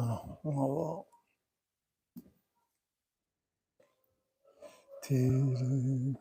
Alors, 0.00 0.40
on 0.44 0.50
va 0.52 0.66
voir. 0.66 1.04
Télé- 5.02 6.14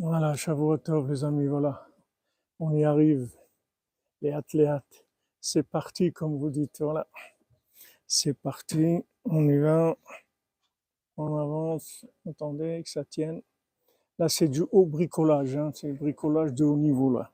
Voilà, 0.00 0.36
Shavuotov, 0.36 1.10
les 1.10 1.24
amis, 1.24 1.48
voilà. 1.48 1.84
On 2.60 2.72
y 2.72 2.84
arrive. 2.84 3.32
Les 4.22 4.30
athlètes. 4.30 5.04
C'est 5.40 5.64
parti, 5.64 6.12
comme 6.12 6.36
vous 6.38 6.50
dites, 6.50 6.80
voilà. 6.80 7.08
C'est 8.06 8.34
parti. 8.34 9.04
On 9.24 9.48
y 9.48 9.58
va. 9.58 9.96
On 11.16 11.36
avance. 11.36 12.06
Attendez 12.28 12.80
que 12.84 12.90
ça 12.90 13.04
tienne. 13.04 13.42
Là, 14.20 14.28
c'est 14.28 14.46
du 14.46 14.62
haut 14.70 14.86
bricolage, 14.86 15.56
hein. 15.56 15.72
C'est 15.74 15.92
bricolage 15.92 16.52
de 16.52 16.64
haut 16.64 16.76
niveau, 16.76 17.10
là. 17.12 17.32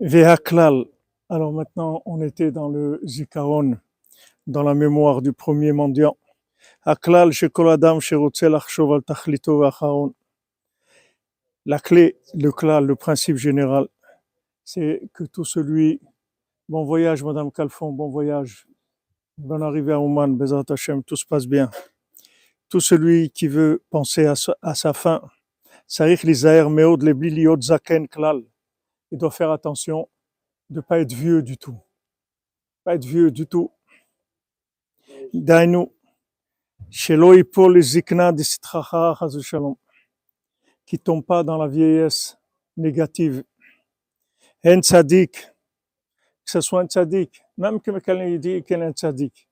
Vehaklal. 0.00 0.86
Alors 1.28 1.52
maintenant, 1.52 2.00
on 2.06 2.22
était 2.22 2.50
dans 2.50 2.70
le 2.70 2.98
Zikaron, 3.04 3.76
dans 4.46 4.62
la 4.62 4.72
mémoire 4.72 5.20
du 5.20 5.34
premier 5.34 5.72
mendiant. 5.72 6.16
Haklal 6.82 7.32
shekol 7.32 7.72
adam 7.72 8.00
sherotze 8.00 8.44
lachshov 8.44 8.94
al 8.94 9.02
tachlito 9.02 9.58
ve'acharon. 9.58 10.14
La 11.68 11.78
clé, 11.78 12.18
le 12.32 12.50
klal, 12.50 12.86
le 12.86 12.96
principe 12.96 13.36
général, 13.36 13.88
c'est 14.64 15.02
que 15.12 15.24
tout 15.24 15.44
celui, 15.44 16.00
bon 16.66 16.82
voyage, 16.82 17.22
Madame 17.22 17.52
Calfon, 17.52 17.92
bon 17.92 18.08
voyage, 18.08 18.66
bonne 19.36 19.62
arrivée 19.62 19.92
à 19.92 20.00
Oman, 20.00 20.34
Bezat 20.34 20.64
Hashem, 20.66 21.04
tout 21.04 21.16
se 21.16 21.26
passe 21.26 21.46
bien. 21.46 21.70
Tout 22.70 22.80
celui 22.80 23.28
qui 23.28 23.48
veut 23.48 23.84
penser 23.90 24.24
à 24.24 24.34
sa, 24.34 24.56
à 24.62 24.74
sa 24.74 24.94
fin, 24.94 25.20
il 25.98 26.16
doit 29.12 29.30
faire 29.30 29.50
attention 29.50 30.08
de 30.70 30.76
ne 30.76 30.80
pas 30.80 31.00
être 31.00 31.12
vieux 31.12 31.42
du 31.42 31.58
tout. 31.58 31.78
Pas 32.82 32.94
être 32.94 33.04
vieux 33.04 33.30
du 33.30 33.46
tout. 33.46 33.70
Dainu, 35.34 35.88
Shelo 36.88 37.34
Ipol 37.34 37.78
Zikna 37.82 38.32
Shalom, 39.42 39.76
qui 40.88 40.98
tombe 40.98 41.22
pas 41.22 41.44
dans 41.44 41.58
la 41.58 41.68
vieillesse 41.68 42.38
négative. 42.78 43.44
En 44.64 44.80
Tzadik, 44.80 45.32
que 45.32 46.50
ce 46.50 46.62
soit 46.62 46.80
un 46.80 46.86
Tzadik, 46.86 47.42
même 47.58 47.78
que 47.78 47.90
quelqu'un 47.90 48.36
dit 48.38 48.62
qu'il 48.62 48.78
est 48.78 48.84
un 48.84 48.92
Tzadik. 48.92 49.50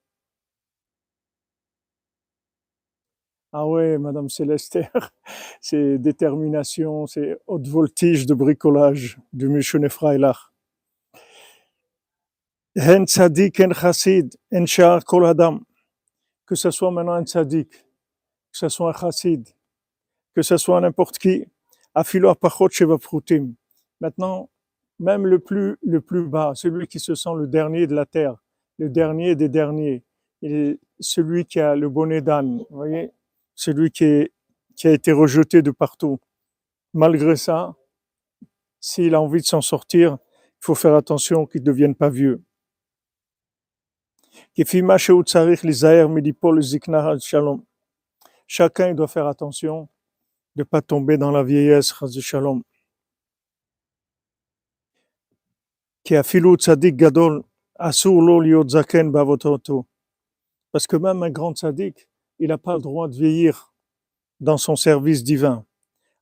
Ah 3.53 3.67
ouais, 3.67 3.99
Madame 3.99 4.31
Célestère, 4.31 5.13
c'est 5.61 5.99
détermination, 5.99 7.07
c'est 7.07 7.39
haute 7.47 7.69
voltige 7.69 8.25
de 8.25 8.33
bricolage 8.33 9.19
du 9.35 9.49
Mishune 9.49 9.91
Freilach. 9.91 10.55
En 12.81 13.05
Tzadik, 13.05 13.61
en 13.61 13.75
Chassid, 13.75 14.35
en 14.55 14.65
Shar 14.65 15.05
Kol 15.05 15.27
Adam, 15.27 15.61
que 16.47 16.55
ce 16.55 16.71
soit 16.71 16.91
maintenant 16.91 17.13
un 17.13 17.25
Tzadik, 17.25 17.71
que 17.71 18.59
ce 18.59 18.71
soit 18.71 18.91
un 18.91 18.99
Chassid, 18.99 19.56
que 20.37 20.43
ce 20.43 20.59
soit 20.59 20.81
n'importe 20.83 21.19
qui. 21.19 21.47
Maintenant, 24.01 24.51
même 24.99 25.27
le 25.27 25.39
plus, 25.39 25.77
le 25.83 26.01
plus 26.03 26.29
bas, 26.29 26.53
celui 26.55 26.87
qui 26.87 27.01
se 27.01 27.15
sent 27.15 27.31
le 27.39 27.47
dernier 27.47 27.87
de 27.87 27.95
la 27.95 28.05
terre, 28.05 28.37
le 28.79 28.91
dernier 28.91 29.35
des 29.35 29.49
derniers, 29.49 30.05
celui 31.01 31.47
qui 31.47 31.59
a 31.59 31.75
le 31.75 31.89
bonnet 31.89 32.21
d'âne, 32.21 32.63
voyez, 32.69 33.13
celui 33.55 33.91
qui, 33.91 34.05
est- 34.05 34.33
qui 34.77 34.89
a 34.89 34.93
été 34.93 35.11
rejeté 35.11 35.63
de 35.63 35.71
partout. 35.71 36.21
Malgré 36.93 37.37
ça, 37.37 37.75
s'il 38.79 39.15
a 39.15 39.21
envie 39.23 39.41
de 39.41 39.47
s'en 39.47 39.63
sortir, 39.63 40.19
il 40.61 40.65
faut 40.67 40.75
faire 40.75 40.95
attention 40.95 41.47
qu'il 41.47 41.63
ne 41.63 41.67
devienne 41.67 41.95
pas 41.95 42.11
vieux. 42.11 42.43
Chacun 48.47 48.95
doit 48.95 49.09
faire 49.09 49.27
attention 49.27 49.89
de 50.57 50.63
ne 50.63 50.65
pas 50.65 50.81
tomber 50.81 51.19
dans 51.19 51.31
la 51.31 51.43
vieillesse, 51.43 51.93
Chaz 51.93 52.19
Shalom. 52.19 52.63
Qui 56.03 56.17
a 56.17 56.23
filou 56.23 56.57
tzadik 56.57 56.97
gadol, 56.97 57.43
asur 57.79 58.23
lo 58.23 58.41
liot 58.41 58.69
zaken 58.69 59.11
bavototo. 59.11 59.87
Parce 60.73 60.87
que 60.87 60.97
même 60.97 61.23
un 61.23 61.31
grand 61.31 61.55
tzaddik, 61.55 62.09
il 62.39 62.49
n'a 62.49 62.59
pas 62.59 62.75
le 62.75 62.81
droit 62.81 63.07
de 63.09 63.15
vieillir 63.15 63.75
dans 64.41 64.57
son 64.57 64.77
service 64.77 65.23
divin. 65.23 65.65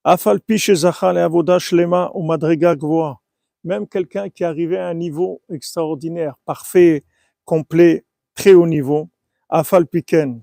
Afal 0.03 0.41
piche 0.41 0.72
zachal 0.75 1.16
et 1.16 1.21
avodash 1.21 1.71
lema 1.72 2.11
ou 2.15 2.25
madriga 2.25 2.75
gvoa. 2.75 3.21
Même 3.62 3.87
quelqu'un 3.87 4.28
qui 4.31 4.43
arrivait 4.43 4.78
à 4.78 4.89
un 4.89 4.95
niveau 4.95 5.43
extraordinaire, 5.49 6.34
parfait, 6.45 7.05
complet, 7.45 8.05
très 8.34 8.53
haut 8.53 8.66
niveau, 8.66 9.09
afal 9.49 9.87
piken. 9.87 10.43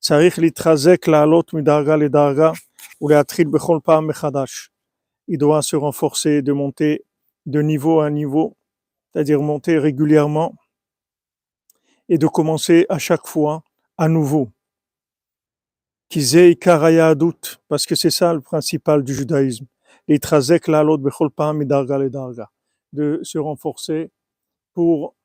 Tsarich 0.00 0.36
litrazek 0.36 1.06
la 1.08 1.22
alot 1.22 1.44
midarga 1.52 1.96
le 1.96 2.08
darga. 2.08 2.52
ולהתחיל 3.01 3.47
בכל 3.47 3.79
פעם 3.83 4.07
מחדש. 4.07 4.69
Il 5.29 5.37
doit 5.37 5.61
se 5.61 5.75
renforcer, 5.75 6.41
de 6.41 6.53
monter 6.53 7.03
de 7.45 7.61
niveau 7.61 7.99
à 7.99 8.09
niveau, 8.09 8.55
c'est-à-dire 9.11 9.41
monter 9.41 9.77
régulièrement 9.77 10.55
et 12.09 12.17
de 12.17 12.27
commencer 12.27 12.85
à 12.87 12.97
chaque 12.97 13.27
fois 13.27 13.63
à 13.97 14.07
nouveau. 14.07 14.49
Kizei 16.09 16.55
karayadut, 16.55 17.59
parce 17.67 17.85
que 17.85 17.95
c'est 17.95 18.09
ça 18.09 18.33
le 18.33 18.39
principal 18.39 19.03
du 19.03 19.13
judaïsme. 19.13 19.65
L'itrazek 20.07 20.67
la'alot 20.69 20.97
bechol 20.97 21.29
pa'am 21.29 21.57
midarga 21.57 21.97
ledarga. 21.97 22.49
De 22.93 23.19
se 23.23 23.37
renforcer 23.37 24.09
pour 24.73 25.15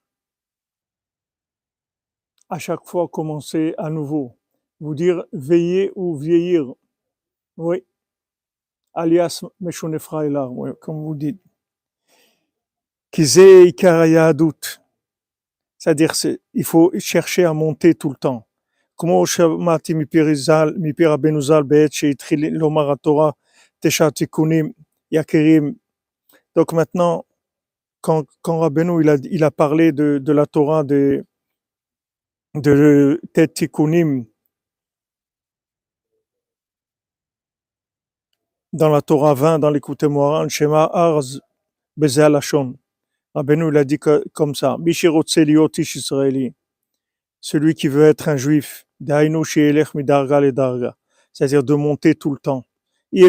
à 2.51 2.59
chaque 2.59 2.85
fois 2.85 3.07
commencer 3.07 3.75
à 3.79 3.89
nouveau. 3.89 4.37
Vous 4.81 4.97
dire 4.97 5.25
veiller 5.33 5.93
ou 5.95 6.17
vieillir. 6.17 6.75
Oui. 7.57 7.85
Alias 8.95 9.43
Meshone 9.61 9.99
Frailar, 9.99 10.53
oui, 10.53 10.71
comme 10.81 11.03
vous 11.05 11.15
dites. 11.15 11.43
Kizei 13.13 13.75
karayadut. 13.75 14.81
C'est-à-dire, 15.79 16.15
c'est- 16.15 16.41
il 16.55 16.65
faut 16.65 16.93
chercher 16.99 17.45
à 17.45 17.53
monter 17.55 17.95
tout 17.95 18.11
le 18.11 18.17
temps. 18.17 18.47
כמו 18.99 19.27
שמעתי 19.27 19.95
מפי 19.95 20.35
ז"ל, 20.35 20.75
מפי 20.81 21.07
רבנו 21.07 21.43
ז"ל 21.43 21.63
בעת 21.63 21.93
שהתחיל 21.93 22.47
לומר 22.55 22.93
התורה 22.93 23.31
תשעה 23.81 24.11
תיקונים 24.11 24.73
יקירים. 25.13 25.75
Donc 26.59 26.73
maintenant, 26.73 27.25
quand, 28.03 28.25
quand 28.43 28.61
Rabbeinu 28.61 29.03
il 29.03 29.09
a, 29.11 29.17
il 29.31 29.45
a 29.45 29.51
parlé 29.51 29.93
de, 29.93 30.19
de 30.19 30.33
la 30.33 30.47
Torah 30.47 30.85
de, 30.85 31.25
de 32.55 33.21
Tet 33.35 33.49
Tikkunim 33.49 34.27
dans 38.74 38.90
la 38.90 39.02
Torah 39.02 39.34
20, 39.34 39.60
dans 39.60 39.70
l'écoute 39.70 40.04
Moran, 40.04 40.50
Shema 40.50 40.90
Arz 40.94 41.40
Beze 41.96 42.20
Alashon. 42.20 42.76
Rabbeinu 43.34 43.70
il 43.70 43.78
a 43.78 43.84
dit 43.84 44.00
comme 44.34 44.56
ça, 44.56 44.78
celui 47.40 47.76
qui 47.76 47.88
veut 47.88 48.06
être 48.06 48.30
un 48.30 48.38
juif, 48.38 48.88
c'est-à-dire 49.00 49.44
de 51.64 51.74
monter 51.76 52.16
tout 52.16 52.32
le 52.32 52.40
temps. 52.40 52.66
Il 53.12 53.24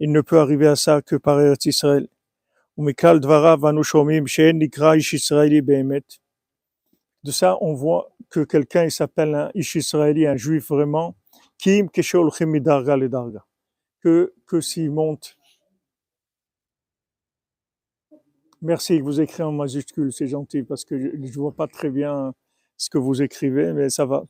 ne 0.00 0.20
peut 0.20 0.38
arriver 0.38 0.66
à 0.66 0.74
ça 0.76 1.00
que 1.00 1.16
par 1.16 1.40
Eretz 1.40 1.64
Israël. 1.66 2.06
De 2.76 2.92
ça, 7.30 7.56
on 7.60 7.72
voit 7.72 8.10
que 8.28 8.40
quelqu'un, 8.40 8.84
il 8.84 8.90
s'appelle 8.90 9.34
un 9.34 9.50
ish 9.54 9.76
Israeli, 9.76 10.26
un 10.26 10.36
juif 10.36 10.68
vraiment, 10.68 11.16
kim 11.58 11.88
kesholchim 11.88 12.50
midarga 12.50 12.96
le 12.96 13.08
darga. 13.08 13.44
Que, 14.00 14.34
que 14.46 14.60
s'il 14.60 14.90
monte 14.90 15.36
Merci, 18.62 19.00
vous 19.00 19.20
écrivez 19.20 19.44
en 19.44 19.52
majuscule, 19.52 20.12
c'est 20.12 20.26
gentil, 20.26 20.62
parce 20.62 20.84
que 20.84 20.98
je 20.98 21.16
ne 21.16 21.32
vois 21.32 21.54
pas 21.54 21.68
très 21.68 21.90
bien 21.90 22.34
ce 22.76 22.88
que 22.90 22.98
vous 22.98 23.22
écrivez, 23.22 23.72
mais 23.72 23.90
ça 23.90 24.06
va. 24.06 24.24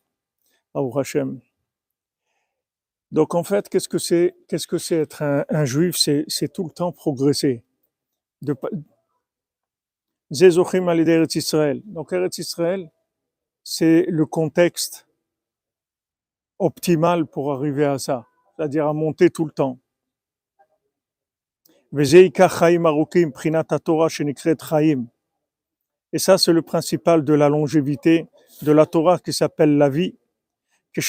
Au 0.74 0.98
Hachem. 0.98 1.40
Donc 3.12 3.34
en 3.34 3.44
fait, 3.44 3.68
qu'est-ce 3.68 3.88
que 3.88 3.98
c'est 3.98 4.36
Qu'est-ce 4.48 4.66
que 4.66 4.78
c'est 4.78 4.96
être 4.96 5.22
un, 5.48 5.64
juif? 5.64 5.96
C'est 5.96 6.52
tout 6.52 6.64
le 6.64 6.70
temps 6.70 6.92
progresser. 6.92 7.64
De 8.42 8.54
Zezochim 10.30 10.88
al 10.88 11.00
Israël. 11.34 11.80
Donc 11.86 12.12
Eretz 12.12 12.38
Israël, 12.38 12.90
c'est 13.62 14.04
le 14.08 14.26
contexte 14.26 15.05
optimal 16.58 17.26
pour 17.26 17.52
arriver 17.52 17.84
à 17.84 17.98
ça, 17.98 18.26
c'est-à-dire 18.56 18.86
à 18.86 18.92
monter 18.92 19.30
tout 19.30 19.44
le 19.44 19.50
temps. 19.50 19.78
Et 26.12 26.18
ça, 26.18 26.38
c'est 26.38 26.52
le 26.52 26.62
principal 26.62 27.24
de 27.24 27.34
la 27.34 27.48
longévité 27.48 28.26
de 28.62 28.72
la 28.72 28.86
Torah 28.86 29.18
qui 29.18 29.32
s'appelle 29.32 29.76
la 29.76 29.88
vie. 29.88 30.16
C'est 30.94 31.02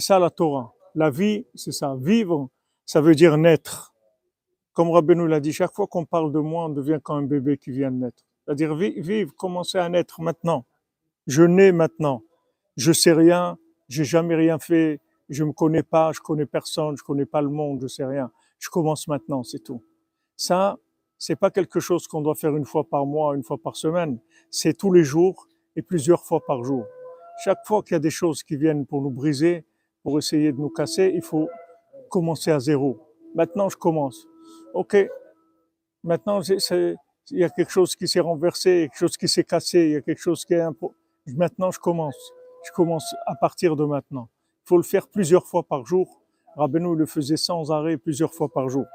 ça 0.00 0.18
la 0.18 0.30
Torah. 0.30 0.72
La 0.94 1.10
vie, 1.10 1.46
c'est 1.54 1.72
ça. 1.72 1.96
Vivre, 2.00 2.48
ça 2.84 3.00
veut 3.00 3.14
dire 3.14 3.36
naître. 3.36 3.92
Comme 4.72 4.90
Rabbeinu 4.90 5.26
l'a 5.26 5.40
dit, 5.40 5.52
chaque 5.52 5.74
fois 5.74 5.86
qu'on 5.86 6.04
parle 6.04 6.32
de 6.32 6.38
moi, 6.38 6.66
on 6.66 6.68
devient 6.68 7.00
comme 7.02 7.18
un 7.18 7.26
bébé 7.26 7.58
qui 7.58 7.70
vient 7.70 7.90
de 7.90 7.96
naître. 7.96 8.22
C'est-à-dire 8.44 8.74
vi- 8.76 9.00
vivre, 9.00 9.34
commencer 9.34 9.78
à 9.78 9.88
naître 9.88 10.20
maintenant. 10.20 10.64
Je 11.26 11.42
nais 11.42 11.72
maintenant. 11.72 12.22
Je 12.78 12.92
sais 12.92 13.12
rien, 13.12 13.58
j'ai 13.88 14.04
jamais 14.04 14.36
rien 14.36 14.60
fait, 14.60 15.00
je 15.28 15.42
me 15.42 15.52
connais 15.52 15.82
pas, 15.82 16.12
je 16.12 16.20
connais 16.20 16.46
personne, 16.46 16.96
je 16.96 17.02
connais 17.02 17.26
pas 17.26 17.42
le 17.42 17.48
monde, 17.48 17.80
je 17.82 17.88
sais 17.88 18.04
rien. 18.04 18.30
Je 18.60 18.70
commence 18.70 19.08
maintenant, 19.08 19.42
c'est 19.42 19.58
tout. 19.58 19.82
Ça, 20.36 20.78
c'est 21.18 21.34
pas 21.34 21.50
quelque 21.50 21.80
chose 21.80 22.06
qu'on 22.06 22.20
doit 22.20 22.36
faire 22.36 22.56
une 22.56 22.64
fois 22.64 22.84
par 22.84 23.04
mois, 23.04 23.34
une 23.34 23.42
fois 23.42 23.58
par 23.58 23.74
semaine. 23.74 24.20
C'est 24.48 24.74
tous 24.74 24.92
les 24.92 25.02
jours 25.02 25.48
et 25.74 25.82
plusieurs 25.82 26.24
fois 26.24 26.38
par 26.46 26.62
jour. 26.62 26.86
Chaque 27.42 27.66
fois 27.66 27.82
qu'il 27.82 27.94
y 27.94 27.96
a 27.96 28.00
des 28.00 28.10
choses 28.10 28.44
qui 28.44 28.56
viennent 28.56 28.86
pour 28.86 29.02
nous 29.02 29.10
briser, 29.10 29.64
pour 30.04 30.16
essayer 30.16 30.52
de 30.52 30.58
nous 30.60 30.70
casser, 30.70 31.10
il 31.12 31.22
faut 31.22 31.48
commencer 32.08 32.52
à 32.52 32.60
zéro. 32.60 33.00
Maintenant, 33.34 33.68
je 33.68 33.76
commence. 33.76 34.28
OK. 34.74 34.96
Maintenant, 36.04 36.42
il 36.42 36.96
y 37.30 37.42
a 37.42 37.50
quelque 37.50 37.72
chose 37.72 37.96
qui 37.96 38.06
s'est 38.06 38.20
renversé, 38.20 38.88
quelque 38.88 38.98
chose 38.98 39.16
qui 39.16 39.26
s'est 39.26 39.42
cassé, 39.42 39.80
il 39.80 39.90
y 39.90 39.96
a 39.96 40.00
quelque 40.00 40.22
chose 40.22 40.44
qui 40.44 40.54
est 40.54 40.64
Maintenant, 41.26 41.72
je 41.72 41.80
commence. 41.80 42.32
Je 42.66 42.72
commence 42.72 43.14
à 43.26 43.34
partir 43.34 43.76
de 43.76 43.84
maintenant. 43.84 44.28
Il 44.64 44.68
faut 44.68 44.76
le 44.76 44.82
faire 44.82 45.08
plusieurs 45.08 45.46
fois 45.46 45.62
par 45.62 45.84
jour. 45.86 46.20
Rabbeinu 46.56 46.96
le 46.96 47.06
faisait 47.06 47.36
sans 47.36 47.70
arrêt 47.70 47.96
plusieurs 47.96 48.34
fois 48.34 48.52
par 48.52 48.68
jour. 48.68 48.86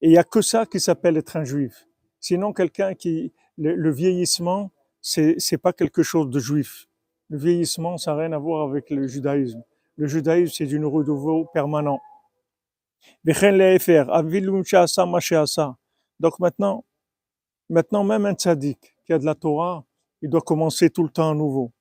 Et 0.00 0.08
il 0.08 0.10
n'y 0.10 0.18
a 0.18 0.24
que 0.24 0.40
ça 0.40 0.66
qui 0.66 0.80
s'appelle 0.80 1.16
être 1.16 1.36
un 1.36 1.44
juif. 1.44 1.86
Sinon, 2.20 2.52
quelqu'un 2.52 2.94
qui, 2.94 3.32
le, 3.58 3.90
vieillissement, 3.90 4.70
c'est, 5.00 5.34
c'est 5.38 5.58
pas 5.58 5.72
quelque 5.72 6.02
chose 6.02 6.30
de 6.30 6.38
juif. 6.38 6.86
Le 7.28 7.38
vieillissement, 7.38 7.98
ça 7.98 8.12
n'a 8.12 8.22
rien 8.22 8.32
à 8.32 8.38
voir 8.38 8.68
avec 8.68 8.90
le 8.90 9.06
judaïsme. 9.06 9.62
Le 9.96 10.06
judaïsme, 10.06 10.54
c'est 10.56 10.66
d'une 10.66 10.86
renouveau 10.86 11.46
permanent. 11.52 12.00
Donc 16.20 16.38
maintenant, 16.38 16.84
maintenant, 17.68 18.04
même 18.04 18.26
un 18.26 18.34
tzaddik 18.34 18.96
qui 19.04 19.12
a 19.12 19.18
de 19.18 19.24
la 19.24 19.34
Torah, 19.34 19.84
il 20.22 20.30
doit 20.30 20.40
commencer 20.40 20.90
tout 20.90 21.02
le 21.02 21.10
temps 21.10 21.30
à 21.30 21.34
nouveau 21.34 21.72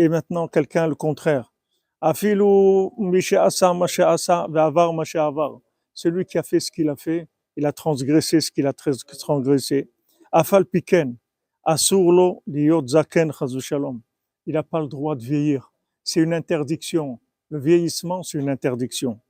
et 0.00 0.08
maintenant 0.08 0.48
quelqu'un 0.48 0.86
le 0.86 0.94
contraire. 0.94 1.52
Afilou 2.00 2.90
Asa, 3.38 3.70
Asa, 4.06 4.48
Avar, 4.56 4.94
Avar. 5.14 5.60
Celui 5.92 6.24
qui 6.24 6.38
a 6.38 6.42
fait 6.42 6.58
ce 6.58 6.70
qu'il 6.70 6.88
a 6.88 6.96
fait, 6.96 7.28
il 7.54 7.66
a 7.66 7.72
transgressé 7.72 8.40
ce 8.40 8.50
qu'il 8.50 8.66
a 8.66 8.72
transgressé. 8.72 9.90
Afal 10.32 10.64
Piken, 10.64 11.18
Asurlo, 11.62 12.42
Liot 12.46 12.86
Zaken, 12.88 13.30
Shalom. 13.60 14.00
Il 14.46 14.54
n'a 14.54 14.62
pas 14.62 14.80
le 14.80 14.86
droit 14.86 15.14
de 15.16 15.22
vieillir. 15.22 15.70
C'est 16.02 16.20
une 16.20 16.32
interdiction. 16.32 17.20
Le 17.50 17.58
vieillissement, 17.58 18.22
c'est 18.22 18.38
une 18.38 18.48
interdiction. 18.48 19.20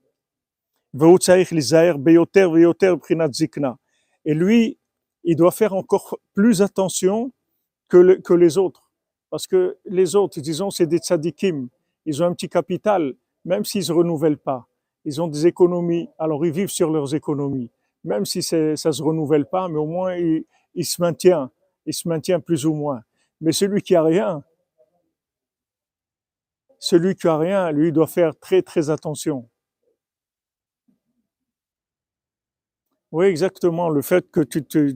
Et 4.24 4.34
lui, 4.34 4.78
il 5.24 5.34
doit 5.34 5.50
faire 5.50 5.74
encore 5.74 6.16
plus 6.32 6.62
attention 6.62 7.32
que 7.88 8.34
les 8.34 8.56
autres. 8.56 8.89
Parce 9.30 9.46
que 9.46 9.78
les 9.84 10.16
autres, 10.16 10.40
disons, 10.40 10.70
c'est 10.70 10.86
des 10.86 10.98
tzadikim. 10.98 11.68
Ils 12.04 12.22
ont 12.22 12.26
un 12.26 12.34
petit 12.34 12.48
capital, 12.48 13.14
même 13.44 13.64
s'ils 13.64 13.80
ne 13.80 13.84
se 13.86 13.92
renouvellent 13.92 14.38
pas. 14.38 14.66
Ils 15.04 15.22
ont 15.22 15.28
des 15.28 15.46
économies, 15.46 16.08
alors 16.18 16.44
ils 16.44 16.52
vivent 16.52 16.68
sur 16.68 16.90
leurs 16.90 17.14
économies. 17.14 17.70
Même 18.04 18.24
si 18.24 18.42
ça 18.42 18.56
ne 18.56 18.74
se 18.74 19.02
renouvelle 19.02 19.46
pas, 19.46 19.68
mais 19.68 19.78
au 19.78 19.86
moins 19.86 20.16
il 20.16 20.84
se 20.84 21.00
maintient. 21.00 21.50
Il 21.86 21.94
se 21.94 22.08
maintient 22.08 22.40
plus 22.40 22.66
ou 22.66 22.74
moins. 22.74 23.02
Mais 23.40 23.52
celui 23.52 23.82
qui 23.82 23.94
a 23.94 24.02
rien, 24.02 24.42
celui 26.78 27.14
qui 27.14 27.28
a 27.28 27.38
rien, 27.38 27.70
lui, 27.72 27.92
doit 27.92 28.06
faire 28.06 28.36
très, 28.38 28.62
très 28.62 28.90
attention. 28.90 29.48
Oui, 33.12 33.26
exactement. 33.26 33.88
Le 33.88 34.02
fait 34.02 34.30
que 34.30 34.40
tu 34.40 34.64
te, 34.64 34.94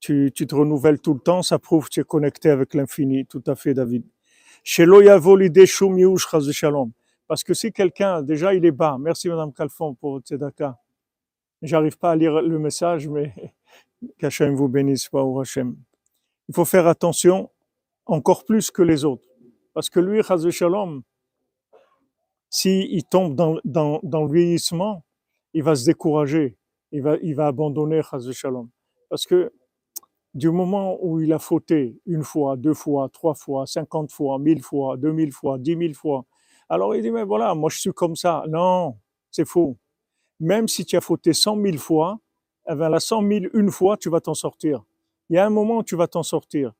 tu, 0.00 0.32
te 0.32 0.54
renouvelles 0.54 1.00
tout 1.00 1.14
le 1.14 1.20
temps, 1.20 1.42
ça 1.42 1.58
prouve 1.58 1.86
que 1.86 1.94
tu 1.94 2.00
es 2.00 2.04
connecté 2.04 2.50
avec 2.50 2.74
l'infini. 2.74 3.26
Tout 3.26 3.42
à 3.46 3.54
fait, 3.54 3.74
David. 3.74 4.04
Parce 7.28 7.44
que 7.44 7.54
si 7.54 7.72
quelqu'un, 7.72 8.22
déjà 8.22 8.54
il 8.54 8.64
est 8.64 8.72
bas, 8.72 8.96
merci 9.00 9.28
Madame 9.28 9.52
Calfon 9.52 9.94
pour 9.94 10.20
tzedaka. 10.20 10.78
J'arrive 11.62 11.98
pas 11.98 12.12
à 12.12 12.16
lire 12.16 12.42
le 12.42 12.58
message, 12.58 13.08
mais 13.08 13.34
qu'Hachem 14.18 14.54
vous 14.54 14.68
bénisse, 14.68 15.08
Baruch 15.10 15.48
Hashem. 15.48 15.76
Il 16.48 16.54
faut 16.54 16.64
faire 16.64 16.86
attention 16.86 17.50
encore 18.04 18.44
plus 18.44 18.70
que 18.70 18.82
les 18.82 19.04
autres. 19.04 19.28
Parce 19.72 19.90
que 19.90 20.00
lui, 20.00 20.22
chas 20.22 20.36
v'shalom, 20.36 21.02
s'il 22.48 23.04
tombe 23.04 23.34
dans, 23.34 23.58
dans, 23.64 24.24
le 24.24 24.32
vieillissement, 24.32 25.04
il 25.52 25.62
va 25.62 25.74
se 25.74 25.84
décourager, 25.84 26.56
il 26.92 27.02
va, 27.02 27.16
il 27.22 27.34
va 27.34 27.48
abandonner 27.48 28.02
chas 28.02 28.18
v'shalom. 28.18 28.68
Parce 29.08 29.26
que 29.26 29.52
du 30.36 30.50
moment 30.50 30.98
où 31.00 31.20
il 31.22 31.32
a 31.32 31.38
fauté 31.38 31.98
une 32.04 32.22
fois, 32.22 32.56
deux 32.56 32.74
fois, 32.74 33.08
trois 33.08 33.34
fois, 33.34 33.66
cinquante 33.66 34.12
fois, 34.12 34.38
mille 34.38 34.62
fois, 34.62 34.98
deux 34.98 35.12
mille 35.12 35.32
fois, 35.32 35.58
dix 35.58 35.76
mille 35.76 35.94
fois, 35.94 36.26
alors 36.68 36.94
il 36.94 37.00
dit, 37.02 37.10
mais 37.10 37.24
voilà, 37.24 37.54
moi 37.54 37.70
je 37.70 37.78
suis 37.78 37.92
comme 37.92 38.16
ça. 38.16 38.44
Non, 38.48 38.98
c'est 39.30 39.46
faux. 39.46 39.78
Même 40.38 40.68
si 40.68 40.84
tu 40.84 40.94
as 40.96 41.00
fauté 41.00 41.32
cent 41.32 41.56
mille 41.56 41.78
fois, 41.78 42.18
eh 42.68 42.74
ben, 42.74 42.90
la 42.90 43.00
cent 43.00 43.22
mille 43.22 43.48
une 43.54 43.70
fois, 43.70 43.96
tu 43.96 44.10
vas 44.10 44.20
t'en 44.20 44.34
sortir. 44.34 44.84
Il 45.30 45.36
y 45.36 45.38
a 45.38 45.46
un 45.46 45.50
moment 45.50 45.78
où 45.78 45.82
tu 45.82 45.96
vas 45.96 46.06
t'en 46.06 46.22
sortir. 46.22 46.72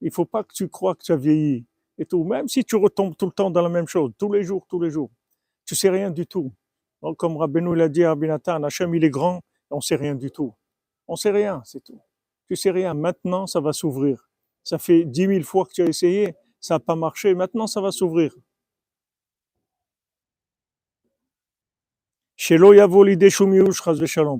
Il 0.00 0.10
faut 0.10 0.24
pas 0.24 0.42
que 0.42 0.54
tu 0.54 0.68
crois 0.68 0.94
que 0.94 1.02
tu 1.02 1.12
as 1.12 1.16
vieilli 1.16 1.66
et 1.98 2.06
tout. 2.06 2.24
Même 2.24 2.48
si 2.48 2.64
tu 2.64 2.76
retombes 2.76 3.14
tout 3.16 3.26
le 3.26 3.32
temps 3.32 3.50
dans 3.50 3.62
la 3.62 3.68
même 3.68 3.86
chose, 3.88 4.12
tous 4.18 4.32
les 4.32 4.42
jours, 4.42 4.66
tous 4.66 4.80
les 4.80 4.90
jours, 4.90 5.10
tu 5.66 5.74
sais 5.74 5.90
rien 5.90 6.10
du 6.10 6.26
tout. 6.26 6.50
Donc, 7.02 7.18
comme 7.18 7.36
Rabbeinu 7.36 7.74
l'a 7.76 7.88
dit 7.90 8.04
à 8.04 8.10
Rabbi 8.10 8.26
Nathan, 8.26 8.62
Hachem 8.62 8.94
il 8.94 9.04
est 9.04 9.10
grand, 9.10 9.42
on 9.70 9.82
sait 9.82 9.96
rien 9.96 10.14
du 10.14 10.30
tout. 10.30 10.54
On 11.06 11.16
sait 11.16 11.30
rien, 11.30 11.60
c'est 11.66 11.84
tout. 11.84 12.00
Tu 12.52 12.56
sais 12.56 12.70
rien. 12.70 12.92
Maintenant, 12.92 13.46
ça 13.46 13.60
va 13.60 13.72
s'ouvrir. 13.72 14.28
Ça 14.62 14.76
fait 14.76 15.06
dix 15.06 15.26
mille 15.26 15.42
fois 15.42 15.64
que 15.64 15.72
tu 15.72 15.80
as 15.80 15.86
essayé, 15.86 16.34
ça 16.60 16.74
n'a 16.74 16.80
pas 16.80 16.96
marché. 16.96 17.34
Maintenant, 17.34 17.66
ça 17.66 17.80
va 17.80 17.90
s'ouvrir. 17.90 18.36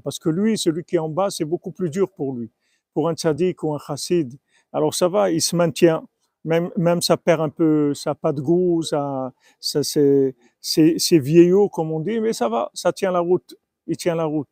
Parce 0.04 0.19
que 0.19 0.28
lui, 0.28 0.59
celui 0.59 0.85
qui 0.85 0.97
est 0.97 0.99
en 0.99 1.09
bas, 1.09 1.31
c'est 1.31 1.47
beaucoup 1.47 1.73
plus 1.73 1.88
dur 1.88 2.12
pour 2.12 2.35
lui. 2.35 2.50
Pour 2.92 3.09
un 3.09 3.14
tzaddik 3.14 3.62
ou 3.62 3.75
un 3.75 3.78
chassid. 3.78 4.38
Alors 4.75 4.92
ça 4.92 5.09
va, 5.09 5.31
il 5.31 5.40
se 5.40 5.57
maintient. 5.57 6.07
Même, 6.45 6.71
même 6.76 7.00
ça 7.00 7.16
perd 7.16 7.40
un 7.40 7.49
peu, 7.49 7.95
ça 7.95 8.11
n'a 8.11 8.14
pas 8.14 8.35
de 8.35 8.42
goût, 8.42 8.83
ça, 8.83 9.33
ça 9.59 9.83
c'est, 9.83 10.35
c'est 10.61 11.19
vieillot, 11.19 11.71
comme 11.71 11.90
on 11.92 12.00
dit, 12.00 12.21
mais 12.21 12.35
ça 12.35 12.50
va, 12.50 12.71
ça 12.75 12.92
tient 12.92 13.11
la 13.11 13.21
route. 13.21 13.54
Il 13.87 13.97
tient 13.97 14.16
la 14.16 14.26
route. 14.26 14.50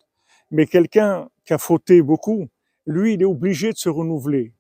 Mais 0.51 0.65
quelqu'un 0.65 1.29
qui 1.45 1.53
a 1.53 1.59
fauté 1.59 2.01
beaucoup, 2.01 2.49
lui, 2.91 3.15
il 3.15 3.23
est 3.23 3.27
obligé 3.27 3.73
de 3.73 3.79
se 3.79 3.89
renouveler. 3.89 4.53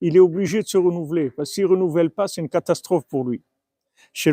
Il 0.00 0.16
est 0.16 0.20
obligé 0.20 0.62
de 0.62 0.66
se 0.66 0.78
renouveler, 0.78 1.30
parce 1.30 1.52
qu'il 1.52 1.64
ne 1.64 1.68
renouvelle 1.68 2.10
pas, 2.10 2.26
c'est 2.26 2.40
une 2.40 2.48
catastrophe 2.48 3.04
pour 3.06 3.24
lui. 3.24 3.44
E 4.26 4.30
e 4.30 4.32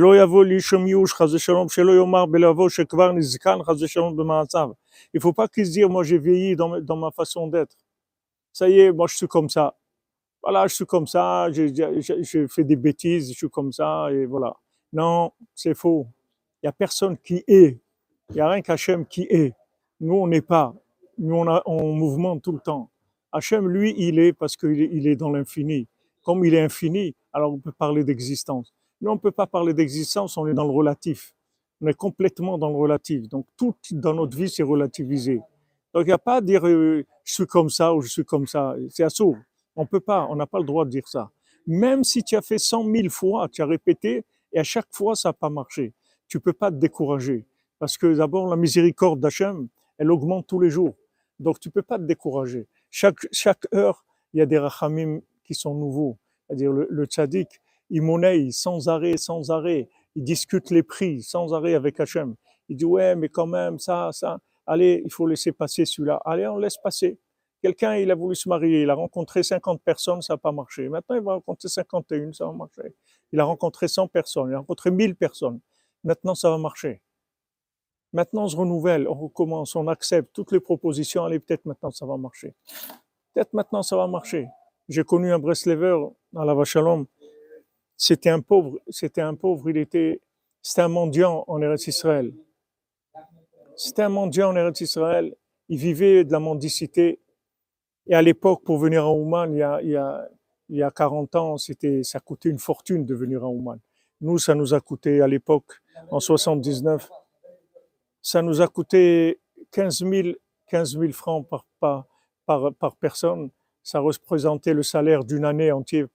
il 5.14 5.22
faut 5.22 5.34
pas 5.34 5.48
qu'il 5.50 5.66
se 5.66 5.72
dise, 5.72 5.86
moi 5.86 6.04
j'ai 6.04 6.18
vieilli 6.18 6.56
dans, 6.56 6.80
dans 6.80 6.96
ma 6.96 7.12
façon 7.12 7.48
d'être. 7.48 7.76
Ça 8.54 8.70
y 8.70 8.80
est, 8.80 8.94
moi 8.94 9.08
je 9.10 9.18
suis 9.18 9.28
comme 9.28 9.50
ça. 9.50 9.76
Voilà, 10.42 10.68
je 10.68 10.76
suis 10.76 10.86
comme 10.86 11.08
ça, 11.08 11.52
je, 11.52 11.68
je, 11.68 12.48
fais 12.48 12.64
des 12.64 12.78
bêtises, 12.78 13.30
je 13.32 13.38
suis 13.38 13.50
comme 13.50 13.74
ça, 13.74 14.08
et 14.14 14.26
voilà. 14.26 14.56
Non, 14.94 15.34
c'est 15.54 15.74
faux. 15.74 16.08
Il 16.64 16.68
n'y 16.68 16.70
a 16.70 16.72
personne 16.72 17.18
qui 17.18 17.44
est. 17.48 17.82
Il 18.30 18.36
n'y 18.36 18.42
a 18.42 18.50
rien 18.50 18.62
qu'Hachem 18.62 19.06
qui 19.06 19.24
est. 19.24 19.54
Nous, 20.00 20.16
on 20.16 20.28
n'est 20.28 20.42
pas. 20.42 20.74
Nous, 21.18 21.36
on, 21.36 21.48
a, 21.48 21.62
on 21.66 21.94
mouvement 21.94 22.40
tout 22.40 22.52
le 22.52 22.60
temps. 22.60 22.90
Hachem, 23.32 23.68
lui, 23.68 23.94
il 23.98 24.20
est 24.20 24.34
parce 24.34 24.56
qu'il 24.56 24.82
est, 24.82 24.90
il 24.92 25.08
est 25.08 25.16
dans 25.16 25.30
l'infini. 25.30 25.88
Comme 26.24 26.46
il 26.46 26.54
est 26.54 26.62
infini, 26.62 27.16
alors 27.34 27.54
on 27.54 27.60
peut 27.60 27.72
parler 27.72 28.04
d'existence. 28.04 28.74
Nous, 29.02 29.10
on 29.10 29.16
ne 29.16 29.20
peut 29.20 29.32
pas 29.32 29.48
parler 29.48 29.74
d'existence, 29.74 30.38
on 30.38 30.48
est 30.48 30.54
dans 30.54 30.66
le 30.66 30.72
relatif. 30.72 31.34
On 31.82 31.88
est 31.88 31.94
complètement 31.94 32.58
dans 32.58 32.70
le 32.70 32.76
relatif. 32.76 33.28
Donc, 33.30 33.46
tout 33.56 33.76
dans 33.92 34.14
notre 34.14 34.36
vie, 34.36 34.50
c'est 34.50 34.64
relativisé. 34.64 35.42
Donc 35.94 36.04
il 36.04 36.10
n'y 36.10 36.14
a 36.14 36.20
pas 36.20 36.36
à 36.36 36.42
dire 36.42 36.68
euh, 36.68 37.04
je 37.24 37.34
suis 37.34 37.48
comme 37.48 37.70
ça 37.70 37.96
ou 37.96 38.02
je 38.02 38.10
suis 38.10 38.24
comme 38.24 38.46
ça. 38.46 38.76
C'est 38.90 39.04
assourd. 39.04 39.36
On 39.76 39.88
peut 39.88 40.00
pas, 40.00 40.28
on 40.30 40.36
n'a 40.36 40.46
pas 40.46 40.60
le 40.60 40.66
droit 40.66 40.86
de 40.86 40.92
dire 40.92 41.08
ça. 41.08 41.32
Même 41.66 42.04
si 42.04 42.24
tu 42.24 42.36
as 42.36 42.42
fait 42.44 42.60
cent 42.60 42.84
mille 42.84 43.10
fois, 43.10 43.48
tu 43.50 43.64
as 43.64 43.66
répété 43.66 44.24
et 44.54 44.60
à 44.60 44.64
chaque 44.64 44.88
fois 44.92 45.16
ça 45.16 45.30
n'a 45.30 45.34
pas 45.34 45.50
marché, 45.50 45.94
tu 46.28 46.40
peux 46.40 46.54
pas 46.54 46.70
te 46.70 46.76
décourager. 46.76 47.48
Parce 47.80 47.98
que 47.98 48.14
d'abord 48.16 48.48
la 48.48 48.56
miséricorde 48.56 49.20
d'Hachem, 49.20 49.70
elle 49.98 50.12
augmente 50.12 50.46
tous 50.46 50.60
les 50.60 50.70
jours. 50.70 50.94
Donc 51.40 51.60
tu 51.60 51.70
peux 51.70 51.82
pas 51.82 51.98
te 51.98 52.04
décourager. 52.04 52.68
Chaque, 52.90 53.20
chaque 53.32 53.68
heure, 53.74 54.06
il 54.34 54.40
y 54.40 54.42
a 54.42 54.46
des 54.46 54.58
rachamim 54.58 55.22
qui 55.44 55.54
sont 55.54 55.74
nouveaux. 55.74 56.18
C'est-à-dire 56.48 56.72
le, 56.72 56.88
le 56.90 57.06
tzaddik, 57.06 57.62
il 57.90 58.02
monnaie 58.02 58.52
sans 58.52 58.90
arrêt, 58.90 59.18
sans 59.18 59.52
arrêt. 59.52 59.90
Il 60.16 60.24
discute 60.24 60.72
les 60.72 60.84
prix 60.84 61.22
sans 61.22 61.54
arrêt 61.54 61.74
avec 61.74 62.00
Hachem. 62.00 62.36
Il 62.70 62.78
dit 62.78 62.86
ouais, 62.86 63.16
mais 63.16 63.30
quand 63.30 63.48
même, 63.48 63.80
ça, 63.80 64.10
ça, 64.12 64.40
allez, 64.66 65.02
il 65.06 65.12
faut 65.12 65.28
laisser 65.28 65.52
passer 65.52 65.86
celui-là. 65.86 66.22
Allez, 66.26 66.48
on 66.48 66.58
laisse 66.58 66.78
passer. 66.78 67.18
Quelqu'un, 67.62 67.96
il 67.96 68.12
a 68.12 68.16
voulu 68.16 68.36
se 68.36 68.48
marier, 68.48 68.84
il 68.84 68.90
a 68.90 68.94
rencontré 68.94 69.42
50 69.42 69.82
personnes, 69.82 70.22
ça 70.22 70.34
n'a 70.34 70.38
pas 70.38 70.52
marché. 70.52 70.90
Maintenant, 70.90 71.16
il 71.16 71.24
va 71.24 71.34
rencontrer 71.36 71.70
51, 71.70 72.34
ça 72.34 72.46
va 72.46 72.52
marcher. 72.52 72.96
Il 73.32 73.40
a 73.40 73.46
rencontré 73.46 73.88
100 73.88 74.10
personnes, 74.10 74.50
il 74.50 74.54
a 74.54 74.60
rencontré 74.60 74.92
1000 74.92 75.16
personnes. 75.16 75.60
Maintenant, 76.04 76.36
ça 76.36 76.52
va 76.52 76.58
marcher. 76.58 77.02
Maintenant, 78.14 78.46
on 78.46 78.48
se 78.48 78.56
renouvelle, 78.56 79.08
on 79.08 79.14
recommence, 79.14 79.76
on 79.76 79.88
accepte 79.88 80.34
toutes 80.34 80.52
les 80.52 80.60
propositions. 80.60 81.26
Allez, 81.26 81.40
peut-être 81.40 81.66
maintenant, 81.66 81.92
ça 81.92 82.06
va 82.06 82.18
marcher. 82.18 82.56
Peut-être 83.34 83.54
maintenant, 83.54 83.84
ça 83.84 83.98
va 83.98 84.08
marcher. 84.08 84.48
J'ai 84.88 85.04
connu 85.04 85.32
un 85.32 85.40
Breslever 85.40 85.98
à 86.36 86.46
la 86.46 86.54
Vachalom. 86.54 87.06
C'était 87.98 88.30
un 88.30 88.42
pauvre, 88.42 88.80
c'était 88.90 89.22
un 89.22 89.36
pauvre, 89.36 89.70
il 89.70 89.78
était, 89.78 90.22
c'était 90.62 90.84
un 90.84 90.88
mendiant 90.88 91.44
en 91.48 91.62
Eretz 91.62 91.88
Israël. 91.88 92.34
C'était 93.76 94.04
un 94.04 94.10
mendiant 94.10 94.52
en 94.52 94.56
Eretz 94.56 94.82
Israël. 94.82 95.36
Il 95.68 95.78
vivait 95.78 96.24
de 96.24 96.32
la 96.32 96.40
mendicité. 96.40 97.20
Et 98.06 98.16
à 98.16 98.22
l'époque, 98.22 98.64
pour 98.64 98.78
venir 98.78 99.04
à 99.04 99.12
Ouman, 99.12 99.52
il 99.52 99.58
y 99.58 99.64
a, 99.64 99.82
il 99.82 99.90
y 99.90 99.96
a, 99.98 100.30
il 100.70 100.78
y 100.78 100.84
a 100.84 100.92
40 100.92 101.36
ans, 101.36 101.58
c'était, 101.58 102.04
ça 102.04 102.20
coûtait 102.20 102.50
une 102.50 102.60
fortune 102.60 103.06
de 103.06 103.16
venir 103.16 103.44
à 103.44 103.48
Ouman. 103.48 103.80
Nous, 104.22 104.38
ça 104.38 104.56
nous 104.56 104.74
a 104.74 104.80
coûté 104.80 105.22
à 105.22 105.28
l'époque, 105.28 105.82
en 106.10 106.20
79, 106.20 107.10
ça 108.28 108.42
nous 108.42 108.60
a 108.60 108.68
coûté 108.68 109.40
15 109.72 110.00
000, 110.00 110.28
15 110.68 111.00
000 111.00 111.14
francs 111.14 111.48
par, 111.80 112.06
personne. 113.00 113.52
Ça 113.84 114.02
représentait 114.02 114.74
le 114.74 114.84
salaire 114.84 115.24
d'une 115.24 115.46
année 115.46 115.72
entière, 115.72 116.10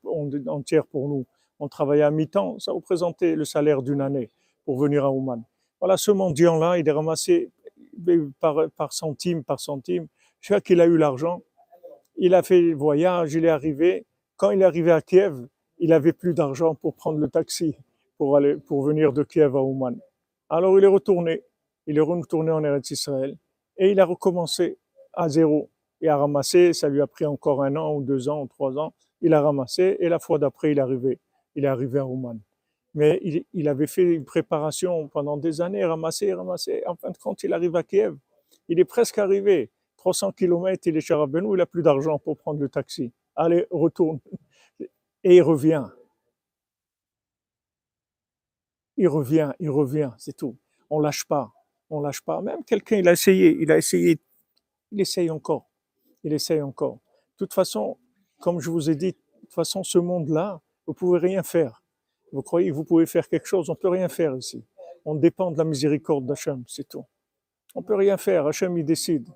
pour 0.90 1.08
nous. 1.08 1.24
On 1.58 1.68
travaillait 1.68 2.02
à 2.02 2.10
mi-temps, 2.10 2.58
ça 2.58 2.72
représentait 2.72 3.34
le 3.34 3.46
salaire 3.46 3.80
d'une 3.80 4.02
année 4.02 4.28
pour 4.66 4.78
venir 4.78 5.06
à 5.06 5.10
Ouman. 5.10 5.42
Voilà, 5.80 5.96
ce 5.96 6.10
mendiant-là, 6.10 6.76
il 6.76 6.86
est 6.86 6.92
ramassé 6.92 7.50
par, 8.40 8.56
par 8.76 8.92
centime, 8.92 9.42
par 9.42 9.58
centime. 9.58 10.06
Chaque 10.38 10.64
qu'il 10.64 10.82
a 10.82 10.84
eu 10.84 10.98
l'argent, 10.98 11.40
il 12.16 12.34
a 12.34 12.42
fait 12.42 12.60
le 12.60 12.74
voyage, 12.74 13.32
il 13.32 13.46
est 13.46 13.48
arrivé. 13.48 14.04
Quand 14.36 14.50
il 14.50 14.60
est 14.60 14.66
arrivé 14.66 14.92
à 14.92 15.00
Kiev, 15.00 15.46
il 15.78 15.94
avait 15.94 16.12
plus 16.12 16.34
d'argent 16.34 16.74
pour 16.74 16.94
prendre 16.94 17.18
le 17.18 17.28
taxi 17.28 17.74
pour 18.18 18.36
aller, 18.36 18.56
pour 18.56 18.82
venir 18.82 19.14
de 19.14 19.22
Kiev 19.22 19.56
à 19.56 19.62
Ouman. 19.62 19.98
Alors 20.50 20.78
il 20.78 20.84
est 20.84 20.88
retourné. 20.88 21.42
Il 21.86 21.98
est 21.98 22.00
retourné 22.00 22.50
en 22.50 22.62
Eretz 22.64 22.90
Israël 22.90 23.36
et 23.76 23.90
il 23.90 24.00
a 24.00 24.04
recommencé 24.04 24.78
à 25.12 25.28
zéro 25.28 25.70
et 26.00 26.08
a 26.08 26.16
ramassé. 26.16 26.72
Ça 26.72 26.88
lui 26.88 27.00
a 27.00 27.06
pris 27.06 27.26
encore 27.26 27.62
un 27.62 27.76
an 27.76 27.94
ou 27.94 28.02
deux 28.02 28.28
ans 28.28 28.42
ou 28.42 28.46
trois 28.46 28.78
ans. 28.78 28.94
Il 29.20 29.34
a 29.34 29.40
ramassé 29.40 29.96
et 30.00 30.08
la 30.08 30.18
fois 30.18 30.38
d'après, 30.38 30.72
il 30.72 30.78
est 30.78 30.82
arrivé. 30.82 31.18
Il 31.54 31.64
est 31.64 31.68
arrivé 31.68 31.98
à 31.98 32.06
Ouman. 32.06 32.38
Mais 32.94 33.20
il, 33.52 33.68
avait 33.68 33.86
fait 33.86 34.02
une 34.02 34.24
préparation 34.24 35.08
pendant 35.08 35.38
des 35.38 35.62
années, 35.62 35.84
ramassé, 35.84 36.32
ramassé. 36.34 36.82
En 36.86 36.94
fin 36.94 37.10
de 37.10 37.16
compte, 37.16 37.42
il 37.42 37.52
arrive 37.54 37.74
à 37.74 37.82
Kiev. 37.82 38.16
Il 38.68 38.78
est 38.78 38.84
presque 38.84 39.18
arrivé. 39.18 39.70
300 39.96 40.32
km, 40.32 40.86
il 40.86 40.96
est 40.96 41.00
chez 41.00 41.14
Rabbeinu, 41.14 41.54
il 41.54 41.58
n'a 41.58 41.66
plus 41.66 41.82
d'argent 41.82 42.18
pour 42.18 42.36
prendre 42.36 42.60
le 42.60 42.68
taxi. 42.68 43.12
Allez, 43.36 43.66
retourne. 43.70 44.18
Et 45.24 45.36
il 45.36 45.42
revient. 45.42 45.86
Il 48.96 49.08
revient, 49.08 49.52
il 49.58 49.70
revient, 49.70 50.10
c'est 50.18 50.36
tout. 50.36 50.58
On 50.90 50.98
lâche 51.00 51.24
pas, 51.24 51.50
on 51.92 52.00
lâche 52.00 52.22
pas. 52.22 52.40
Même 52.40 52.64
quelqu'un, 52.64 52.96
il 52.96 53.08
a 53.08 53.12
essayé, 53.12 53.56
il 53.60 53.70
a 53.70 53.76
essayé, 53.76 54.18
il 54.90 55.00
essaye 55.00 55.30
encore, 55.30 55.68
il 56.24 56.32
essaye 56.32 56.62
encore. 56.62 56.94
De 56.94 57.44
toute 57.44 57.54
façon, 57.54 57.98
comme 58.40 58.60
je 58.60 58.70
vous 58.70 58.90
ai 58.90 58.94
dit, 58.94 59.12
de 59.12 59.40
toute 59.40 59.52
façon, 59.52 59.82
ce 59.84 59.98
monde-là, 59.98 60.60
vous 60.86 60.94
pouvez 60.94 61.18
rien 61.18 61.42
faire. 61.42 61.82
Vous 62.32 62.42
croyez 62.42 62.70
que 62.70 62.74
vous 62.74 62.84
pouvez 62.84 63.06
faire 63.06 63.28
quelque 63.28 63.46
chose? 63.46 63.68
On 63.68 63.74
peut 63.74 63.88
rien 63.88 64.08
faire 64.08 64.34
ici. 64.36 64.64
On 65.04 65.14
dépend 65.14 65.50
de 65.50 65.58
la 65.58 65.64
miséricorde 65.64 66.24
d'Hachem, 66.26 66.64
c'est 66.66 66.88
tout. 66.88 67.04
On 67.74 67.82
peut 67.82 67.94
rien 67.94 68.16
faire. 68.16 68.46
Hachem, 68.46 68.76
il 68.78 68.84
décide. 68.84 69.28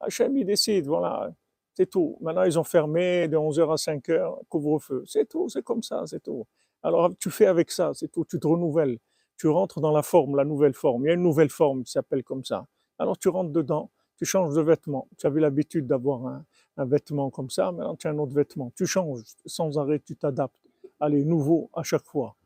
Hachem, 0.00 0.36
il 0.36 0.44
décide, 0.44 0.86
voilà. 0.86 1.32
C'est 1.74 1.90
tout. 1.90 2.16
Maintenant, 2.20 2.44
ils 2.44 2.58
ont 2.58 2.64
fermé 2.64 3.28
de 3.28 3.36
11h 3.36 3.72
à 3.72 3.74
5h, 3.74 4.44
couvre-feu. 4.48 5.04
C'est 5.06 5.28
tout, 5.28 5.48
c'est 5.48 5.62
comme 5.62 5.82
ça, 5.82 6.04
c'est 6.06 6.22
tout. 6.22 6.46
Alors, 6.82 7.10
tu 7.18 7.30
fais 7.30 7.46
avec 7.46 7.70
ça, 7.70 7.92
c'est 7.94 8.08
tout. 8.08 8.24
Tu 8.24 8.38
te 8.38 8.46
renouvelles. 8.46 8.98
Tu 9.36 9.48
rentres 9.48 9.80
dans 9.80 9.92
la 9.92 10.02
forme, 10.02 10.36
la 10.36 10.44
nouvelle 10.44 10.74
forme. 10.74 11.04
Il 11.04 11.08
y 11.08 11.10
a 11.10 11.14
une 11.14 11.22
nouvelle 11.22 11.50
forme 11.50 11.84
qui 11.84 11.92
s'appelle 11.92 12.22
comme 12.22 12.44
ça. 12.44 12.66
Alors, 12.98 13.18
tu 13.18 13.28
rentres 13.28 13.50
dedans, 13.50 13.90
tu 14.16 14.24
changes 14.24 14.54
de 14.54 14.60
vêtement. 14.60 15.08
Tu 15.18 15.26
avais 15.26 15.40
l'habitude 15.40 15.86
d'avoir 15.86 16.26
un, 16.26 16.44
vêtement 16.84 17.30
comme 17.30 17.50
ça, 17.50 17.72
maintenant 17.72 17.96
tu 17.96 18.06
as 18.06 18.10
un 18.10 18.18
autre 18.18 18.34
vêtement. 18.34 18.72
Tu 18.76 18.86
changes 18.86 19.22
sans 19.46 19.78
arrêt, 19.78 20.00
tu 20.00 20.16
t'adaptes 20.16 20.64
allez, 21.00 21.24
nouveau 21.24 21.70
à 21.74 21.82
chaque 21.82 22.04
fois. 22.04 22.36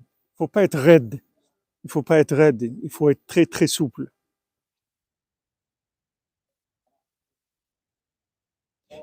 Il 0.00 0.36
faut 0.38 0.48
pas 0.48 0.64
être 0.64 0.78
raide. 0.78 1.20
Il 1.84 1.90
faut 1.90 2.02
pas 2.02 2.18
être 2.18 2.34
raide. 2.34 2.62
Il 2.82 2.90
faut 2.90 3.10
être 3.10 3.24
très, 3.26 3.46
très 3.46 3.66
souple. 3.66 4.10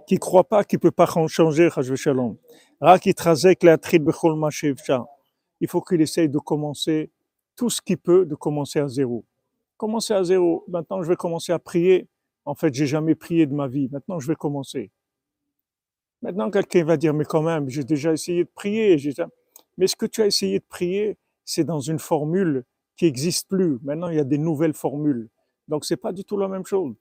Qui 0.08 0.18
croit 0.18 0.44
pas 0.48 0.64
qu'il 0.64 0.80
peut 0.80 0.92
pas 0.92 1.06
changer, 1.06 1.70
Shalom. 1.96 2.38
Il 5.62 5.70
faut 5.70 5.82
qu'il 5.82 6.02
essaye 6.02 6.28
de 6.28 6.40
commencer 6.40 7.12
tout 7.56 7.70
ce 7.70 7.82
qu'il 7.82 7.98
peut, 7.98 8.26
de 8.26 8.36
commencer 8.36 8.80
à 8.80 8.88
zéro. 8.88 9.24
Commencer 9.78 10.14
à 10.14 10.24
zéro. 10.24 10.66
Maintenant, 10.68 11.02
je 11.04 11.08
vais 11.08 11.16
commencer 11.16 11.54
à 11.54 11.60
prier. 11.60 12.08
En 12.46 12.56
fait, 12.56 12.74
j'ai 12.74 12.88
jamais 12.88 13.16
prié 13.16 13.46
de 13.46 13.54
ma 13.54 13.68
vie. 13.68 13.88
Maintenant, 13.90 14.20
je 14.20 14.28
vais 14.28 14.36
commencer. 14.36 14.92
Maintenant, 16.22 16.52
quelqu'un 16.52 16.84
va 16.84 16.98
dire, 16.98 17.14
mais 17.14 17.26
quand 17.26 17.42
même, 17.42 17.70
j'ai 17.70 17.84
déjà 17.84 18.12
essayé 18.12 18.44
de 18.44 18.50
prier. 18.54 18.98
Mais 19.78 19.88
ce 19.88 19.96
que 19.96 20.06
tu 20.06 20.22
as 20.22 20.28
essayé 20.28 20.60
de 20.60 20.66
prier, 20.68 21.18
c'est 21.46 21.64
dans 21.64 21.80
une 21.80 22.00
formule 22.00 22.64
qui 22.98 23.06
n'existe 23.06 23.48
plus. 23.48 23.80
Maintenant, 23.84 24.10
il 24.10 24.16
y 24.16 24.20
a 24.20 24.24
des 24.24 24.38
nouvelles 24.38 24.74
formules. 24.74 25.30
Donc, 25.68 25.86
c'est 25.86 25.98
pas 25.98 26.12
du 26.12 26.24
tout 26.24 26.38
la 26.38 26.48
même 26.48 26.66
chose. 26.66 26.96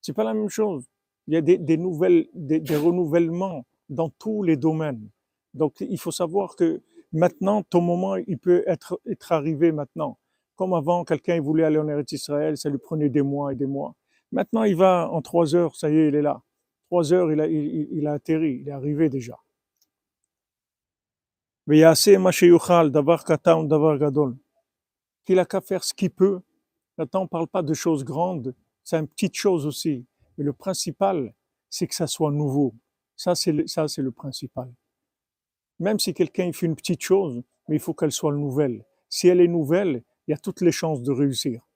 C'est 0.00 0.12
pas 0.12 0.24
la 0.24 0.34
même 0.34 0.48
chose. 0.48 0.84
Il 1.26 1.34
y 1.34 1.36
a 1.36 1.40
des, 1.40 1.76
nouvelles, 1.76 2.28
des, 2.34 2.76
renouvellements 2.76 3.66
dans 3.88 4.10
tous 4.10 4.42
les 4.42 4.56
domaines. 4.56 5.08
Donc, 5.54 5.80
il 5.80 5.98
faut 5.98 6.12
savoir 6.12 6.56
que 6.56 6.80
maintenant, 7.12 7.62
ton 7.62 7.80
moment, 7.80 8.16
il 8.16 8.38
peut 8.38 8.64
être, 8.66 9.00
être 9.06 9.32
arrivé 9.32 9.72
maintenant. 9.72 10.18
Comme 10.56 10.72
avant, 10.74 11.04
quelqu'un 11.04 11.40
voulait 11.40 11.64
aller 11.64 11.78
en 11.78 11.88
Eretz 11.88 12.12
Israël, 12.12 12.56
ça 12.56 12.70
lui 12.70 12.78
prenait 12.78 13.10
des 13.10 13.22
mois 13.22 13.52
et 13.52 13.56
des 13.56 13.66
mois. 13.66 13.94
Maintenant, 14.32 14.64
il 14.64 14.76
va 14.76 15.08
en 15.10 15.22
trois 15.22 15.54
heures, 15.54 15.76
ça 15.76 15.90
y 15.90 15.96
est, 15.96 16.08
il 16.08 16.14
est 16.14 16.22
là 16.22 16.42
trois 16.86 17.12
heures, 17.12 17.32
il 17.32 17.40
a, 17.40 17.46
il, 17.46 17.88
il 17.92 18.06
a 18.06 18.12
atterri, 18.14 18.60
il 18.62 18.68
est 18.68 18.72
arrivé 18.72 19.08
déjà. 19.08 19.38
Qu'il 25.24 25.38
a 25.38 25.44
qu'à 25.44 25.60
faire 25.60 25.82
ce 25.82 25.92
qu'il 25.92 26.10
peut. 26.10 26.40
Maintenant, 26.96 27.20
on 27.20 27.24
ne 27.24 27.28
parle 27.28 27.48
pas 27.48 27.62
de 27.62 27.74
choses 27.74 28.04
grandes, 28.04 28.54
c'est 28.84 28.96
une 28.98 29.08
petite 29.08 29.34
chose 29.34 29.66
aussi. 29.66 30.06
Mais 30.38 30.44
le 30.44 30.52
principal, 30.52 31.34
c'est 31.68 31.86
que 31.88 31.94
ça 31.94 32.06
soit 32.06 32.30
nouveau. 32.30 32.74
Ça, 33.16 33.34
c'est 33.34 33.66
ça, 33.66 33.88
c'est 33.88 34.02
le 34.02 34.12
principal. 34.12 34.72
Même 35.79 35.99
si 35.99 36.13
quelqu'un 36.13 36.51
fait 36.51 36.65
une 36.65 36.75
petite 36.75 37.01
chose, 37.01 37.41
mais 37.67 37.75
il 37.77 37.79
faut 37.79 37.93
qu'elle 37.93 38.11
soit 38.11 38.33
nouvelle. 38.33 38.85
Si 39.09 39.27
elle 39.27 39.41
est 39.41 39.47
nouvelle, 39.47 40.03
il 40.27 40.31
y 40.31 40.33
a 40.33 40.37
toutes 40.37 40.61
les 40.61 40.71
chances 40.71 41.01
de 41.01 41.11
réussir. 41.11 41.67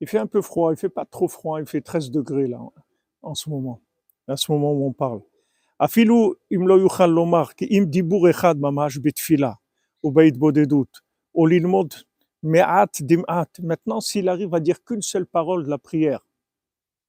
Il 0.00 0.06
fait 0.06 0.18
un 0.18 0.26
peu 0.26 0.42
froid, 0.42 0.72
il 0.72 0.76
fait 0.76 0.88
pas 0.88 1.04
trop 1.04 1.28
froid, 1.28 1.60
il 1.60 1.66
fait 1.66 1.80
13 1.80 2.10
degrés 2.10 2.46
là, 2.46 2.60
en 3.22 3.34
ce 3.34 3.50
moment, 3.50 3.80
à 4.28 4.36
ce 4.36 4.50
moment 4.52 4.72
où 4.72 4.86
on 4.86 4.92
parle. 4.92 5.22
אפילו 5.84 6.34
אם 6.52 6.68
לא 6.68 6.74
יוכל 6.74 7.06
לומר 7.06 7.46
כי 7.46 7.64
אם 7.64 7.84
דיבור 7.86 8.30
אחד 8.30 8.54
ממש 8.60 8.98
בתפילה 9.02 9.52
ובהתבודדות, 10.04 10.98
או 11.34 11.46
ללמוד 11.46 11.94
מעט 12.42 12.98
דמעט, 13.00 13.60
maintenant 13.60 14.00
s'il 14.00 14.28
arrive 14.28 14.54
à 14.54 14.60
dire 14.60 14.84
qu'une 14.84 15.02
seule 15.02 15.26
parole 15.26 15.64
de 15.64 15.70
la 15.70 15.78
prière, 15.78 16.26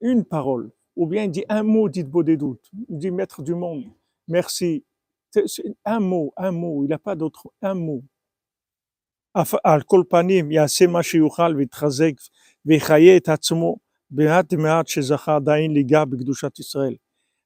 une 0.01 0.23
parole, 0.23 0.71
ou 0.96 1.06
bien 1.06 1.24
il 1.24 1.30
dit 1.30 1.44
un 1.48 1.62
mot 1.62 1.88
dit 1.88 2.04
doutes 2.04 2.70
il 2.88 2.98
dit 2.98 3.10
maître 3.10 3.42
du 3.42 3.54
monde, 3.54 3.84
merci. 4.28 4.84
Un 5.84 5.98
mot, 5.98 6.32
un 6.36 6.52
mot, 6.52 6.84
il 6.84 6.88
n'a 6.88 6.98
pas 6.98 7.16
d'autre, 7.16 7.52
un 7.60 7.74
mot. 7.74 8.04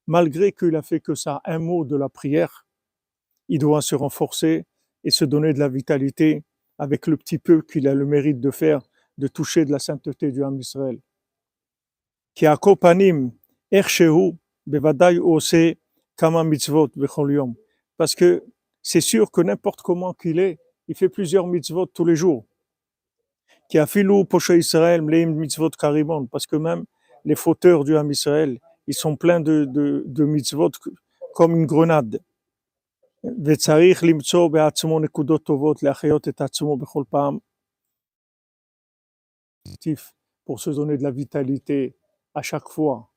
Malgré 0.06 0.52
qu'il 0.52 0.76
a 0.76 0.82
fait 0.82 1.00
que 1.00 1.14
ça, 1.14 1.40
un 1.46 1.58
mot 1.58 1.84
de 1.86 1.96
la 1.96 2.08
prière, 2.10 2.66
il 3.48 3.58
doit 3.58 3.80
se 3.80 3.94
renforcer 3.94 4.66
et 5.04 5.10
se 5.10 5.24
donner 5.24 5.54
de 5.54 5.58
la 5.58 5.68
vitalité 5.68 6.44
avec 6.78 7.06
le 7.06 7.16
petit 7.16 7.38
peu 7.38 7.62
qu'il 7.62 7.88
a 7.88 7.94
le 7.94 8.04
mérite 8.04 8.40
de 8.40 8.50
faire, 8.50 8.82
de 9.16 9.28
toucher 9.28 9.64
de 9.64 9.72
la 9.72 9.78
sainteté 9.78 10.30
du 10.30 10.44
Ham 10.44 10.58
Israël. 10.60 10.98
Qui 12.37 12.45
a 12.47 12.57
kopanim 12.57 13.31
erchehu 13.71 14.37
bevadai 14.65 15.19
ose 15.19 15.75
kama 16.17 16.43
mitzvot 16.43 16.89
bechol 16.95 17.31
yom. 17.33 17.55
Parce 17.97 18.15
que 18.15 18.43
c'est 18.81 19.01
sûr 19.01 19.31
que 19.31 19.41
n'importe 19.41 19.81
comment 19.81 20.13
qu'il 20.13 20.39
est, 20.39 20.59
il 20.87 20.95
fait 20.95 21.09
plusieurs 21.09 21.47
mitzvot 21.47 21.85
tous 21.85 22.05
les 22.05 22.15
jours. 22.15 22.45
Qui 23.69 23.77
a 23.77 23.85
filou 23.85 24.25
poche 24.25 24.49
Israël 24.49 25.01
mleim 25.01 25.33
mitzvot 25.35 25.69
karimon. 25.71 26.25
Parce 26.27 26.47
que 26.47 26.55
même 26.55 26.85
les 27.25 27.35
fauteurs 27.35 27.83
du 27.83 27.95
Ham 27.95 28.11
Israël, 28.11 28.59
ils 28.87 28.93
sont 28.93 29.15
pleins 29.15 29.39
de, 29.39 29.65
de, 29.65 30.03
de 30.05 30.25
mitzvot 30.25 30.71
comme 31.33 31.55
une 31.55 31.65
grenade. 31.65 32.19
וצריך 33.45 34.03
למצוא 34.03 34.47
בעצמו 34.47 34.99
נקודות 34.99 35.43
טובות 35.43 35.83
להחיות 35.83 36.27
את 36.27 36.41
עצמו 36.41 36.77
בכל 36.77 37.03
פעם. 37.09 37.37
pour 40.45 40.59
se 40.59 40.69
donner 40.69 40.97
de 40.97 41.03
la 41.03 41.11
vitalité 41.11 41.95
à 42.38 42.42
chaque 42.42 42.68
fois. 42.68 43.10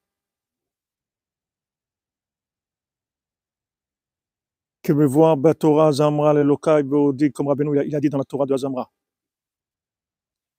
Que 4.84 4.94
me 4.94 5.06
voir 5.06 5.38
Torah 5.60 5.92
Zamra 5.92 6.34
l'Elokai 6.34 6.84
Beodi, 6.84 7.32
comme 7.32 7.48
Rabbeinu 7.48 7.86
il 7.86 7.96
a 7.96 8.00
dit 8.00 8.10
dans 8.10 8.18
la 8.18 8.24
Torah 8.24 8.46
de 8.46 8.54
Azamra. 8.54 8.92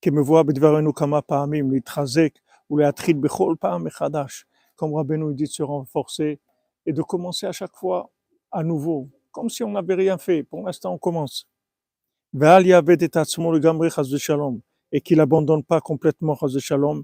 Que 0.00 0.10
me 0.10 0.20
voir 0.20 0.44
Bedvarenu 0.44 0.92
Kama 0.92 1.22
Paamim, 1.22 1.72
l'Itrazek, 1.72 2.40
ou 2.68 2.78
l'Atrid 2.78 3.20
Bechol 3.20 3.56
Paam 3.56 3.86
Echadash, 3.86 4.46
comme 4.76 4.94
Rabbeinu 4.94 5.34
dit 5.34 5.44
de 5.44 5.48
se 5.48 5.62
renforcer 5.62 6.40
et 6.86 6.92
de 6.92 7.02
commencer 7.02 7.46
à 7.46 7.52
chaque 7.52 7.76
fois 7.76 8.10
à 8.52 8.62
nouveau, 8.62 9.10
comme 9.32 9.50
si 9.50 9.64
on 9.64 9.70
n'avait 9.72 9.94
rien 9.94 10.18
fait. 10.18 10.44
Pour 10.44 10.64
l'instant, 10.64 10.94
on 10.94 10.98
commence. 10.98 11.48
Et 12.34 12.38
qu'il 15.00 15.16
n'abandonne 15.18 15.64
pas 15.64 15.80
complètement 15.80 16.36
Chaz 16.36 16.58
Shalom. 16.58 17.02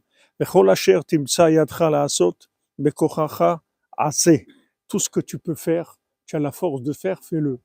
Tout 4.88 4.98
ce 4.98 5.08
que 5.10 5.20
tu 5.20 5.38
peux 5.38 5.54
faire, 5.54 5.98
tu 6.26 6.36
as 6.36 6.38
la 6.38 6.52
force 6.52 6.82
de 6.82 6.92
faire, 6.92 7.22
fais-le. 7.22 7.58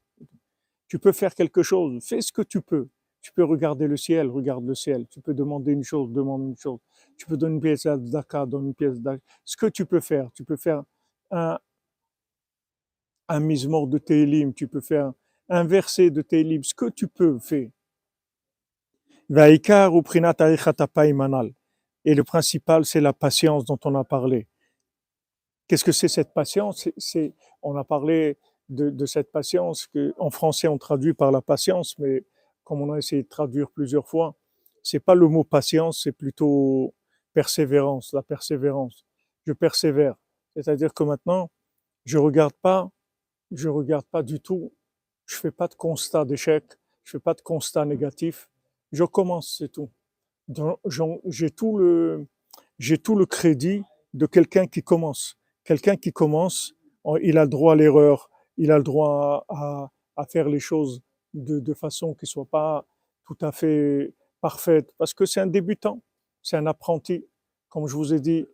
Tu 0.88 1.00
peux 1.00 1.12
faire 1.12 1.36
quelque 1.36 1.64
chose, 1.64 2.04
fais 2.04 2.22
ce 2.22 2.32
que 2.32 2.42
tu 2.42 2.62
peux. 2.62 2.88
Tu 3.22 3.32
peux 3.32 3.44
regarder 3.44 3.88
le 3.88 3.96
ciel, 3.96 4.28
regarde 4.28 4.66
le 4.66 4.76
ciel. 4.76 5.08
Tu 5.10 5.22
peux 5.22 5.34
demander 5.34 5.72
une 5.72 5.84
chose, 5.84 6.12
demande 6.12 6.44
une 6.50 6.58
chose. 6.58 6.80
Tu 7.18 7.26
peux 7.26 7.38
donner 7.38 7.56
une 7.56 7.62
pièce 7.62 7.86
d'aka, 7.86 8.46
donne 8.46 8.68
une 8.68 8.74
pièce 8.74 9.00
d'aka. 9.00 9.24
Ce 9.46 9.56
que 9.56 9.68
tu 9.68 9.86
peux 9.86 10.02
faire, 10.02 10.30
tu 10.34 10.44
peux 10.44 10.58
faire 10.58 10.84
un, 11.32 11.58
un 13.30 13.40
mismor 13.40 13.88
de 13.88 13.98
Télim, 13.98 14.54
tu 14.54 14.68
peux 14.68 14.82
faire 14.82 15.14
un 15.48 15.64
verset 15.64 16.10
de 16.10 16.22
Télim, 16.22 16.64
ce 16.64 16.74
que 16.74 16.90
tu 16.90 17.08
peux 17.08 17.40
faire. 17.40 17.70
Et 22.06 22.16
le 22.16 22.24
principal, 22.24 22.86
c'est 22.86 23.02
la 23.02 23.14
patience 23.14 23.66
dont 23.66 23.80
on 23.86 23.96
a 23.96 24.04
parlé. 24.04 24.48
Qu'est-ce 25.68 25.84
que 25.84 25.92
c'est 25.92 26.08
cette 26.08 26.34
patience? 26.34 26.90
C'est, 26.98 27.34
On 27.62 27.76
a 27.78 27.84
parlé 27.84 28.38
de, 28.70 28.90
de, 28.90 29.06
cette 29.06 29.32
patience 29.32 29.88
que 29.88 30.14
en 30.18 30.30
français 30.30 30.68
on 30.68 30.78
traduit 30.78 31.14
par 31.14 31.32
la 31.32 31.42
patience, 31.42 31.98
mais 32.00 32.24
comme 32.64 32.82
on 32.82 32.92
a 32.92 32.98
essayé 32.98 33.24
de 33.24 33.28
traduire 33.28 33.70
plusieurs 33.72 34.08
fois, 34.08 34.36
c'est 34.82 35.00
pas 35.00 35.16
le 35.16 35.28
mot 35.28 35.44
patience, 35.44 36.02
c'est 36.04 36.12
plutôt 36.12 36.94
persévérance, 37.34 38.14
la 38.14 38.24
persévérance. 38.24 39.06
Je 39.46 39.54
persévère. 39.54 40.16
C'est-à-dire 40.56 40.94
que 40.94 41.04
maintenant, 41.04 41.50
je 42.06 42.18
regarde 42.18 42.54
pas 42.62 42.92
je 43.54 43.70
regarde 43.70 44.06
pas 44.06 44.24
du 44.24 44.40
tout, 44.40 44.74
je 45.26 45.36
fais 45.36 45.52
pas 45.52 45.68
de 45.68 45.76
constat 45.76 46.26
d'échec, 46.26 46.66
je 47.04 47.12
fais 47.12 47.20
pas 47.20 47.34
de 47.34 47.42
constat 47.42 47.86
négatif, 47.86 48.50
je 48.94 49.04
commence, 49.04 49.58
c'est 49.58 49.70
tout. 49.70 49.90
J'ai 51.26 51.50
tout 51.50 51.78
le, 51.78 52.26
tout 53.04 53.16
le 53.16 53.26
crédit 53.26 53.84
de 54.14 54.26
quelqu'un 54.26 54.68
qui 54.68 54.82
commence. 54.82 55.38
Quelqu'un 55.66 55.98
qui 55.98 56.14
commence, 56.14 56.74
il 57.22 57.38
a 57.38 57.44
le 57.44 57.50
droit 57.50 57.74
à 57.74 57.76
l'erreur, 57.76 58.30
il 58.58 58.72
a 58.72 58.78
le 58.78 58.84
droit 58.84 59.46
à, 59.50 59.92
à 60.16 60.26
faire 60.26 60.48
les 60.48 60.60
choses 60.60 61.02
de, 61.34 61.60
de 61.60 61.74
façon 61.74 62.14
qui 62.14 62.28
soit 62.28 62.46
pas 62.46 62.86
tout 63.26 63.38
à 63.42 63.52
fait 63.52 64.14
parfaite, 64.42 64.94
parce 64.98 65.14
que 65.14 65.26
c'est 65.26 65.40
un 65.40 65.48
débutant, 65.48 66.02
c'est 66.42 66.58
un 66.58 66.68
apprenti. 66.68 67.26
Comme 67.70 67.88
je 67.88 67.96
vous 67.96 68.14
ai 68.14 68.20
dit, 68.20 68.46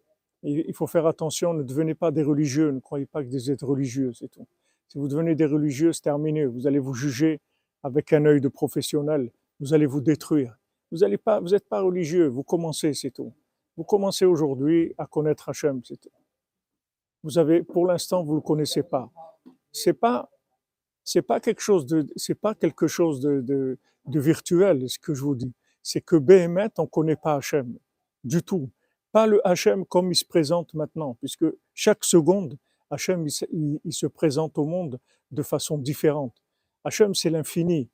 il 0.44 0.74
faut 0.74 0.88
faire 0.88 1.06
attention, 1.08 1.54
ne 1.54 1.64
devenez 1.64 1.96
pas 1.96 2.12
des 2.12 2.24
religieux, 2.24 2.72
ne 2.72 2.80
croyez 2.80 3.06
pas 3.06 3.24
que 3.24 3.28
vous 3.30 3.52
êtes 3.52 3.62
religieux, 3.64 4.14
c'est 4.14 4.30
tout. 4.30 4.48
Si 4.88 4.98
vous 4.98 5.08
devenez 5.08 5.36
des 5.36 5.46
religieux, 5.46 5.92
c'est 5.92 6.04
terminé. 6.04 6.46
Vous 6.46 6.66
allez 6.66 6.80
vous 6.80 6.94
juger 6.94 7.42
avec 7.84 8.14
un 8.14 8.26
œil 8.26 8.40
de 8.40 8.48
professionnel. 8.48 9.32
Vous 9.60 9.74
allez 9.74 9.86
vous 9.86 10.02
détruire. 10.02 10.58
Vous 10.92 11.00
n'êtes 11.00 11.22
pas, 11.22 11.42
pas 11.70 11.82
religieux. 11.82 12.28
Vous 12.28 12.44
commencez, 12.44 12.94
c'est 12.94 13.12
tout. 13.12 13.34
Vous 13.78 13.84
commencez 13.84 14.26
aujourd'hui 14.26 14.94
à 14.98 15.06
connaître 15.06 15.50
Hachem, 15.50 15.82
c'est 15.86 16.00
tout. 16.00 16.12
Vous 17.24 17.38
avez, 17.38 17.64
pour 17.64 17.86
l'instant, 17.86 18.24
vous 18.24 18.36
le 18.36 18.42
connaissez 18.42 18.84
pas. 18.84 19.12
C'est 19.72 19.94
pas, 19.94 20.30
pas 21.28 21.40
quelque 21.40 21.62
chose 21.62 21.86
de, 21.86 22.06
pas 22.42 22.56
quelque 22.56 22.88
chose 22.88 23.20
de, 23.20 23.42
de, 23.42 23.78
de 24.06 24.20
virtuel, 24.20 24.90
ce 24.90 25.00
que 25.00 25.14
je 25.14 25.22
vous 25.22 25.36
dis. 25.36 25.54
C'est 25.84 26.02
que 26.02 26.16
Béhémet, 26.16 26.70
on 26.78 26.88
connaît 26.88 27.16
pas 27.16 27.36
Hachem. 27.36 27.78
Du 28.24 28.44
tout. 28.44 28.70
Pas 29.12 29.28
le 29.28 29.46
Hachem 29.48 29.86
comme 29.86 30.12
il 30.12 30.16
se 30.16 30.26
présente 30.26 30.74
maintenant, 30.74 31.16
puisque 31.16 31.46
chaque 31.74 32.04
seconde, 32.04 32.58
Hachem, 32.90 33.28
il, 33.52 33.94
se 33.94 34.08
présente 34.08 34.58
au 34.58 34.66
monde 34.66 35.00
de 35.32 35.44
façon 35.44 35.78
différente. 35.78 36.36
Hachem, 36.84 37.14
c'est 37.14 37.30
l'infini. 37.30 37.90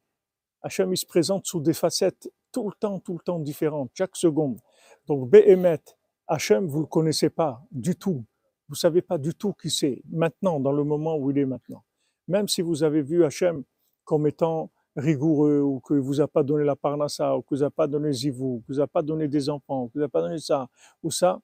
Hachem, 0.66 0.92
il 0.92 0.98
se 0.98 1.06
présente 1.06 1.46
sous 1.46 1.60
des 1.60 1.74
facettes 1.74 2.28
tout 2.52 2.68
le 2.68 2.74
temps, 2.80 3.00
tout 3.00 3.14
le 3.14 3.20
temps 3.20 3.38
différentes, 3.38 3.92
chaque 3.94 4.16
seconde. 4.16 4.60
Donc, 5.06 5.30
Behemet, 5.30 5.84
Hachem, 6.26 6.66
vous 6.66 6.80
le 6.80 6.88
connaissez 6.88 7.30
pas 7.30 7.62
du 7.70 7.96
tout. 7.96 8.26
Vous 8.68 8.74
savez 8.74 9.04
pas 9.04 9.20
du 9.20 9.36
tout 9.36 9.54
qui 9.54 9.70
c'est 9.70 10.02
maintenant, 10.10 10.60
dans 10.60 10.72
le 10.72 10.84
moment 10.84 11.18
où 11.18 11.30
il 11.30 11.38
est 11.38 11.46
maintenant. 11.46 11.84
Même 12.28 12.48
si 12.48 12.64
vous 12.64 12.82
avez 12.82 13.04
vu 13.04 13.24
Hachem 13.24 13.64
comme 14.06 14.26
étant 14.26 14.72
rigoureux, 14.96 15.62
ou 15.62 15.82
que 15.82 15.94
vous 15.94 16.20
a 16.20 16.28
pas 16.28 16.42
donné 16.42 16.64
la 16.64 16.76
parnassa, 16.76 17.38
ou 17.38 17.44
que 17.44 17.54
vous 17.54 17.64
a 17.64 17.70
pas 17.70 17.86
donné 17.86 18.12
zivou, 18.12 18.64
que 18.68 18.74
vous 18.74 18.80
a 18.80 18.88
pas 18.88 19.04
donné 19.04 19.28
des 19.28 19.50
enfants, 19.52 19.88
que 19.90 20.00
vous 20.00 20.04
a 20.04 20.10
pas 20.10 20.22
donné 20.22 20.40
ça, 20.40 20.68
ou 21.04 21.12
ça, 21.12 21.40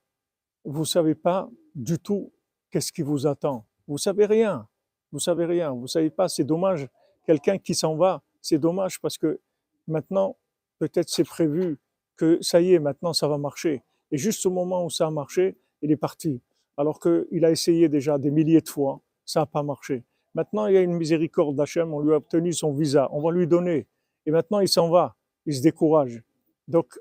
vous 0.65 0.85
savez 0.85 1.13
pas 1.13 1.47
du 1.75 1.99
tout 1.99 2.33
qu'est-ce 2.71 2.91
qui 2.91 3.03
vous 3.03 3.27
attend 3.27 3.67
Vous 3.87 3.99
savez 3.99 4.25
rien. 4.25 4.67
Vous 5.11 5.19
savez 5.19 5.45
rien. 5.45 5.73
Vous 5.73 5.87
savez 5.87 6.09
pas. 6.09 6.27
C'est 6.27 6.43
dommage. 6.43 6.87
Quelqu'un 7.23 7.59
qui 7.59 7.75
s'en 7.75 7.95
va, 7.95 8.23
c'est 8.41 8.57
dommage 8.57 8.99
parce 8.99 9.17
que 9.17 9.39
maintenant, 9.87 10.37
peut-être 10.79 11.09
c'est 11.09 11.23
prévu 11.23 11.77
que 12.15 12.37
ça 12.41 12.61
y 12.61 12.73
est, 12.73 12.79
maintenant 12.79 13.13
ça 13.13 13.27
va 13.27 13.37
marcher. 13.37 13.83
Et 14.11 14.17
juste 14.17 14.45
au 14.45 14.51
moment 14.51 14.85
où 14.85 14.89
ça 14.89 15.07
a 15.07 15.11
marché, 15.11 15.57
il 15.81 15.91
est 15.91 15.97
parti. 15.97 16.41
Alors 16.77 16.99
qu'il 16.99 17.45
a 17.45 17.51
essayé 17.51 17.89
déjà 17.89 18.17
des 18.17 18.31
milliers 18.31 18.61
de 18.61 18.69
fois, 18.69 19.01
ça 19.25 19.41
n'a 19.41 19.45
pas 19.45 19.63
marché. 19.63 20.03
Maintenant, 20.33 20.67
il 20.67 20.73
y 20.73 20.77
a 20.77 20.81
une 20.81 20.93
miséricorde 20.93 21.55
d'Hachem, 21.55 21.93
on 21.93 21.99
lui 21.99 22.13
a 22.13 22.17
obtenu 22.17 22.53
son 22.53 22.73
visa, 22.73 23.09
on 23.11 23.21
va 23.21 23.31
lui 23.31 23.47
donner. 23.47 23.87
Et 24.25 24.31
maintenant, 24.31 24.59
il 24.59 24.69
s'en 24.69 24.89
va, 24.89 25.15
il 25.45 25.55
se 25.55 25.61
décourage. 25.61 26.23
Donc, 26.67 26.97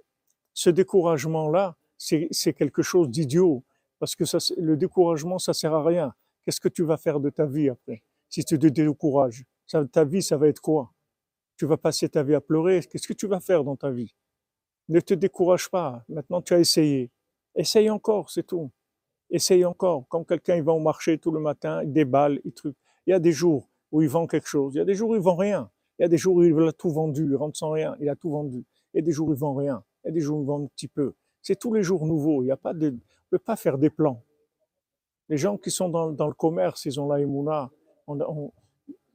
ce 0.53 0.71
découragement-là, 0.71 1.77
c'est 1.97 2.53
quelque 2.55 2.83
chose 2.83 3.09
d'idiot. 3.09 3.63
Parce 3.99 4.17
que 4.17 4.25
ça, 4.25 4.39
le 4.57 4.77
découragement, 4.77 5.39
ça 5.39 5.53
sert 5.53 5.75
à 5.75 5.85
rien. 5.85 6.15
Qu'est-ce 6.43 6.61
que 6.61 6.69
tu 6.69 6.83
vas 6.83 6.97
faire 6.97 7.21
de 7.21 7.31
ta 7.31 7.47
vie 7.47 7.69
après 7.69 8.03
Si 8.29 8.45
tu 8.45 8.59
te 8.59 8.67
décourages, 8.67 9.45
ta 9.93 10.05
vie, 10.05 10.23
ça 10.23 10.37
va 10.37 10.49
être 10.49 10.61
quoi? 10.61 10.91
Tu 11.61 11.67
vas 11.67 11.77
passer 11.77 12.09
ta 12.09 12.23
vie 12.23 12.35
à 12.35 12.41
pleurer. 12.41 12.81
Qu'est-ce 12.81 13.07
que 13.07 13.13
tu 13.13 13.27
vas 13.27 13.39
faire 13.39 13.65
dans 13.65 13.77
ta 13.77 13.91
vie? 13.91 14.15
Ne 14.89 14.99
te 14.99 15.13
décourage 15.13 15.69
pas. 15.69 16.03
Maintenant, 16.09 16.41
tu 16.41 16.55
as 16.55 16.59
essayé. 16.59 17.11
Essaye 17.55 17.91
encore, 17.91 18.31
c'est 18.31 18.47
tout. 18.47 18.71
Essaye 19.29 19.67
encore. 19.67 20.07
Quand 20.09 20.25
quelqu'un 20.25 20.57
il 20.57 20.63
va 20.63 20.73
au 20.73 20.79
marché 20.79 21.19
tout 21.19 21.31
le 21.31 21.39
matin, 21.39 21.83
il 21.83 21.93
déballe, 21.93 22.41
il 22.47 22.53
truc. 22.53 22.75
Il 23.07 23.11
y 23.11 23.13
a 23.13 23.19
des 23.19 23.33
jours 23.33 23.69
où 23.93 24.01
il 24.01 24.09
vend 24.09 24.27
quelque 24.27 24.47
chose. 24.49 24.75
Il 24.75 24.79
y 24.79 24.81
a 24.81 24.87
des 24.87 24.95
jours 24.95 25.11
où 25.11 25.17
il 25.17 25.21
vend 25.21 25.37
rien. 25.37 25.71
Il 25.99 26.03
y 26.03 26.05
a 26.07 26.09
des 26.09 26.17
jours 26.17 26.37
où 26.37 26.43
il 26.43 26.59
a 26.67 26.73
tout 26.73 26.89
vendu, 26.89 27.27
il 27.27 27.37
rentre 27.37 27.59
sans 27.59 27.73
rien, 27.73 27.95
il 28.01 28.09
a 28.09 28.17
tout 28.17 28.31
vendu. 28.31 28.65
Il 28.95 28.97
y 28.97 29.01
a 29.01 29.03
des 29.03 29.13
jours 29.13 29.29
où 29.29 29.35
il 29.35 29.39
vend 29.39 29.55
rien. 29.55 29.85
Il 30.03 30.07
y 30.07 30.11
a 30.13 30.13
des 30.15 30.21
jours 30.23 30.39
où 30.39 30.43
il 30.43 30.47
vend 30.47 30.65
un 30.65 30.67
petit 30.69 30.89
peu. 30.89 31.13
C'est 31.43 31.59
tous 31.59 31.75
les 31.75 31.83
jours 31.83 32.07
nouveaux. 32.07 32.41
Il 32.43 32.47
n'y 32.47 32.53
a 32.53 32.57
pas 32.57 32.73
de, 32.73 32.97
peut 33.29 33.39
pas 33.39 33.57
faire 33.57 33.77
des 33.77 33.91
plans. 33.91 34.25
Les 35.29 35.37
gens 35.37 35.59
qui 35.59 35.71
sont 35.71 35.91
dans, 35.91 36.11
dans 36.11 36.27
le 36.27 36.33
commerce, 36.33 36.87
ils 36.87 36.99
ont 36.99 37.07
la 37.07 37.21
émouna, 37.21 37.71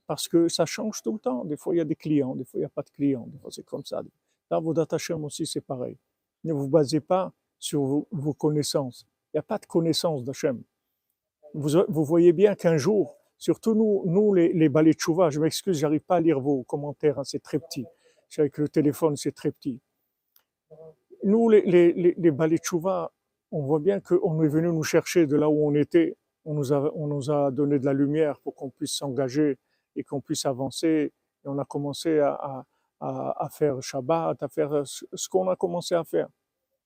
parce 0.08 0.28
que 0.28 0.48
ça 0.48 0.66
change 0.66 1.02
tout 1.02 1.14
le 1.14 1.20
temps. 1.20 1.46
Des 1.46 1.58
fois, 1.58 1.76
il 1.76 1.78
y 1.80 1.82
a 1.82 1.86
des 1.86 1.96
clients, 1.96 2.36
des 2.36 2.46
fois, 2.46 2.60
il 2.60 2.62
n'y 2.62 2.66
a 2.66 2.70
pas 2.70 2.84
de 2.84 2.90
clients, 2.90 3.28
c'est 3.50 3.66
comme 3.66 3.86
ça. 3.86 4.02
Dans 4.50 4.62
vos 4.62 4.74
Hashem 4.78 5.24
aussi, 5.24 5.46
c'est 5.46 5.62
pareil. 5.62 5.98
Ne 6.44 6.54
vous 6.54 6.68
basez 6.68 7.00
pas 7.00 7.34
sur 7.58 8.06
vos, 8.12 8.34
connaissances. 8.34 9.08
Il 9.34 9.38
n'y 9.38 9.40
a 9.40 9.44
pas 9.44 9.58
de 9.58 9.66
connaissances 9.66 10.24
d'Hachem. 10.24 10.62
Vous, 11.54 11.70
vous 11.88 12.04
voyez 12.04 12.34
bien 12.34 12.54
qu'un 12.54 12.78
jour, 12.78 13.18
surtout 13.38 13.74
nous, 13.74 14.04
nous 14.06 14.34
les, 14.34 14.54
les 14.54 14.70
balais 14.70 14.94
de 14.94 15.00
chouva, 15.00 15.30
je 15.30 15.40
m'excuse, 15.40 15.80
j'arrive 15.80 16.02
pas 16.02 16.18
à 16.18 16.20
lire 16.20 16.40
vos 16.40 16.64
commentaires, 16.64 17.20
hein, 17.20 17.24
c'est 17.24 17.42
très 17.42 17.60
petit. 17.60 17.86
Avec 18.38 18.58
le 18.58 18.68
téléphone, 18.68 19.16
c'est 19.16 19.32
très 19.32 19.52
petit. 19.52 19.80
Nous, 21.24 21.50
les, 21.50 21.62
les 21.94 22.32
balais 22.32 22.58
de 22.58 22.64
chouva, 22.64 23.14
on 23.52 23.62
voit 23.62 23.80
bien 23.80 24.02
qu'on 24.02 24.44
est 24.44 24.48
venu 24.50 24.68
nous 24.68 24.84
chercher 24.84 25.28
de 25.28 25.38
là 25.38 25.50
où 25.50 25.66
on 25.66 25.74
était. 25.76 26.18
On 26.44 26.54
nous 26.54 26.74
a, 26.74 26.92
on 26.94 27.08
nous 27.08 27.32
a 27.32 27.52
donné 27.52 27.80
de 27.80 27.86
la 27.86 27.94
lumière 27.94 28.40
pour 28.42 28.54
qu'on 28.54 28.70
puisse 28.70 28.92
s'engager 28.92 29.58
et 29.96 30.04
qu'on 30.04 30.22
puisse 30.22 30.46
avancer. 30.46 31.14
Et 31.44 31.48
on 31.48 31.58
a 31.60 31.66
commencé 31.66 32.20
à, 32.20 32.66
à, 33.00 33.46
à 33.46 33.50
faire 33.50 33.82
Shabbat, 33.82 34.42
à 34.42 34.48
faire 34.48 34.86
ce 34.86 35.30
qu'on 35.30 35.48
a 35.50 35.56
commencé 35.56 35.96
à 35.96 36.04
faire. 36.04 36.28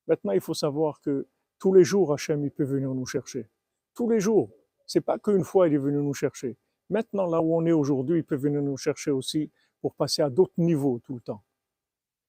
Maintenant, 0.07 0.31
il 0.31 0.41
faut 0.41 0.53
savoir 0.53 0.99
que 1.01 1.27
tous 1.59 1.73
les 1.73 1.83
jours, 1.83 2.13
Hachem, 2.13 2.43
il 2.43 2.51
peut 2.51 2.63
venir 2.63 2.93
nous 2.93 3.05
chercher. 3.05 3.49
Tous 3.93 4.09
les 4.09 4.19
jours. 4.19 4.49
C'est 4.87 5.01
pas 5.01 5.19
qu'une 5.19 5.43
fois, 5.43 5.67
il 5.67 5.75
est 5.75 5.77
venu 5.77 5.97
nous 5.97 6.15
chercher. 6.15 6.57
Maintenant, 6.89 7.27
là 7.27 7.41
où 7.41 7.55
on 7.55 7.65
est 7.65 7.71
aujourd'hui, 7.71 8.19
il 8.19 8.23
peut 8.23 8.35
venir 8.35 8.61
nous 8.61 8.77
chercher 8.77 9.11
aussi 9.11 9.51
pour 9.81 9.93
passer 9.93 10.23
à 10.23 10.29
d'autres 10.29 10.53
niveaux 10.57 10.99
tout 11.05 11.13
le 11.13 11.21
temps. 11.21 11.43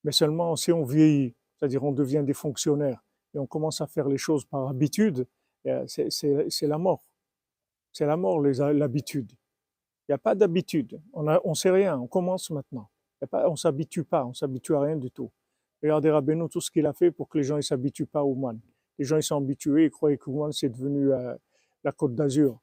Mais 0.04 0.12
seulement 0.12 0.56
si 0.56 0.72
on 0.72 0.84
vieillit, 0.84 1.34
c'est-à-dire 1.56 1.82
on 1.84 1.92
devient 1.92 2.22
des 2.24 2.34
fonctionnaires 2.34 3.02
et 3.34 3.38
on 3.38 3.46
commence 3.46 3.80
à 3.80 3.86
faire 3.86 4.08
les 4.08 4.18
choses 4.18 4.44
par 4.44 4.68
habitude, 4.68 5.26
eh, 5.64 5.84
c'est 5.86 6.66
la 6.66 6.78
mort. 6.78 7.02
C'est 7.92 8.06
la 8.06 8.16
mort, 8.16 8.40
l'habitude. 8.40 9.32
Il 10.10 10.14
n'y 10.14 10.16
a 10.16 10.18
pas 10.18 10.34
d'habitude. 10.34 11.00
On 11.12 11.22
ne 11.22 11.36
on 11.44 11.54
sait 11.54 11.70
rien. 11.70 11.96
On 11.96 12.08
commence 12.08 12.50
maintenant. 12.50 12.88
on 13.30 13.52
ne 13.52 13.56
s'habitue 13.56 14.02
pas. 14.02 14.26
On 14.26 14.34
s'habitue 14.34 14.74
à 14.74 14.80
rien 14.80 14.96
du 14.96 15.08
tout. 15.08 15.30
Regardez 15.80 16.10
Rabbeinu, 16.10 16.48
tout 16.48 16.60
ce 16.60 16.68
qu'il 16.68 16.84
a 16.86 16.92
fait 16.92 17.12
pour 17.12 17.28
que 17.28 17.38
les 17.38 17.44
gens 17.44 17.54
ne 17.54 17.60
s'habituent 17.60 18.06
pas 18.06 18.24
au 18.24 18.34
man. 18.34 18.58
Les 18.98 19.04
gens 19.04 19.18
ils 19.18 19.22
sont 19.22 19.36
habitués, 19.36 19.84
ils 19.84 19.90
croyaient 19.90 20.16
que 20.18 20.28
man 20.30 20.50
c'est 20.50 20.68
devenu 20.68 21.12
euh, 21.12 21.36
la 21.84 21.92
côte 21.92 22.16
d'Azur. 22.16 22.58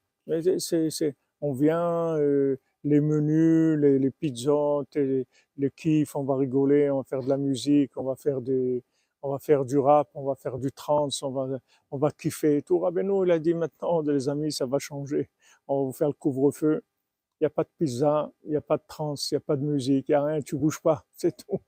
on 1.40 1.54
vient, 1.54 2.18
euh, 2.18 2.58
les 2.84 3.00
menus, 3.00 3.80
les, 3.80 3.98
les 3.98 4.12
pizzas, 4.12 4.82
les, 4.96 5.26
les 5.56 5.72
kiffs, 5.72 6.18
on 6.18 6.24
va 6.24 6.36
rigoler, 6.36 6.92
on 6.92 6.98
va 6.98 7.04
faire 7.06 7.24
de 7.24 7.30
la 7.30 7.38
musique, 7.38 7.96
on 7.96 8.04
va 8.04 8.18
faire 8.18 8.42
des, 8.42 8.84
on 9.22 9.32
va 9.32 9.40
faire 9.40 9.64
du 9.64 9.78
rap, 9.78 10.10
on 10.16 10.26
va 10.26 10.36
faire 10.36 10.58
du 10.58 10.70
trance, 10.74 11.24
on 11.24 11.32
va, 11.32 11.48
on 11.92 11.98
va 11.98 12.12
kiffer 12.12 12.58
et 12.58 12.62
tout. 12.62 12.80
Rabbeinu, 12.80 13.26
il 13.26 13.32
a 13.32 13.40
dit 13.40 13.54
maintenant, 13.54 14.02
les 14.02 14.28
amis, 14.28 14.52
ça 14.52 14.66
va 14.66 14.80
changer. 14.80 15.30
On 15.66 15.80
va 15.80 15.86
vous 15.86 15.94
faire 15.94 16.10
le 16.10 16.14
couvre-feu. 16.14 16.84
Il 17.40 17.44
n'y 17.44 17.48
a 17.48 17.50
pas 17.52 17.64
de 17.64 17.70
pizza, 17.78 18.32
il 18.44 18.52
n'y 18.52 18.56
a 18.56 18.62
pas 18.62 18.78
de 18.78 18.84
trance, 18.88 19.32
il 19.32 19.36
n'y 19.36 19.38
a 19.38 19.42
pas 19.42 19.56
de 19.56 19.64
musique, 19.64 20.10
il 20.10 20.12
n'y 20.12 20.16
a 20.16 20.24
rien, 20.24 20.42
tu 20.42 20.56
bouges 20.56 20.82
pas, 20.82 21.06
c'est 21.14 21.36
tout. 21.36 21.60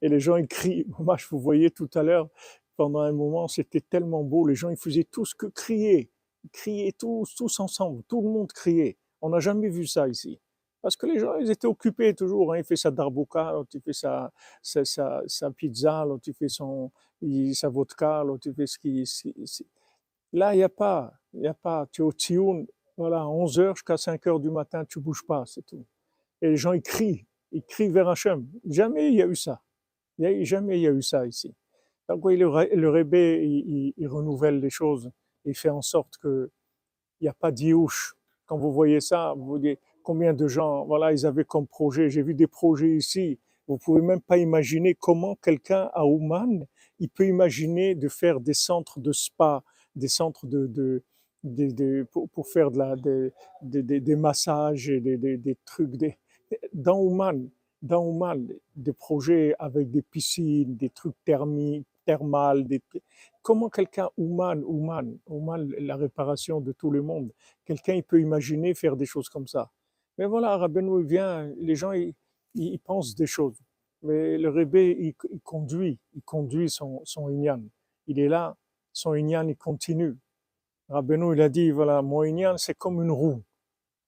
Et 0.00 0.08
les 0.08 0.20
gens, 0.20 0.36
ils 0.36 0.48
crient. 0.48 0.86
Moi, 0.98 1.16
je 1.16 1.26
vous 1.28 1.38
voyais 1.38 1.70
tout 1.70 1.90
à 1.94 2.02
l'heure, 2.02 2.28
pendant 2.76 3.00
un 3.00 3.12
moment, 3.12 3.48
c'était 3.48 3.80
tellement 3.80 4.22
beau. 4.22 4.46
Les 4.46 4.54
gens, 4.54 4.70
ils 4.70 4.76
faisaient 4.76 5.04
tout 5.04 5.24
ce 5.24 5.34
que 5.34 5.46
crier. 5.46 6.10
Ils 6.44 6.50
criaient 6.50 6.92
tous, 6.92 7.34
tous 7.34 7.60
ensemble. 7.60 8.02
Tout 8.04 8.22
le 8.22 8.28
monde 8.28 8.52
criait. 8.52 8.98
On 9.20 9.30
n'a 9.30 9.40
jamais 9.40 9.68
vu 9.68 9.86
ça 9.86 10.08
ici. 10.08 10.38
Parce 10.82 10.96
que 10.96 11.06
les 11.06 11.18
gens, 11.18 11.36
ils 11.38 11.50
étaient 11.50 11.66
occupés 11.66 12.14
toujours. 12.14 12.52
Hein. 12.52 12.58
Il 12.58 12.64
fait 12.64 12.76
sa 12.76 12.90
darbuka, 12.90 13.52
l'autre 13.52 13.70
il 13.74 13.80
fait 13.80 13.92
sa, 13.92 14.32
sa, 14.62 15.50
pizza, 15.50 16.04
l'autre 16.04 16.28
il 16.28 16.34
fait 16.34 17.54
sa 17.54 17.68
vodka, 17.68 18.22
l'autre 18.22 18.46
il 18.46 18.54
fait 18.54 18.66
ce 18.66 18.78
qui. 18.78 19.64
Là, 20.32 20.54
il 20.54 20.58
n'y 20.58 20.62
a 20.62 20.68
pas. 20.68 21.12
Il 21.32 21.40
n'y 21.40 21.48
a 21.48 21.54
pas. 21.54 21.88
Tu 21.90 22.02
es 22.02 22.04
au 22.04 22.12
Tioun, 22.12 22.66
voilà, 22.96 23.18
11h 23.24 23.74
jusqu'à 23.74 23.96
5h 23.96 24.40
du 24.40 24.50
matin, 24.50 24.84
tu 24.84 25.00
bouges 25.00 25.24
pas, 25.26 25.44
c'est 25.46 25.64
tout. 25.64 25.84
Et 26.40 26.48
les 26.48 26.56
gens, 26.56 26.72
ils 26.72 26.82
crient. 26.82 27.26
Ils 27.52 27.62
crient 27.62 27.90
vers 27.90 28.08
Hachem. 28.08 28.46
Jamais 28.68 29.08
il 29.08 29.14
y 29.14 29.22
a 29.22 29.26
eu 29.26 29.36
ça. 29.36 29.62
Il 30.18 30.24
y 30.24 30.26
a, 30.26 30.44
jamais 30.44 30.78
il 30.78 30.82
y 30.82 30.86
a 30.86 30.92
eu 30.92 31.02
ça 31.02 31.26
ici. 31.26 31.54
Donc, 32.08 32.24
oui, 32.24 32.36
le, 32.36 32.48
le 32.74 32.90
rébé, 32.90 33.44
il, 33.96 34.08
renouvelle 34.08 34.60
les 34.60 34.70
choses. 34.70 35.10
Il 35.44 35.54
fait 35.54 35.70
en 35.70 35.82
sorte 35.82 36.16
que 36.18 36.50
il 37.20 37.24
n'y 37.24 37.28
a 37.28 37.34
pas 37.34 37.50
d'Iouche. 37.50 38.14
Quand 38.46 38.58
vous 38.58 38.72
voyez 38.72 39.00
ça, 39.00 39.34
vous 39.36 39.44
vous 39.44 39.58
dites 39.58 39.80
combien 40.02 40.32
de 40.32 40.46
gens, 40.46 40.84
voilà, 40.84 41.12
ils 41.12 41.26
avaient 41.26 41.44
comme 41.44 41.66
projet. 41.66 42.10
J'ai 42.10 42.22
vu 42.22 42.34
des 42.34 42.46
projets 42.46 42.96
ici. 42.96 43.38
Vous 43.66 43.78
pouvez 43.78 44.02
même 44.02 44.20
pas 44.20 44.38
imaginer 44.38 44.94
comment 44.94 45.34
quelqu'un 45.34 45.90
à 45.92 46.06
Ouman, 46.06 46.66
il 47.00 47.08
peut 47.08 47.26
imaginer 47.26 47.94
de 47.94 48.08
faire 48.08 48.40
des 48.40 48.54
centres 48.54 49.00
de 49.00 49.12
spa, 49.12 49.64
des 49.96 50.08
centres 50.08 50.46
de, 50.46 50.66
de, 50.66 51.02
pour, 52.10 52.46
faire 52.46 52.70
des, 52.70 53.32
des 53.62 54.16
massages 54.16 54.86
des, 54.86 55.56
trucs. 55.64 55.92
dans 56.72 57.00
Ouman, 57.00 57.48
dans 57.82 58.34
des 58.74 58.92
projets 58.92 59.54
avec 59.58 59.90
des 59.90 60.02
piscines, 60.02 60.76
des 60.76 60.90
trucs 60.90 61.16
thermiques, 61.24 61.86
thermales. 62.06 62.66
Des, 62.66 62.80
comment 63.42 63.68
quelqu'un, 63.68 64.08
Ouman, 64.16 64.62
Ouman, 64.64 65.18
Ouman, 65.26 65.68
la 65.78 65.96
réparation 65.96 66.60
de 66.60 66.72
tout 66.72 66.90
le 66.90 67.02
monde, 67.02 67.32
quelqu'un 67.64 67.94
il 67.94 68.02
peut 68.02 68.20
imaginer 68.20 68.74
faire 68.74 68.96
des 68.96 69.06
choses 69.06 69.28
comme 69.28 69.46
ça. 69.46 69.70
Mais 70.16 70.24
voilà, 70.24 70.56
Rabbeinu 70.56 71.04
vient, 71.04 71.52
les 71.58 71.74
gens 71.74 71.92
ils, 71.92 72.78
pensent 72.78 73.14
des 73.14 73.26
choses. 73.26 73.58
Mais 74.02 74.38
le 74.38 74.48
Rebbe, 74.48 74.76
il, 74.76 75.14
il, 75.30 75.40
conduit, 75.40 75.98
il 76.14 76.22
conduit 76.22 76.70
son, 76.70 77.02
son 77.04 77.28
Inyan. 77.28 77.62
Il 78.06 78.18
est 78.18 78.28
là, 78.28 78.56
son 78.92 79.14
Inyan, 79.14 79.48
il 79.48 79.56
continue. 79.56 80.16
Rabbeinu, 80.88 81.34
il 81.34 81.42
a 81.42 81.48
dit, 81.48 81.70
voilà, 81.70 82.02
mon 82.02 82.22
c'est 82.58 82.76
comme 82.76 83.02
une 83.02 83.10
roue. 83.10 83.42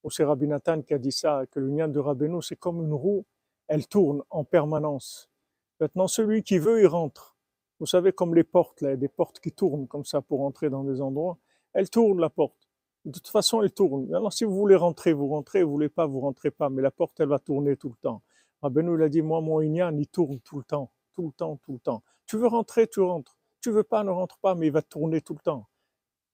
Ou 0.05 0.11
c'est 0.11 0.25
Rabbi 0.25 0.47
Nathan 0.47 0.83
qui 0.83 0.95
a 0.95 0.99
dit 0.99 1.13
ça, 1.13 1.45
que 1.51 1.59
Inyan 1.61 1.89
de 1.89 1.99
Rabbeinu, 1.99 2.41
c'est 2.43 2.57
comme 2.57 2.83
une 2.83 2.93
roue 2.93 3.25
elle 3.69 3.87
tourne 3.87 4.23
en 4.31 4.45
permanence. 4.45 5.31
Maintenant, 5.79 6.09
celui 6.09 6.43
qui 6.43 6.59
veut, 6.59 6.81
il 6.81 6.87
rentre. 6.87 7.37
Vous 7.79 7.87
savez, 7.87 8.13
comme 8.13 8.35
les 8.35 8.43
portes, 8.45 8.81
là, 8.81 8.97
des 8.97 9.09
portes 9.09 9.39
qui 9.39 9.53
tournent 9.53 9.87
comme 9.87 10.05
ça 10.05 10.21
pour 10.21 10.41
entrer 10.41 10.71
dans 10.71 10.83
des 10.83 11.01
endroits. 11.01 11.39
Elle 11.75 11.89
tourne, 11.89 12.19
la 12.19 12.31
porte. 12.31 12.69
De 13.05 13.13
toute 13.13 13.29
façon, 13.29 13.63
elle 13.63 13.71
tourne. 13.71 14.13
Alors, 14.15 14.33
si 14.33 14.45
vous 14.45 14.57
voulez 14.57 14.75
rentrer, 14.75 15.13
vous 15.13 15.29
rentrez. 15.29 15.63
Vous 15.63 15.71
voulez 15.71 15.89
pas, 15.89 16.07
vous 16.07 16.21
rentrez 16.21 16.51
pas. 16.51 16.71
Mais 16.71 16.83
la 16.83 16.91
porte, 16.91 17.21
elle 17.21 17.29
va 17.29 17.39
tourner 17.39 17.77
tout 17.77 17.91
le 17.91 17.97
temps. 17.97 18.23
Rabbeinu, 18.63 18.97
il 18.97 19.03
a 19.03 19.09
dit, 19.09 19.23
moi, 19.23 19.41
mon 19.41 19.61
Inyan, 19.61 19.97
il 19.97 20.09
tourne 20.09 20.41
tout 20.41 20.57
le 20.57 20.65
temps. 20.65 20.91
Tout 21.15 21.27
le 21.27 21.33
temps, 21.33 21.57
tout 21.63 21.75
le 21.75 21.79
temps. 21.79 22.03
Tu 22.27 22.37
veux 22.37 22.49
rentrer, 22.49 22.89
tu 22.89 23.01
rentres. 23.01 23.37
Tu 23.61 23.71
veux 23.71 23.85
pas, 23.85 24.03
ne 24.03 24.11
rentre 24.11 24.39
pas, 24.39 24.55
mais 24.55 24.69
il 24.69 24.73
va 24.73 24.83
tourner 24.83 25.21
tout 25.21 25.35
le 25.35 25.41
temps. 25.41 25.69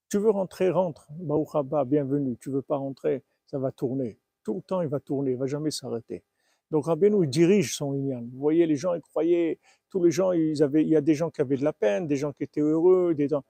Tu 0.09 0.19
veux 0.19 0.31
rentrer, 0.31 0.71
rentre. 0.71 1.07
Baouchaba, 1.11 1.85
bienvenue. 1.85 2.37
Tu 2.41 2.51
veux 2.51 2.63
pas 2.63 2.77
rentrer, 2.77 3.23
ça 3.47 3.59
va 3.59 3.73
tourner. 3.73 4.19
Tout 4.45 4.55
le 4.55 4.63
temps, 4.63 4.81
il 4.81 4.89
va 4.89 5.01
tourner. 5.01 5.33
Il 5.33 5.37
va 5.37 5.47
jamais 5.47 5.71
s'arrêter. 5.71 6.23
Donc 6.71 6.87
Rabbeinu, 6.87 7.25
il 7.25 7.31
dirige 7.31 7.77
son 7.77 7.95
Inyan. 7.95 8.23
Vous 8.33 8.39
voyez, 8.39 8.67
les 8.67 8.77
gens, 8.77 8.95
ils 8.95 9.01
croyaient, 9.01 9.59
tous 9.91 10.03
les 10.03 10.11
gens, 10.11 10.33
ils 10.33 10.63
avaient, 10.63 10.83
il 10.83 10.89
y 10.89 10.97
a 10.97 11.01
des 11.01 11.15
gens 11.15 11.31
qui 11.31 11.41
avaient 11.41 11.57
de 11.57 11.65
la 11.65 11.73
peine, 11.73 12.07
des 12.07 12.17
gens 12.17 12.33
qui 12.33 12.43
étaient 12.43 12.61
heureux, 12.61 13.15
des 13.15 13.29
gens, 13.29 13.45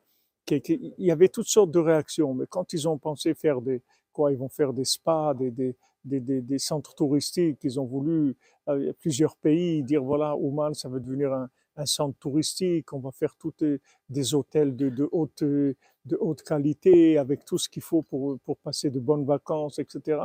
qui, 0.47 0.57
il 0.99 1.07
y 1.07 1.11
avait 1.11 1.29
toutes 1.29 1.47
sortes 1.47 1.71
de 1.71 1.79
réactions. 1.79 2.35
Mais 2.35 2.47
quand 2.49 2.73
ils 2.73 2.89
ont 2.89 2.99
pensé 2.99 3.35
faire 3.35 3.61
des, 3.61 3.83
quoi, 4.13 4.33
ils 4.33 4.39
vont 4.39 4.49
faire 4.49 4.73
des 4.73 4.85
spas, 4.85 5.35
des, 5.35 5.51
des, 5.51 5.75
des, 6.05 6.21
des, 6.21 6.59
centres 6.59 6.95
touristiques, 6.95 7.61
ils 7.63 7.81
ont 7.81 7.87
voulu, 7.87 8.37
euh, 8.69 8.93
plusieurs 9.01 9.37
pays, 9.37 9.83
dire 9.83 10.03
voilà, 10.03 10.37
Ouman, 10.37 10.75
ça 10.75 10.89
va 10.89 10.99
devenir 10.99 11.33
un, 11.33 11.49
un 11.77 11.87
centre 11.87 12.19
touristique, 12.19 12.93
on 12.93 12.99
va 12.99 13.11
faire 13.11 13.35
tous 13.37 13.65
des 14.09 14.35
hôtels 14.35 14.77
de, 14.77 14.89
de, 14.89 15.09
haute, 15.11 15.43
de 15.43 15.77
haute 16.21 16.43
qualité 16.43 17.19
avec 17.19 17.45
tout 17.45 17.59
ce 17.59 17.69
qu'il 17.69 17.83
faut 17.83 18.03
pour, 18.03 18.39
pour 18.41 18.57
passer 18.59 18.91
de 18.91 19.01
bonnes 19.01 19.25
vacances, 19.25 19.79
etc. 19.79 20.21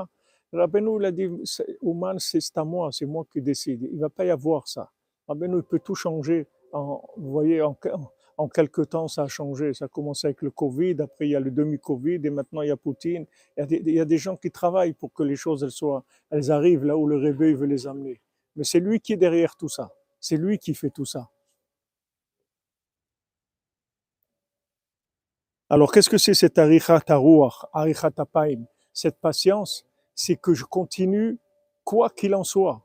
Rabbeinu, 0.51 0.97
il 0.99 1.05
a 1.05 1.11
dit, 1.11 1.27
Ouman, 1.81 2.17
c'est 2.19 2.57
à 2.57 2.63
moi, 2.63 2.89
c'est 2.91 3.05
moi 3.05 3.25
qui 3.31 3.41
décide. 3.41 3.87
Il 3.91 3.95
ne 3.95 4.01
va 4.01 4.09
pas 4.09 4.25
y 4.25 4.29
avoir 4.29 4.67
ça. 4.67 4.91
Rabbeinu, 5.27 5.57
il 5.57 5.63
peut 5.63 5.79
tout 5.79 5.95
changer. 5.95 6.47
Vous 6.71 7.31
voyez, 7.31 7.61
en, 7.61 7.77
en 8.39 8.47
quelques 8.47 8.89
temps, 8.89 9.09
ça 9.09 9.23
a 9.23 9.27
changé. 9.27 9.73
Ça 9.73 9.85
a 9.85 9.87
commencé 9.89 10.27
avec 10.27 10.41
le 10.41 10.49
Covid, 10.49 10.95
après 11.01 11.27
il 11.27 11.31
y 11.31 11.35
a 11.35 11.41
le 11.41 11.51
demi-Covid, 11.51 12.21
et 12.23 12.29
maintenant 12.29 12.61
il 12.61 12.69
y 12.69 12.71
a 12.71 12.77
Poutine. 12.77 13.25
Il 13.57 13.59
y 13.59 13.63
a, 13.63 13.65
des, 13.65 13.83
il 13.85 13.93
y 13.93 13.99
a, 13.99 14.05
des, 14.05 14.17
gens 14.17 14.37
qui 14.37 14.49
travaillent 14.49 14.93
pour 14.93 15.11
que 15.11 15.23
les 15.23 15.35
choses 15.35 15.61
elles 15.61 15.71
soient, 15.71 16.05
elles 16.29 16.49
arrivent 16.49 16.85
là 16.85 16.97
où 16.97 17.05
le 17.05 17.17
réveil 17.17 17.53
veut 17.53 17.67
les 17.67 17.85
amener. 17.85 18.21
Mais 18.55 18.63
c'est 18.63 18.79
lui 18.79 19.01
qui 19.01 19.11
est 19.13 19.17
derrière 19.17 19.57
tout 19.57 19.67
ça. 19.67 19.91
C'est 20.21 20.37
lui 20.37 20.57
qui 20.57 20.73
fait 20.73 20.89
tout 20.89 21.05
ça. 21.05 21.29
Alors, 25.71 25.91
qu'est-ce 25.91 26.09
que 26.09 26.17
c'est 26.17 26.33
cette 26.33 26.57
arichat 26.57 27.03
aruach, 27.09 27.65
arichat 27.73 28.11
apaim, 28.17 28.65
cette 28.91 29.19
patience? 29.21 29.85
C'est 30.15 30.35
que 30.35 30.55
je 30.55 30.65
continue 30.65 31.37
quoi 31.83 32.09
qu'il 32.09 32.33
en 32.33 32.43
soit. 32.43 32.83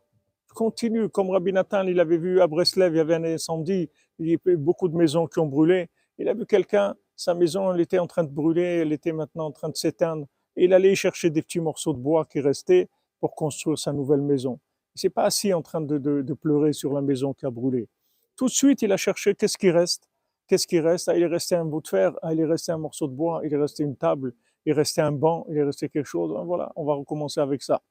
Je 0.49 0.55
continue, 0.55 1.09
comme 1.09 1.31
Rabbi 1.31 1.53
Nathan, 1.53 1.87
il 1.87 1.99
avait 1.99 2.19
vu 2.19 2.43
à 2.43 2.47
Breslev, 2.47 2.93
il 2.93 2.99
y 2.99 3.01
avait 3.01 3.15
un 3.15 3.25
incendie, 3.25 3.89
il 4.19 4.29
y 4.29 4.39
avait 4.45 4.57
beaucoup 4.57 4.89
de 4.89 4.97
maisons 4.97 5.27
qui 5.27 5.39
ont 5.39 5.47
brûlé. 5.47 5.89
Il 6.19 6.29
a 6.29 6.35
vu 6.35 6.45
quelqu'un, 6.45 6.95
sa 7.17 7.33
maison, 7.33 7.73
elle 7.73 7.81
était 7.81 7.99
en 7.99 8.07
train 8.07 8.23
de 8.23 8.29
brûler, 8.31 8.81
elle 8.83 8.93
était 8.93 9.13
maintenant 9.13 9.47
en 9.47 9.53
train 9.53 9.71
de 9.71 9.77
s'éteindre. 9.77 10.27
Et 10.55 10.65
il 10.65 10.75
allait 10.75 10.95
chercher 10.95 11.31
des 11.31 11.41
petits 11.41 11.61
morceaux 11.61 11.95
de 11.95 11.99
bois 11.99 12.27
qui 12.27 12.41
restaient 12.41 12.89
pour 13.19 13.35
construire 13.35 13.79
sa 13.79 13.95
nouvelle 13.95 14.21
maison. 14.21 14.61
Il 14.95 15.01
s'est 15.01 15.11
pas 15.11 15.25
assis 15.25 15.55
en 15.55 15.63
train 15.63 15.81
de, 15.81 16.35
pleurer 16.35 16.75
sur 16.75 16.93
la 16.93 17.01
maison 17.01 17.33
qui 17.33 17.47
a 17.47 17.51
brûlé. 17.51 17.89
Tout 18.37 18.47
de 18.47 18.51
suite, 18.51 18.83
il 18.83 18.93
a 18.93 18.99
cherché 18.99 19.35
qu'est-ce 19.35 19.57
qui 19.57 19.71
reste? 19.71 20.09
Qu'est-ce 20.47 20.67
qui 20.67 20.81
reste? 20.81 21.09
Ah, 21.09 21.17
Il 21.17 21.23
est 21.23 21.27
resté 21.27 21.55
un 21.55 21.65
bout 21.65 21.81
de 21.81 21.89
fer, 21.89 22.13
ah, 22.23 22.33
il 22.33 22.41
est 22.41 22.45
resté 22.45 22.73
un 22.73 22.79
morceau 22.79 23.09
de 23.09 23.15
bois, 23.15 23.41
il 23.45 23.53
est 23.53 23.57
resté 23.57 23.83
une 23.83 23.97
table, 23.97 24.35
il 24.67 24.73
restait 24.73 25.01
un 25.01 25.13
banc, 25.13 25.47
il 25.49 25.57
est 25.57 25.65
resté 25.65 25.89
quelque 25.89 26.07
chose. 26.07 26.33
Voilà, 26.47 26.73
on 26.77 26.85
va 26.85 26.95
recommencer 26.95 27.41
avec 27.41 27.63
ça. 27.63 27.83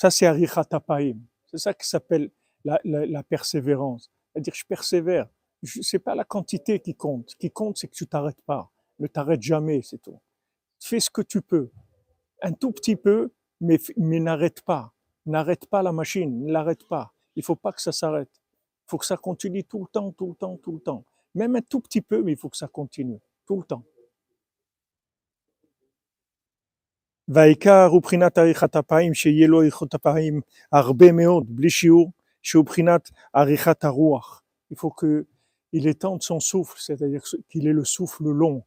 Ça, 0.00 0.10
c'est 0.10 0.26
Arichat 0.26 0.64
C'est 1.46 1.58
ça 1.58 1.74
qui 1.74 1.88
s'appelle 1.88 2.30
la, 2.64 3.22
persévérance. 3.22 4.10
C'est-à-dire, 4.32 4.54
je 4.54 4.64
persévère. 4.64 5.28
Ce 5.64 5.96
n'est 5.96 6.00
pas 6.00 6.14
la 6.14 6.24
quantité 6.24 6.78
qui 6.78 6.94
compte. 6.94 7.30
Ce 7.30 7.36
qui 7.36 7.50
compte, 7.50 7.78
c'est 7.78 7.88
que 7.88 7.94
tu 7.94 8.06
t'arrêtes 8.06 8.40
pas. 8.42 8.70
Ne 9.00 9.08
t'arrête 9.08 9.42
jamais, 9.42 9.82
c'est 9.82 9.98
tout. 9.98 10.20
Fais 10.80 11.00
ce 11.00 11.10
que 11.10 11.22
tu 11.22 11.42
peux. 11.42 11.70
Un 12.42 12.52
tout 12.52 12.70
petit 12.70 12.94
peu, 12.94 13.32
mais, 13.60 13.78
mais 13.96 14.20
n'arrête 14.20 14.62
pas. 14.62 14.92
N'arrête 15.26 15.66
pas 15.66 15.82
la 15.82 15.92
machine, 15.92 16.44
ne 16.44 16.52
l'arrête 16.52 16.86
pas. 16.86 17.12
Il 17.37 17.43
faut 17.43 17.55
pas 17.55 17.71
que 17.71 17.81
ça 17.81 17.91
s'arrête. 17.91 18.29
Il 18.85 18.89
faut 18.89 18.97
que 18.97 19.05
ça 19.05 19.17
continue 19.17 19.63
tout 19.63 19.79
le 19.79 19.87
temps, 19.87 20.11
tout 20.11 20.27
le 20.27 20.35
temps, 20.35 20.57
tout 20.57 20.73
le 20.73 20.79
temps. 20.79 21.03
Même 21.35 21.55
un 21.55 21.61
tout 21.61 21.79
petit 21.79 22.01
peu, 22.01 22.21
mais 22.21 22.33
il 22.33 22.37
faut 22.37 22.49
que 22.49 22.57
ça 22.57 22.67
continue, 22.67 23.19
tout 23.45 23.57
le 23.57 23.63
temps. 23.63 23.83
והעיקר 27.27 27.87
הוא 27.91 28.01
בחינת 28.01 28.37
עריכת 28.37 28.75
אפיים, 28.75 29.13
שיהיה 29.13 29.47
לו 29.47 29.61
עריכות 29.61 29.95
אפיים 29.95 30.41
הרבה 30.71 31.11
מאוד, 31.11 31.45
בלי 31.49 31.69
שיעור, 31.69 32.11
Sheuprinat 32.43 33.09
arichat 33.33 33.83
aruach. 33.83 34.43
Il 34.69 34.77
faut 34.77 34.91
que 34.91 35.27
il 35.71 35.87
étende 35.87 36.21
son 36.21 36.39
souffle, 36.39 36.77
c'est-à-dire 36.79 37.23
qu'il 37.49 37.67
ait 37.67 37.73
le 37.73 37.85
souffle 37.85 38.25
long, 38.25 38.63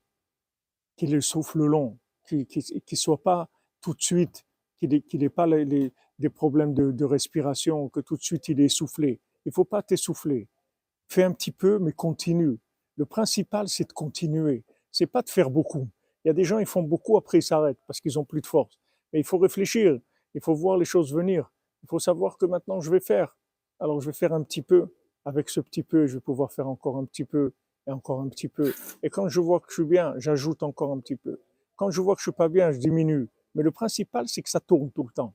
qu'il 0.97 1.11
ait 1.11 1.17
le 1.17 1.21
souffle 1.21 1.65
long, 1.65 1.99
qu'il 2.27 2.47
ne 2.49 2.97
soit 2.97 3.23
pas 3.23 3.49
tout 3.81 3.95
de 3.95 4.03
suite, 4.03 4.45
qu'il 4.79 5.03
n'ait 5.15 5.29
pas 5.29 5.47
les, 5.47 5.93
des 6.22 6.30
problèmes 6.30 6.74
de, 6.74 7.06
respiration, 7.06 7.90
que 7.90 8.00
tout 8.00 8.16
de 8.16 8.22
suite 8.22 8.48
il 8.48 8.62
est 8.62 8.66
essoufflé. 8.66 9.20
Il 9.46 9.50
ne 9.50 9.54
faut 9.54 9.66
pas 9.66 9.82
t'essouffler. 9.82 10.48
Fais 11.08 11.24
un 11.24 11.34
petit 11.34 11.52
peu, 11.52 11.80
mais 11.80 11.92
continue. 11.92 12.58
Le 12.96 13.06
principal, 13.06 13.68
c'est 13.68 13.88
de 13.88 13.94
continuer. 13.94 14.64
C'est 14.92 15.08
pas 15.08 15.22
de 15.22 15.30
faire 15.30 15.50
beaucoup. 15.50 15.90
Il 16.24 16.28
y 16.28 16.32
a 16.32 16.34
des 16.34 16.44
gens, 16.44 16.60
ils 16.60 16.66
font 16.66 16.84
beaucoup, 16.84 17.18
après 17.18 17.40
ils 17.40 17.44
s'arrêtent 17.44 17.80
parce 17.88 18.00
qu'ils 18.00 18.18
ont 18.20 18.24
plus 18.24 18.42
de 18.42 18.48
force. 18.48 18.80
Mais 19.12 19.20
il 19.20 19.26
faut 19.26 19.38
réfléchir. 19.38 20.00
Il 20.34 20.42
faut 20.42 20.54
voir 20.54 20.78
les 20.78 20.86
choses 20.86 21.14
venir. 21.14 21.52
Il 21.84 21.90
faut 21.90 22.00
savoir 22.00 22.38
que 22.38 22.46
maintenant, 22.46 22.80
je 22.80 22.92
vais 22.92 23.00
faire. 23.00 23.36
Alors, 23.80 24.00
je 24.00 24.06
vais 24.06 24.14
faire 24.14 24.34
un 24.34 24.44
petit 24.44 24.62
peu. 24.62 24.88
Avec 25.26 25.50
ce 25.50 25.60
petit 25.60 25.84
peu, 25.84 26.08
je 26.08 26.16
vais 26.16 26.20
pouvoir 26.22 26.52
faire 26.52 26.68
encore 26.68 26.98
un 26.98 27.06
petit 27.06 27.26
peu 27.26 27.54
et 27.88 27.92
encore 27.92 28.22
un 28.22 28.30
petit 28.30 28.48
peu. 28.48 28.74
Et 29.04 29.10
quand 29.10 29.28
je 29.28 29.40
vois 29.40 29.60
que 29.60 29.68
je 29.70 29.76
suis 29.76 29.86
bien, 29.86 30.14
j'ajoute 30.18 30.64
encore 30.64 30.92
un 30.92 31.00
petit 31.00 31.16
peu. 31.16 31.40
Quand 31.76 31.92
je 31.92 32.02
vois 32.02 32.16
que 32.16 32.22
je 32.22 32.26
suis 32.26 32.32
pas 32.32 32.50
bien, 32.50 32.72
je 32.72 32.78
diminue. 32.78 33.28
Mais 33.56 33.64
le 33.64 33.72
principal, 33.72 34.28
c'est 34.28 34.42
que 34.42 34.50
ça 34.50 34.60
tourne 34.60 34.92
tout 34.92 35.04
le 35.04 35.12
temps. 35.12 35.34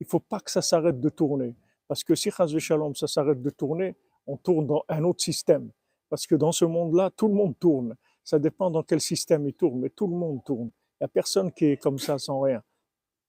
Il 0.00 0.06
faut 0.06 0.20
pas 0.20 0.40
que 0.40 0.50
ça 0.50 0.62
s'arrête 0.62 1.00
de 1.00 1.08
tourner. 1.08 1.54
Parce 1.88 2.04
que 2.04 2.14
si 2.14 2.30
Shalom, 2.30 2.94
ça 2.94 3.06
s'arrête 3.06 3.42
de 3.42 3.50
tourner, 3.50 3.96
on 4.26 4.36
tourne 4.36 4.66
dans 4.66 4.84
un 4.88 5.04
autre 5.04 5.22
système. 5.22 5.70
Parce 6.08 6.26
que 6.26 6.34
dans 6.34 6.52
ce 6.52 6.64
monde-là, 6.64 7.10
tout 7.10 7.28
le 7.28 7.34
monde 7.34 7.58
tourne. 7.58 7.96
Ça 8.24 8.38
dépend 8.38 8.70
dans 8.70 8.82
quel 8.82 9.00
système 9.00 9.46
il 9.46 9.54
tourne, 9.54 9.80
mais 9.80 9.90
tout 9.90 10.06
le 10.06 10.16
monde 10.16 10.42
tourne. 10.44 10.70
Il 10.94 11.02
n'y 11.02 11.04
a 11.04 11.08
personne 11.08 11.52
qui 11.52 11.66
est 11.66 11.76
comme 11.76 11.98
ça 11.98 12.18
sans 12.18 12.40
rien. 12.40 12.62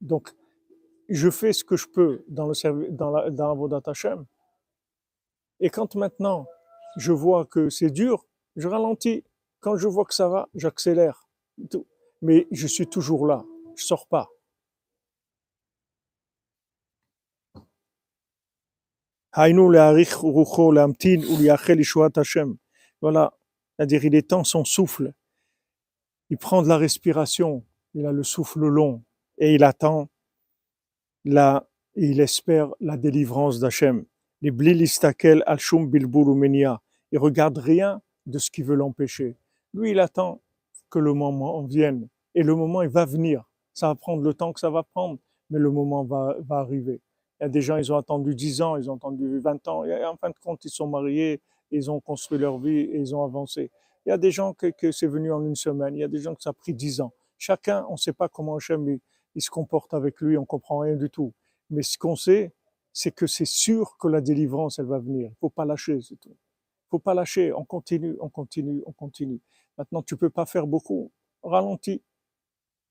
Donc, 0.01 0.33
je 1.09 1.29
fais 1.29 1.53
ce 1.53 1.63
que 1.63 1.77
je 1.77 1.87
peux 1.87 2.23
dans 2.27 2.47
le 2.47 2.91
dans 2.91 3.11
la, 3.11 3.29
dans 3.29 3.81
Hashem. 3.85 4.25
Et 5.59 5.69
quand 5.69 5.95
maintenant 5.95 6.47
je 6.97 7.11
vois 7.11 7.45
que 7.45 7.69
c'est 7.69 7.91
dur, 7.91 8.25
je 8.55 8.67
ralentis. 8.67 9.23
Quand 9.59 9.75
je 9.75 9.87
vois 9.87 10.05
que 10.05 10.13
ça 10.13 10.27
va, 10.27 10.49
j'accélère. 10.55 11.27
Mais 12.21 12.47
je 12.51 12.67
suis 12.67 12.87
toujours 12.87 13.25
là. 13.25 13.43
Je 13.75 13.85
sors 13.85 14.07
pas. 14.07 14.29
Voilà, 23.01 23.37
c'est-à-dire 23.77 24.05
il 24.05 24.15
étend 24.15 24.43
son 24.43 24.65
souffle, 24.65 25.13
il 26.31 26.39
prend 26.39 26.63
de 26.63 26.67
la 26.67 26.77
respiration, 26.77 27.63
il 27.93 28.07
a 28.07 28.11
le 28.11 28.23
souffle 28.23 28.65
long 28.65 29.03
et 29.37 29.53
il 29.53 29.63
attend 29.63 30.09
là, 31.23 31.69
il 31.93 32.19
espère 32.19 32.73
la 32.79 32.97
délivrance 32.97 33.59
d'Hachem. 33.59 34.05
Les 34.41 34.49
blilistakel 34.49 35.43
al-shum 35.45 35.87
Il 35.93 37.19
regarde 37.19 37.59
rien 37.59 38.01
de 38.25 38.39
ce 38.39 38.49
qui 38.49 38.63
veut 38.63 38.73
l'empêcher. 38.75 39.37
Lui, 39.71 39.91
il 39.91 39.99
attend 39.99 40.41
que 40.89 40.97
le 40.97 41.13
moment 41.13 41.63
vienne. 41.63 42.09
Et 42.33 42.41
le 42.41 42.55
moment, 42.55 42.81
il 42.81 42.89
va 42.89 43.05
venir. 43.05 43.43
Ça 43.75 43.89
va 43.89 43.93
prendre 43.93 44.23
le 44.23 44.33
temps 44.33 44.51
que 44.51 44.59
ça 44.59 44.71
va 44.71 44.81
prendre, 44.81 45.19
mais 45.51 45.59
le 45.59 45.69
moment 45.69 46.05
va 46.05 46.35
arriver. 46.49 47.01
Il 47.39 47.43
y 47.43 47.45
a 47.45 47.49
des 47.49 47.61
gens, 47.61 47.77
ils 47.77 47.91
ont 47.93 47.97
attendu 47.97 48.33
10 48.33 48.61
ans, 48.61 48.77
ils 48.77 48.89
ont 48.89 48.95
attendu 48.95 49.39
20 49.39 49.67
ans. 49.67 49.83
Et 49.85 50.03
en 50.05 50.17
fin 50.17 50.29
de 50.29 50.35
compte, 50.41 50.65
ils 50.65 50.71
sont 50.71 50.87
mariés, 50.87 51.41
ils 51.71 51.91
ont 51.91 51.99
construit 51.99 52.39
leur 52.39 52.57
vie 52.57 52.79
et 52.79 52.97
ils 52.97 53.15
ont 53.15 53.23
avancé. 53.23 53.71
Il 54.05 54.09
y 54.09 54.11
a 54.11 54.17
des 54.17 54.31
gens 54.31 54.53
que, 54.53 54.91
c'est 54.91 55.07
venu 55.07 55.31
en 55.31 55.45
une 55.45 55.55
semaine. 55.55 55.95
Il 55.95 55.99
y 55.99 56.03
a 56.03 56.07
des 56.07 56.19
gens 56.19 56.33
que 56.33 56.41
ça 56.41 56.49
a 56.49 56.53
pris 56.53 56.73
10 56.73 57.01
ans. 57.01 57.13
Chacun, 57.37 57.85
on 57.89 57.93
ne 57.93 57.97
sait 57.97 58.13
pas 58.13 58.27
comment 58.29 58.55
Hachem 58.55 58.99
il, 59.35 59.41
se 59.41 59.51
comporte 59.51 59.93
avec 59.93 60.19
lui, 60.21 60.37
on 60.37 60.45
comprend 60.45 60.79
rien 60.79 60.95
du 60.95 61.09
tout. 61.11 61.33
Mais 61.69 61.83
ce 61.83 61.97
qu'on 61.97 62.15
sait, 62.15 62.53
c'est 62.91 63.11
que 63.11 63.27
c'est 63.27 63.45
sûr 63.45 63.97
que 63.99 64.07
la 64.07 64.21
délivrance, 64.21 64.79
elle 64.79 64.85
va 64.85 64.97
venir. 64.97 65.29
Il 65.31 65.35
faut 65.39 65.49
pas 65.49 65.65
lâcher, 65.65 66.01
c'est 66.01 66.15
tout. 66.15 66.31
Il 66.31 66.89
faut 66.89 66.99
pas 66.99 67.13
lâcher. 67.13 67.53
On 67.53 67.65
continue, 67.65 68.15
on 68.19 68.29
continue, 68.29 68.81
on 68.87 68.93
continue. 68.93 69.39
Maintenant, 69.77 70.01
tu 70.01 70.17
peux 70.17 70.31
pas 70.31 70.47
faire 70.47 70.65
beaucoup. 70.65 71.11
Ralentis. 71.43 72.01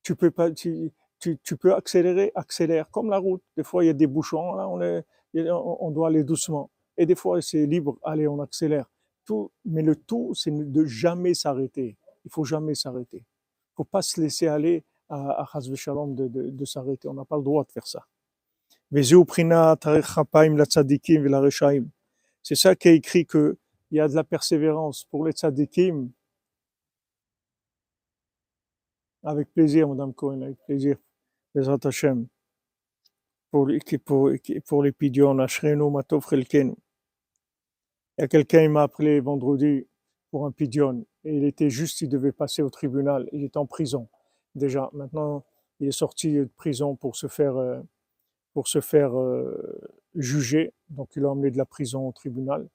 Tu 0.04 0.14
peux 0.14 0.30
pas, 0.30 0.52
tu, 0.52 0.92
tu, 1.18 1.56
peux 1.56 1.74
accélérer, 1.74 2.32
accélère, 2.34 2.90
comme 2.90 3.10
la 3.10 3.18
route. 3.18 3.42
Des 3.56 3.64
fois, 3.64 3.84
il 3.84 3.88
y 3.88 3.90
a 3.90 3.94
des 3.94 4.06
bouchons, 4.06 4.54
là, 4.54 4.68
on, 4.68 5.90
doit 5.90 6.08
aller 6.08 6.24
doucement. 6.24 6.70
Et 6.96 7.06
des 7.06 7.14
fois, 7.14 7.40
c'est 7.42 7.66
libre, 7.66 7.98
allez, 8.02 8.28
on 8.28 8.40
accélère. 8.40 8.90
Tout, 9.24 9.50
mais 9.64 9.82
le 9.82 9.96
tout, 9.96 10.34
c'est 10.34 10.50
de 10.52 10.84
jamais 10.84 11.34
s'arrêter. 11.34 11.96
Il 12.24 12.30
faut 12.30 12.44
jamais 12.44 12.74
s'arrêter. 12.74 13.18
Il 13.18 13.74
faut 13.76 13.84
pas 13.84 14.02
se 14.02 14.20
laisser 14.20 14.46
aller 14.46 14.84
à, 15.08 15.42
à 15.42 15.60
de, 15.60 16.64
s'arrêter. 16.64 17.08
On 17.08 17.14
n'a 17.14 17.24
pas 17.24 17.36
le 17.36 17.42
droit 17.42 17.64
de 17.64 17.72
faire 17.72 17.86
ça. 17.86 18.06
C'est 22.42 22.54
ça 22.54 22.76
qui 22.76 22.88
est 22.88 22.96
écrit 22.96 23.26
que 23.26 23.58
il 23.90 23.98
y 23.98 24.00
a 24.00 24.08
de 24.08 24.14
la 24.14 24.24
persévérance 24.24 25.04
pour 25.04 25.24
les 25.24 25.32
tzadikim. 25.32 26.10
Avec 29.22 29.52
plaisir, 29.52 29.88
Madame 29.88 30.12
Cohen, 30.14 30.42
avec 30.42 30.58
plaisir. 30.66 30.96
Bezrat 31.56 31.78
Hashem. 31.84 32.26
Pour, 33.50 33.70
pour, 34.04 34.82
les 34.82 34.92
pidions. 34.92 35.46
Il 35.62 36.74
y 38.18 38.22
a 38.22 38.28
quelqu'un, 38.28 38.62
il 38.62 38.68
m'a 38.68 38.82
appelé 38.82 39.20
vendredi 39.20 39.86
pour 40.30 40.44
un 40.44 40.52
pidion 40.52 41.06
et 41.24 41.34
il 41.34 41.44
était 41.44 41.70
juste, 41.70 42.02
il 42.02 42.10
devait 42.10 42.32
passer 42.32 42.60
au 42.60 42.68
tribunal. 42.68 43.26
Il 43.32 43.42
est 43.42 43.56
en 43.56 43.64
prison 43.64 44.06
déjà. 44.54 44.90
Maintenant, 44.92 45.46
il 45.80 45.88
est 45.88 45.92
sorti 45.92 46.34
de 46.34 46.44
prison 46.44 46.94
pour 46.94 47.16
se 47.16 47.26
faire, 47.26 47.56
euh, 47.56 47.80
pour 48.52 48.68
se 48.68 48.82
faire 48.82 49.18
euh, 49.18 49.56
juger. 50.14 50.74
Donc, 50.90 51.16
il 51.16 51.24
a 51.24 51.30
emmené 51.30 51.50
de 51.50 51.56
la 51.56 51.64
prison 51.64 52.06
au 52.06 52.12
tribunal. 52.12 52.68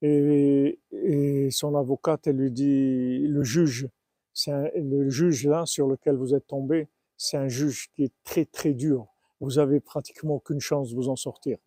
Et, 0.00 0.78
et 0.92 1.50
son 1.50 1.76
avocate, 1.76 2.26
elle 2.26 2.36
lui 2.36 2.50
dit, 2.50 3.26
le 3.26 3.44
juge, 3.44 3.86
c'est 4.32 4.72
le 4.76 5.10
juge 5.10 5.46
là 5.46 5.66
sur 5.66 5.86
lequel 5.88 6.16
vous 6.16 6.34
êtes 6.34 6.46
tombé, 6.46 6.88
c'est 7.22 7.36
un 7.36 7.48
juge 7.48 7.88
qui 7.94 8.04
est 8.04 8.12
très 8.24 8.44
très 8.44 8.74
dur. 8.74 9.06
Vous 9.40 9.58
avez 9.58 9.80
pratiquement 9.80 10.34
aucune 10.34 10.60
chance 10.60 10.90
de 10.90 10.96
vous 10.96 11.08
en 11.08 11.16
sortir. 11.16 11.58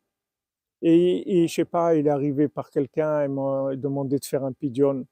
Et, 0.81 1.39
et 1.43 1.47
je 1.47 1.53
sais 1.53 1.65
pas, 1.65 1.95
il 1.95 2.07
est 2.07 2.09
arrivé 2.09 2.47
par 2.47 2.69
quelqu'un, 2.69 3.23
il 3.23 3.29
m'a 3.29 3.75
demandé 3.75 4.19
de 4.19 4.25
faire 4.25 4.43
un 4.43 4.51
pidion. 4.51 5.05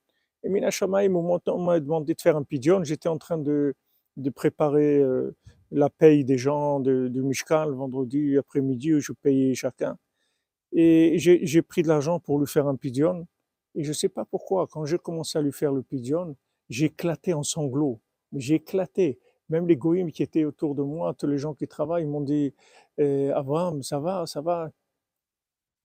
Et 0.44 0.50
Mina 0.50 0.70
il 0.82 1.10
m'a 1.10 1.80
demandé 1.80 2.14
de 2.14 2.22
faire 2.22 2.36
un 2.36 2.44
pidion. 2.44 2.84
J'étais 2.84 3.10
en 3.10 3.18
train 3.18 3.38
de, 3.38 3.74
de 4.18 4.30
préparer 4.30 5.00
euh, 5.00 5.36
la 5.72 5.90
paye 5.90 6.26
des 6.26 6.38
gens 6.38 6.80
de, 6.82 7.08
de 7.08 7.22
Mishkan 7.22 7.66
le 7.66 7.76
vendredi 7.76 8.38
après-midi 8.38 8.94
où 8.96 9.00
je 9.00 9.14
payais 9.14 9.56
chacun. 9.56 9.98
Et 10.74 11.18
j'ai 11.20 11.62
pris 11.62 11.84
de 11.84 11.88
l'argent 11.88 12.20
pour 12.20 12.40
lui 12.40 12.48
faire 12.48 12.68
un 12.68 12.76
pidion. 12.76 13.28
Et 13.76 13.84
je 13.84 13.94
sais 13.94 14.10
pas 14.10 14.26
pourquoi, 14.26 14.68
quand 14.68 14.86
j'ai 14.86 14.98
commencé 14.98 15.38
à 15.38 15.42
lui 15.42 15.54
faire 15.54 15.72
le 15.72 15.84
pidion, 15.84 16.36
j'ai 16.70 16.88
éclaté 16.88 17.34
en 17.34 17.44
sanglots. 17.44 18.02
J'ai 18.34 18.56
éclaté. 18.56 19.20
Même 19.50 19.68
les 19.68 19.76
goïms 19.78 20.12
qui 20.12 20.24
étaient 20.24 20.46
autour 20.46 20.76
de 20.76 20.84
moi, 20.84 21.14
tous 21.14 21.28
les 21.28 21.38
gens 21.38 21.54
qui 21.54 21.68
travaillent, 21.68 22.06
m'ont 22.06 22.22
dit 22.22 22.54
eh, 22.98 23.32
Abraham, 23.32 23.84
ça 23.84 24.00
va, 24.00 24.26
ça 24.26 24.42
va? 24.42 24.72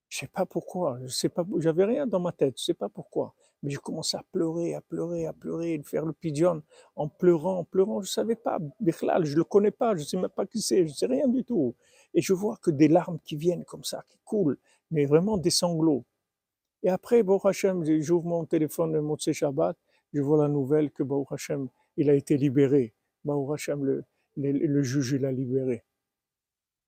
Je 0.09 0.17
sais 0.19 0.27
pas 0.27 0.45
pourquoi, 0.45 0.97
je 1.03 1.07
sais 1.07 1.29
pas, 1.29 1.45
j'avais 1.59 1.85
rien 1.85 2.07
dans 2.07 2.19
ma 2.19 2.31
tête, 2.31 2.55
je 2.57 2.63
sais 2.63 2.73
pas 2.73 2.89
pourquoi. 2.89 3.35
Mais 3.61 3.69
j'ai 3.69 3.77
commencé 3.77 4.17
à 4.17 4.23
pleurer, 4.31 4.73
à 4.73 4.81
pleurer, 4.81 5.27
à 5.27 5.33
pleurer, 5.33 5.79
faire 5.83 6.05
le 6.05 6.13
pigeon 6.13 6.63
en 6.95 7.07
pleurant, 7.07 7.59
en 7.59 7.63
pleurant. 7.63 8.01
Je 8.01 8.09
savais 8.09 8.35
pas, 8.35 8.57
Bichlal, 8.79 9.25
je 9.25 9.35
le 9.35 9.43
connais 9.43 9.71
pas, 9.71 9.95
je 9.95 10.03
sais 10.03 10.17
même 10.17 10.29
pas 10.29 10.45
qui 10.47 10.61
c'est, 10.61 10.87
je 10.87 10.93
sais 10.93 11.05
rien 11.05 11.27
du 11.27 11.43
tout. 11.43 11.75
Et 12.13 12.21
je 12.21 12.33
vois 12.33 12.57
que 12.61 12.71
des 12.71 12.87
larmes 12.87 13.19
qui 13.23 13.35
viennent 13.35 13.65
comme 13.65 13.83
ça, 13.83 14.03
qui 14.09 14.17
coulent, 14.23 14.57
mais 14.89 15.05
vraiment 15.05 15.37
des 15.37 15.51
sanglots. 15.51 16.05
Et 16.81 16.89
après, 16.89 17.21
Baruch 17.21 17.45
Hashem, 17.45 17.83
j'ouvre 18.01 18.25
mon 18.25 18.45
téléphone 18.45 18.93
le 18.93 19.01
Motsé 19.01 19.33
Shabbat, 19.33 19.77
je 20.13 20.21
vois 20.21 20.41
la 20.41 20.47
nouvelle 20.47 20.91
que 20.91 21.03
Baruch 21.03 21.31
Hashem, 21.31 21.67
il 21.97 22.09
a 22.09 22.13
été 22.13 22.37
libéré. 22.37 22.93
Baruch 23.23 23.53
Hashem, 23.53 23.83
le, 23.85 24.03
le, 24.37 24.51
le 24.51 24.83
juge, 24.83 25.11
il 25.13 25.21
l'a 25.21 25.31
libéré. 25.31 25.83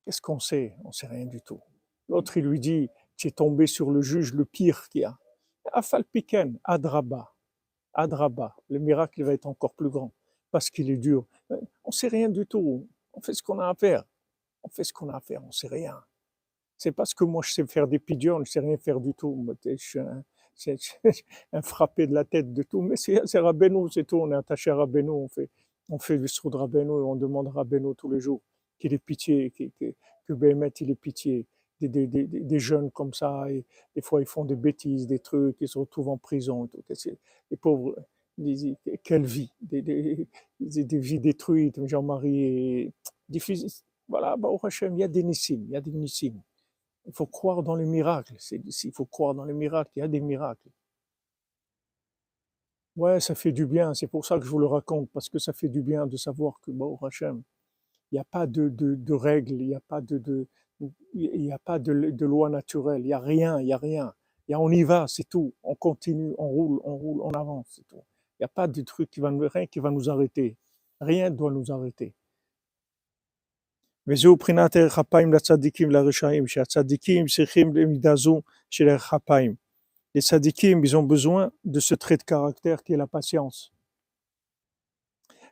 Qu'est-ce 0.06 0.22
qu'on 0.22 0.39
sait? 0.39 0.76
On 0.84 0.91
sait 0.91 1.08
rien 1.08 1.26
du 1.26 1.41
tout. 1.41 1.62
L'autre, 2.10 2.38
il 2.38 2.46
lui 2.46 2.60
dit, 2.60 2.89
tu 3.15 3.28
es 3.28 3.32
tombé 3.32 3.67
sur 3.67 3.91
le 3.91 4.02
juge 4.02 4.34
le 4.34 4.46
pire 4.46 4.89
qu'il 4.89 5.02
y 5.02 5.06
a. 5.06 5.17
Afal 5.72 6.04
Piken, 6.06 6.60
Adraba. 6.63 7.34
Adraba. 7.94 8.56
Le 8.70 8.80
miracle 8.80 9.24
va 9.24 9.34
être 9.34 9.46
encore 9.46 9.74
plus 9.74 9.89
grand 9.89 10.12
parce 10.50 10.70
qu'il 10.70 10.89
est 10.89 10.98
dur. 10.98 11.26
On 11.84 11.91
sait 11.91 12.08
rien 12.08 12.30
du 12.30 12.46
tout. 12.46 12.88
On 13.13 13.22
fait 13.22 13.34
ce 13.34 13.44
qu'on 13.44 13.60
a 13.60 13.70
à 13.70 13.76
faire. 13.76 14.04
On 14.63 14.70
fait 14.70 14.84
ce 14.84 14.94
qu'on 14.94 15.10
a 15.10 15.17
à 15.17 15.20
faire. 15.20 15.44
On 15.44 15.52
sait 15.52 15.67
rien. 15.67 16.04
C'est 16.78 16.91
parce 16.91 17.13
que 17.13 17.24
moi 17.24 17.44
je 17.46 17.54
sais 17.54 17.67
faire 17.67 17.88
des 17.88 18.00
pigeons, 18.00 18.44
je 18.44 18.52
sais 18.52 18.60
rien 18.60 18.76
faire 18.78 19.00
du 19.00 19.13
tout. 19.13 19.48
Je 19.63 19.76
suis 19.76 20.00
un, 20.00 20.24
un 21.54 21.62
frappé 21.62 22.08
de 22.08 22.13
la 22.13 22.26
tête 22.26 22.54
de 22.54 22.63
tout. 22.63 22.82
Mais 22.82 22.96
c'est 22.96 23.39
Rabbeinu, 23.39 23.89
c'est 23.91 24.04
tout. 24.04 24.17
On 24.17 24.32
est 24.32 24.36
attaché 24.36 24.72
à 24.72 24.76
Rabbeinu. 24.76 25.10
On 25.12 25.28
fait, 25.28 25.50
on 25.91 25.99
fait 25.99 26.17
du 26.17 26.25
de 26.25 26.58
Rabbeinu 26.58 26.89
et 26.89 27.04
on 27.04 27.15
demande 27.15 27.47
à 27.47 27.51
Rabbeinu 27.51 27.93
tous 27.95 28.10
les 28.10 28.19
jours 28.19 28.41
qu'il 28.80 28.93
ait 28.93 28.97
pitié, 28.97 29.51
que, 29.51 29.65
que, 29.80 29.93
que 30.25 30.82
il 30.82 30.89
ait 30.89 30.95
pitié 30.95 31.45
des, 31.88 32.60
jeunes 32.60 32.91
comme 32.91 33.13
ça, 33.13 33.49
et 33.49 33.65
des 33.95 34.01
fois 34.01 34.21
ils 34.21 34.27
font 34.27 34.45
des 34.45 34.56
bêtises, 34.56 35.08
des 35.08 35.19
trucs, 35.19 35.58
ils 35.60 35.67
se 35.67 35.77
retrouvent 35.77 36.10
en 36.10 36.17
prison. 36.17 36.69
Et 36.89 36.95
tout. 36.95 37.10
Les 37.49 37.58
pauvres, 37.58 37.95
quelle 39.04 39.25
vie, 39.25 39.51
des, 39.62 40.27
vies 40.60 41.19
détruites, 41.19 41.86
Jean-Marie, 41.88 42.91
diffusées. 43.30 43.67
Voilà, 44.08 44.36
au 44.38 44.60
Hachem, 44.63 44.95
il 44.97 44.99
y 44.99 45.04
a 45.04 45.08
des 45.08 45.23
nissim, 45.23 45.63
il 45.65 45.71
y 45.71 45.75
a 45.75 45.82
des. 45.82 45.91
Il 47.08 47.13
faut 47.13 47.25
croire 47.25 47.63
dans 47.63 47.75
les 47.75 47.86
miracles. 47.86 48.36
Il 48.51 48.91
faut 48.91 49.06
croire 49.06 49.34
dans 49.34 49.45
les 49.45 49.54
miracles. 49.54 49.91
Il 49.95 49.99
y 50.01 50.04
a 50.04 50.08
des 50.08 50.19
miracles. 50.19 50.69
Ouais, 52.97 53.21
ça 53.21 53.35
fait 53.35 53.53
du 53.53 53.66
bien. 53.66 53.95
C'est 53.95 54.07
pour 54.07 54.25
ça 54.25 54.38
que 54.38 54.45
je 54.45 54.51
vous 54.51 54.59
le 54.59 54.66
raconte, 54.66 55.11
parce 55.12 55.29
que 55.29 55.38
ça 55.38 55.53
fait 55.53 55.69
du 55.69 55.83
bien 55.83 56.07
de 56.07 56.16
savoir 56.16 56.61
que, 56.62 56.71
bon, 56.71 56.97
Hachem, 57.03 57.42
il 58.11 58.16
n'y 58.16 58.19
a 58.21 58.25
pas 58.25 58.47
de, 58.47 58.69
de, 58.69 58.95
de 58.95 59.14
règles, 59.14 59.61
il 59.61 59.69
n'y 59.69 59.75
a 59.75 59.81
pas 59.81 60.01
de, 60.01 60.19
de, 60.19 60.49
il 61.14 61.45
y 61.45 61.53
a 61.53 61.59
pas 61.59 61.79
de, 61.79 61.92
de 62.11 62.27
loi 62.27 62.49
naturelle, 62.49 63.03
il 63.03 63.07
n'y 63.07 63.12
a 63.12 63.19
rien, 63.19 63.61
il 63.61 63.66
n'y 63.66 63.73
a 63.73 63.79
rien. 63.79 64.14
Il 64.49 64.53
y 64.53 64.55
a, 64.55 64.61
on 64.61 64.71
y 64.71 64.83
va, 64.85 65.07
c'est 65.09 65.29
tout. 65.29 65.53
On 65.62 65.75
continue, 65.75 66.35
on 66.38 66.49
roule, 66.49 66.81
on 66.85 66.97
roule, 66.97 67.21
on 67.23 67.31
avance, 67.33 67.66
c'est 67.77 67.87
tout. 67.87 68.05
Il 68.38 68.42
n'y 68.42 68.45
a 68.45 68.49
pas 68.49 68.69
de 68.69 68.83
truc 68.83 69.11
qui 69.11 69.21
va 69.21 69.31
nous, 69.31 69.49
rien 69.49 69.66
qui 69.66 69.81
va 69.81 69.90
nous 69.90 70.09
arrêter. 70.09 70.57
Rien 71.01 71.31
ne 71.31 71.37
doit 71.37 71.53
nous 71.53 71.71
arrêter. 71.71 72.14
וזהו 74.09 74.37
בחינת 74.37 74.77
ערך 74.77 74.99
אפיים 74.99 75.33
לצדיקים 75.33 75.90
לרשעים, 75.90 76.47
שהצדיקים 76.47 77.27
צריכים 77.27 77.77
למידה 77.77 78.16
זו 78.16 78.40
של 78.71 78.88
ערך 78.88 79.14
אפיים. 79.14 79.55
les 80.13 80.21
sadikim, 80.21 80.84
ils 80.84 80.97
ont 80.97 81.04
besoin 81.04 81.52
de 81.63 81.80
ce 81.80 81.95
trait 81.95 82.17
de 82.17 82.24
caractère 82.24 82.84
qui 82.84 82.93
est 82.93 82.97
la 82.97 83.08
patience. 83.08 83.71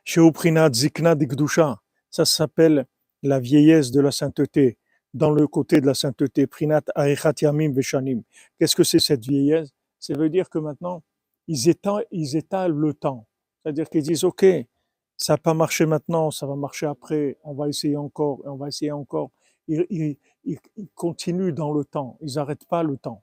Chez 0.04 0.20
Oprinat 0.20 0.72
Zikna 0.72 1.14
Dikdusha, 1.14 1.80
ça 2.10 2.24
s'appelle 2.24 2.86
la 3.22 3.38
vieillesse 3.38 3.90
de 3.90 4.00
la 4.00 4.10
sainteté, 4.12 4.78
dans 5.14 5.30
le 5.30 5.46
côté 5.46 5.80
de 5.80 5.86
la 5.86 5.94
sainteté. 5.94 6.46
Prinat 6.46 6.82
Arechat 6.94 7.34
Yamim 7.42 7.72
Veshanim. 7.72 8.22
Qu'est-ce 8.58 8.76
que 8.76 8.84
c'est 8.84 8.98
cette 8.98 9.24
vieillesse? 9.24 9.70
Ça 9.98 10.14
veut 10.14 10.30
dire 10.30 10.48
que 10.48 10.58
maintenant, 10.58 11.02
ils 11.46 11.68
étalent, 11.68 12.04
le 12.10 12.94
temps. 12.94 13.26
C'est-à-dire 13.62 13.88
qu'ils 13.90 14.02
disent, 14.02 14.24
OK, 14.24 14.44
ça 15.16 15.34
n'a 15.34 15.38
pas 15.38 15.52
marché 15.52 15.84
maintenant, 15.84 16.30
ça 16.30 16.46
va 16.46 16.56
marcher 16.56 16.86
après, 16.86 17.38
on 17.44 17.54
va 17.54 17.68
essayer 17.68 17.96
encore, 17.96 18.40
on 18.46 18.56
va 18.56 18.68
essayer 18.68 18.92
encore. 18.92 19.30
Ils 19.68 20.16
continuent 20.94 21.52
dans 21.52 21.72
le 21.72 21.84
temps, 21.84 22.16
ils 22.22 22.34
n'arrêtent 22.34 22.66
pas 22.66 22.82
le 22.82 22.96
temps. 22.96 23.22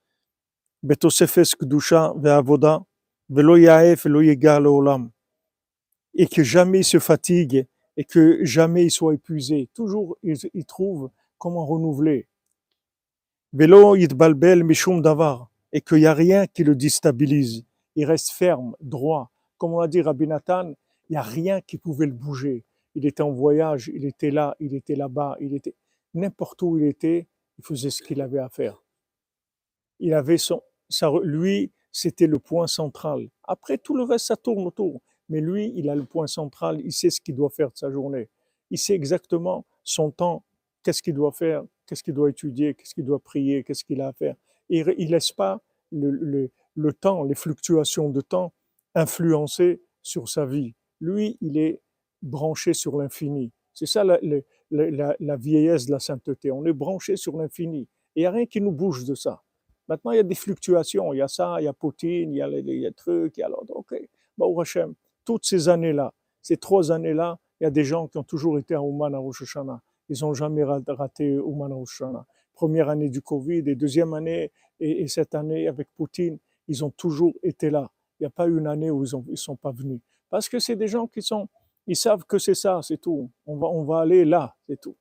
Et 6.13 6.27
que 6.27 6.43
jamais 6.43 6.79
il 6.79 6.83
se 6.83 6.99
fatigue 6.99 7.67
et 7.97 8.03
que 8.03 8.43
jamais 8.43 8.85
il 8.85 8.91
soit 8.91 9.13
épuisé. 9.13 9.69
Toujours, 9.73 10.17
il, 10.23 10.65
trouve 10.65 11.09
comment 11.37 11.65
renouveler. 11.65 12.27
Et 15.73 15.81
qu'il 15.81 15.97
n'y 15.97 16.05
a 16.05 16.13
rien 16.13 16.47
qui 16.47 16.63
le 16.63 16.75
déstabilise. 16.75 17.65
Il 17.95 18.05
reste 18.05 18.31
ferme, 18.31 18.75
droit. 18.81 19.31
Comme 19.57 19.73
on 19.73 19.79
a 19.79 19.87
dit 19.87 20.01
Rabbi 20.01 20.27
Nathan, 20.27 20.73
il 21.09 21.13
n'y 21.13 21.17
a 21.17 21.21
rien 21.21 21.61
qui 21.61 21.77
pouvait 21.77 22.07
le 22.07 22.13
bouger. 22.13 22.63
Il 22.95 23.05
était 23.05 23.23
en 23.23 23.31
voyage, 23.31 23.89
il 23.93 24.05
était 24.05 24.31
là, 24.31 24.55
il 24.59 24.73
était 24.75 24.95
là-bas, 24.95 25.37
il 25.39 25.53
était 25.53 25.75
n'importe 26.13 26.61
où 26.61 26.77
il 26.77 26.85
était, 26.85 27.27
il 27.57 27.63
faisait 27.63 27.89
ce 27.89 28.01
qu'il 28.01 28.21
avait 28.21 28.39
à 28.39 28.49
faire. 28.49 28.83
Il 29.99 30.13
avait 30.13 30.37
son, 30.37 30.61
lui, 31.23 31.71
c'était 31.91 32.27
le 32.27 32.39
point 32.39 32.67
central. 32.67 33.29
Après, 33.43 33.77
tout 33.77 33.95
le 33.95 34.03
reste, 34.03 34.27
ça 34.27 34.37
tourne 34.37 34.65
autour. 34.65 35.01
Mais 35.29 35.41
lui, 35.41 35.71
il 35.75 35.89
a 35.89 35.95
le 35.95 36.05
point 36.05 36.27
central, 36.27 36.81
il 36.83 36.91
sait 36.91 37.09
ce 37.09 37.21
qu'il 37.21 37.35
doit 37.35 37.49
faire 37.49 37.71
de 37.71 37.77
sa 37.77 37.91
journée. 37.91 38.29
Il 38.69 38.77
sait 38.77 38.93
exactement 38.93 39.65
son 39.83 40.11
temps, 40.11 40.43
qu'est-ce 40.83 41.01
qu'il 41.01 41.13
doit 41.13 41.31
faire, 41.31 41.63
qu'est-ce 41.85 42.03
qu'il 42.03 42.13
doit 42.13 42.29
étudier, 42.29 42.73
qu'est-ce 42.73 42.93
qu'il 42.93 43.05
doit 43.05 43.19
prier, 43.19 43.63
qu'est-ce 43.63 43.83
qu'il 43.83 44.01
a 44.01 44.09
à 44.09 44.13
faire? 44.13 44.35
Et 44.69 44.79
il 44.79 45.07
ne 45.07 45.11
laisse 45.11 45.31
pas 45.31 45.61
le, 45.91 46.11
le, 46.11 46.51
le 46.75 46.93
temps, 46.93 47.23
les 47.23 47.35
fluctuations 47.35 48.09
de 48.09 48.21
temps 48.21 48.53
influencer 48.95 49.81
sur 50.01 50.27
sa 50.27 50.45
vie. 50.45 50.75
Lui, 50.99 51.37
il 51.41 51.57
est 51.57 51.81
branché 52.21 52.73
sur 52.73 52.97
l'infini. 52.97 53.51
C'est 53.73 53.85
ça 53.85 54.03
la, 54.03 54.19
la 54.69 55.35
vieillesse 55.37 55.85
de 55.85 55.91
la 55.91 55.99
sainteté. 55.99 56.51
On 56.51 56.65
est 56.65 56.73
branché 56.73 57.15
sur 57.15 57.37
l'infini. 57.37 57.87
Et 58.15 58.19
il 58.19 58.23
n'y 58.23 58.27
a 58.27 58.31
rien 58.31 58.45
qui 58.45 58.59
nous 58.61 58.71
bouge 58.71 59.05
de 59.05 59.15
ça. 59.15 59.41
Maintenant, 59.91 60.11
il 60.11 60.15
y 60.15 60.19
a 60.21 60.23
des 60.23 60.35
fluctuations. 60.35 61.11
Il 61.11 61.17
y 61.17 61.21
a 61.21 61.27
ça, 61.27 61.57
il 61.59 61.65
y 61.65 61.67
a 61.67 61.73
Poutine, 61.73 62.31
il 62.31 62.37
y 62.37 62.41
a 62.41 62.47
les, 62.47 62.93
trucs, 62.93 63.35
il 63.35 63.41
y 63.41 63.43
a 63.43 63.49
l'autre. 63.49 63.75
OK. 63.75 63.93
Bah, 64.37 64.45
Hashem, 64.57 64.93
toutes 65.25 65.45
ces 65.45 65.67
années-là, 65.67 66.13
ces 66.41 66.55
trois 66.55 66.93
années-là, 66.93 67.37
il 67.59 67.65
y 67.65 67.67
a 67.67 67.71
des 67.71 67.83
gens 67.83 68.07
qui 68.07 68.17
ont 68.17 68.23
toujours 68.23 68.57
été 68.57 68.73
à 68.73 68.81
Ouman 68.81 69.13
à 69.13 69.17
Rosh. 69.17 69.43
Ils 70.07 70.21
n'ont 70.21 70.33
jamais 70.33 70.63
raté 70.63 71.37
Ouman 71.37 71.73
à. 71.73 72.25
Première 72.53 72.87
année 72.87 73.09
du 73.09 73.21
Covid 73.21 73.63
et 73.69 73.75
deuxième 73.75 74.13
année, 74.13 74.53
et, 74.79 75.01
et 75.01 75.09
cette 75.09 75.35
année 75.35 75.67
avec 75.67 75.89
Poutine, 75.97 76.37
ils 76.69 76.85
ont 76.85 76.91
toujours 76.91 77.33
été 77.43 77.69
là. 77.69 77.91
Il 78.17 78.23
n'y 78.23 78.27
a 78.27 78.29
pas 78.29 78.47
une 78.47 78.67
année 78.67 78.91
où 78.91 79.03
ils 79.03 79.13
ne 79.27 79.35
sont 79.35 79.57
pas 79.57 79.71
venus. 79.71 79.99
Parce 80.29 80.47
que 80.47 80.59
c'est 80.59 80.77
des 80.77 80.87
gens 80.87 81.07
qui 81.07 81.21
sont, 81.21 81.49
ils 81.85 81.97
savent 81.97 82.23
que 82.23 82.37
c'est 82.37 82.55
ça, 82.55 82.79
c'est 82.81 83.01
tout. 83.01 83.29
On 83.45 83.57
va, 83.57 83.67
on 83.67 83.83
va 83.83 83.99
aller 83.99 84.23
là, 84.23 84.55
c'est 84.69 84.79
tout. 84.79 84.95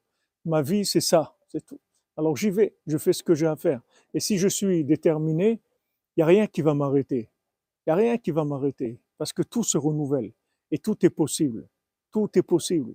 Ma 0.44 0.62
vie, 0.62 0.84
c'est 0.84 1.00
ça, 1.00 1.36
c'est 1.46 1.64
tout. 1.64 1.78
Alors 2.20 2.36
j'y 2.36 2.50
vais, 2.50 2.76
je 2.86 2.98
fais 2.98 3.14
ce 3.14 3.22
que 3.22 3.34
j'ai 3.34 3.46
à 3.46 3.56
faire. 3.56 3.80
Et 4.12 4.20
si 4.20 4.36
je 4.36 4.46
suis 4.46 4.84
déterminé, 4.84 5.52
il 5.52 6.18
n'y 6.18 6.22
a 6.22 6.26
rien 6.26 6.46
qui 6.46 6.60
va 6.60 6.74
m'arrêter. 6.74 7.30
Il 7.78 7.82
n'y 7.86 7.92
a 7.92 7.96
rien 7.96 8.18
qui 8.18 8.30
va 8.30 8.44
m'arrêter. 8.44 9.00
Parce 9.16 9.32
que 9.32 9.40
tout 9.40 9.62
se 9.62 9.78
renouvelle. 9.78 10.34
Et 10.70 10.76
tout 10.76 11.06
est 11.06 11.08
possible. 11.08 11.66
Tout 12.10 12.28
est 12.38 12.42
possible. 12.42 12.94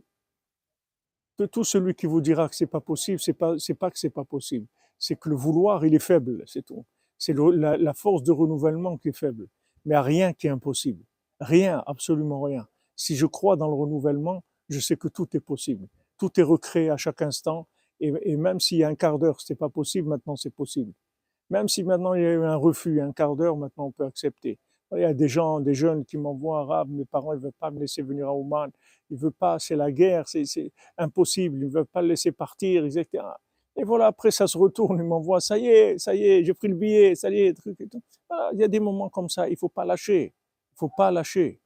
Tout 1.52 1.64
celui 1.64 1.96
qui 1.96 2.06
vous 2.06 2.22
dira 2.22 2.48
que 2.48 2.56
c'est 2.56 2.68
pas 2.68 2.82
possible, 2.82 3.20
c'est 3.20 3.34
pas, 3.34 3.56
pas 3.80 3.90
que 3.90 3.98
c'est 3.98 4.12
pas 4.12 4.26
possible. 4.26 4.68
C'est 5.00 5.16
que 5.16 5.30
le 5.30 5.36
vouloir, 5.36 5.84
il 5.84 5.96
est 5.96 6.00
faible, 6.00 6.44
c'est 6.46 6.64
tout. 6.64 6.86
C'est 7.18 7.34
la, 7.34 7.78
la 7.78 7.94
force 7.96 8.22
de 8.22 8.32
renouvellement 8.32 8.96
qui 9.00 9.08
est 9.08 9.18
faible. 9.18 9.48
Mais 9.86 9.96
a 9.96 10.04
rien 10.04 10.34
qui 10.34 10.46
est 10.46 10.52
impossible. 10.52 11.04
Rien, 11.40 11.84
absolument 11.88 12.42
rien. 12.42 12.68
Si 12.96 13.16
je 13.16 13.26
crois 13.26 13.56
dans 13.56 13.68
le 13.68 13.74
renouvellement, 13.74 14.44
je 14.70 14.80
sais 14.80 14.98
que 14.98 15.08
tout 15.08 15.36
est 15.36 15.40
possible. 15.40 15.88
Tout 16.20 16.40
est 16.40 16.44
recréé 16.44 16.92
à 16.92 16.98
chaque 16.98 17.24
instant. 17.24 17.68
Et, 18.00 18.36
même 18.36 18.60
s'il 18.60 18.80
y 18.80 18.84
a 18.84 18.90
un 18.90 18.96
quart 18.96 19.20
d'heure, 19.20 19.40
c'était 19.40 19.56
pas 19.56 19.70
possible, 19.70 20.10
maintenant 20.10 20.36
c'est 20.36 20.54
possible. 20.54 20.92
Même 21.50 21.68
si 21.68 21.84
maintenant 21.84 22.14
il 22.14 22.24
y 22.24 22.26
a 22.26 22.34
eu 22.34 22.44
un 22.44 22.56
refus, 22.56 23.02
un 23.02 23.14
quart 23.14 23.36
d'heure, 23.36 23.56
maintenant 23.56 23.86
on 23.88 23.92
peut 23.92 24.06
accepter. 24.06 24.60
Il 24.92 25.02
y 25.02 25.06
a 25.06 25.14
des 25.14 25.28
gens, 25.28 25.60
des 25.60 25.74
jeunes 25.74 26.06
qui 26.06 26.18
m'envoient 26.18 26.60
arabe, 26.62 26.90
mes 26.90 27.06
parents 27.06 27.34
ne 27.34 27.40
veulent 27.40 27.52
pas 27.60 27.72
me 27.72 27.80
laisser 27.80 28.02
venir 28.02 28.28
à 28.28 28.34
Oman, 28.34 28.72
ils 29.10 29.16
ne 29.16 29.20
veulent 29.20 29.32
pas, 29.32 29.60
c'est 29.60 29.76
la 29.76 29.92
guerre, 29.92 30.28
c'est 30.28 30.46
impossible, 30.98 31.58
ils 31.58 31.68
ne 31.68 31.72
veulent 31.72 31.86
pas 31.86 32.02
le 32.02 32.10
laisser 32.10 32.32
partir, 32.32 32.86
etc. 32.86 33.24
Et 33.78 33.84
voilà, 33.84 34.08
après 34.08 34.32
ça 34.32 34.48
se 34.48 34.58
retourne, 34.58 35.00
ils 35.00 35.04
m'envoient, 35.04 35.42
ça 35.42 35.58
y 35.58 35.68
est, 35.68 35.98
ça 35.98 36.16
y 36.16 36.24
est, 36.24 36.44
j'ai 36.44 36.54
pris 36.54 36.68
le 36.68 36.76
billet, 36.76 37.16
ça 37.16 37.30
y 37.30 37.42
est, 37.42 37.54
truc 37.54 37.80
et 37.82 37.88
tout. 37.88 38.02
Il 38.54 38.60
y 38.60 38.64
a 38.64 38.68
des 38.68 38.80
moments 38.80 39.10
comme 39.10 39.28
ça, 39.30 39.48
il 39.48 39.54
ne 39.54 39.58
faut 39.58 39.70
pas 39.70 39.86
lâcher, 39.86 40.22
il 40.24 40.74
ne 40.74 40.78
faut 40.78 40.92
pas 40.96 41.12
lâcher. 41.12 41.60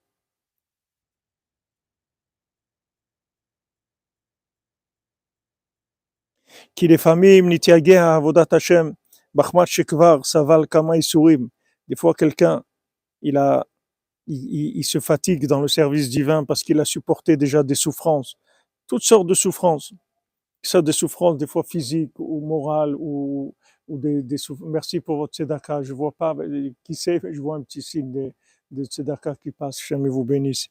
כי 6.76 6.88
לפעמים 6.88 7.48
נתייגע 7.48 8.16
עבודת 8.16 8.52
השם 8.52 8.90
בחמת 9.34 9.68
שכבר 9.68 10.22
סבל 10.22 10.64
כמה 10.70 10.96
ייסורים. 10.96 11.48
Des 11.88 11.96
fois, 11.96 12.14
quelqu'un, 12.14 12.62
il, 13.20 13.36
a, 13.36 13.66
il, 14.26 14.78
il, 14.78 14.84
se 14.84 15.00
fatigue 15.00 15.46
dans 15.46 15.60
le 15.60 15.68
service 15.68 16.08
divin 16.08 16.44
parce 16.44 16.62
qu'il 16.62 16.80
a 16.80 16.84
supporté 16.84 17.36
déjà 17.36 17.62
des 17.62 17.74
souffrances, 17.74 18.36
toutes 18.86 19.02
sortes 19.02 19.26
de 19.26 19.34
souffrances. 19.34 19.92
Ça, 20.62 20.80
des 20.80 20.92
souffrances, 20.92 21.36
des 21.36 21.46
fois 21.46 21.62
physiques 21.62 22.18
ou 22.18 22.40
morales, 22.40 22.94
ou, 22.98 23.54
ou 23.86 23.98
des, 23.98 24.22
des 24.22 24.38
souffrances. 24.38 24.70
Merci 24.70 25.00
pour 25.00 25.18
votre 25.18 25.34
tzedaka. 25.34 25.82
Je 25.82 25.92
vois 25.92 26.12
pas 26.12 26.34
qui 26.84 26.94
c'est, 26.94 27.20
je 27.22 27.40
vois 27.40 27.56
un 27.56 27.62
petit 27.62 27.82
signe 27.82 28.10
de, 28.10 28.32
de 28.70 28.84
tzedaka 28.84 29.36
qui 29.36 29.50
passe. 29.50 29.78
Jamais 29.86 30.08
vous 30.08 30.24
bénisse. 30.24 30.68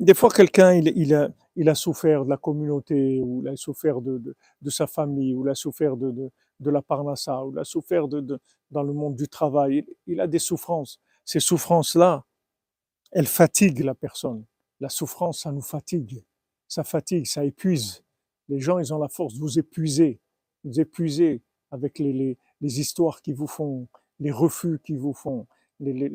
Des 0.00 0.14
fois, 0.14 0.30
quelqu'un, 0.30 0.72
il, 0.72 1.14
a, 1.14 1.28
il 1.56 1.68
a 1.68 1.74
souffert 1.74 2.24
de 2.24 2.30
la 2.30 2.38
communauté, 2.38 3.20
ou 3.20 3.42
il 3.44 3.48
a 3.48 3.56
souffert 3.56 4.00
de, 4.00 4.16
de, 4.16 4.34
de 4.62 4.70
sa 4.70 4.86
famille, 4.86 5.34
ou 5.34 5.46
il 5.46 5.50
a 5.50 5.54
souffert 5.54 5.94
de, 5.94 6.10
de, 6.10 6.30
de 6.58 6.70
la 6.70 6.80
parnassa, 6.80 7.44
ou 7.44 7.52
il 7.52 7.58
a 7.58 7.64
souffert 7.64 8.08
de, 8.08 8.40
dans 8.70 8.82
le 8.82 8.94
monde 8.94 9.14
du 9.14 9.28
travail. 9.28 9.84
Il, 10.06 10.18
a 10.22 10.26
des 10.26 10.38
souffrances. 10.38 10.98
Ces 11.26 11.38
souffrances-là, 11.38 12.24
elles 13.12 13.26
fatiguent 13.26 13.84
la 13.84 13.94
personne. 13.94 14.46
La 14.80 14.88
souffrance, 14.88 15.42
ça 15.42 15.52
nous 15.52 15.60
fatigue. 15.60 16.24
Ça 16.66 16.82
fatigue, 16.82 17.26
ça 17.26 17.44
épuise. 17.44 18.02
Les 18.48 18.58
gens, 18.58 18.78
ils 18.78 18.94
ont 18.94 18.98
la 18.98 19.08
force 19.08 19.34
de 19.34 19.40
vous 19.40 19.58
épuiser, 19.58 20.18
vous 20.64 20.80
épuiser 20.80 21.42
avec 21.70 21.98
les, 21.98 22.14
les, 22.14 22.38
les 22.62 22.80
histoires 22.80 23.20
qui 23.20 23.34
vous 23.34 23.46
font, 23.46 23.86
les 24.18 24.32
refus 24.32 24.80
qui 24.82 24.94
vous 24.96 25.12
font, 25.12 25.46
les, 25.78 26.08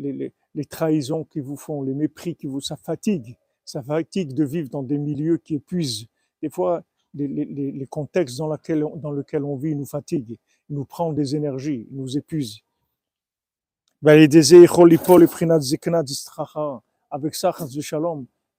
les 0.55 0.65
trahisons 0.65 1.23
qui 1.23 1.39
vous 1.39 1.55
font, 1.55 1.83
les 1.83 1.93
mépris 1.93 2.35
qui 2.35 2.47
vous, 2.47 2.61
ça 2.61 2.77
fatigue 2.77 3.37
ça 3.65 3.81
fatigue 3.83 4.33
de 4.33 4.43
vivre 4.43 4.69
dans 4.69 4.83
des 4.83 4.97
milieux 4.97 5.37
qui 5.37 5.55
épuisent. 5.55 6.05
Des 6.41 6.49
fois, 6.49 6.83
les, 7.13 7.27
les 7.71 7.87
contextes 7.87 8.37
dans, 8.37 8.51
lesquels 8.51 8.83
on, 9.43 9.55
vit 9.55 9.75
nous 9.75 9.85
fatiguent, 9.85 10.37
nous 10.69 10.85
prend 10.85 11.13
des 11.13 11.35
énergies, 11.35 11.87
nous 11.91 12.17
épuisent. 12.17 12.59
Avec 17.09 17.35
ça, 17.35 17.53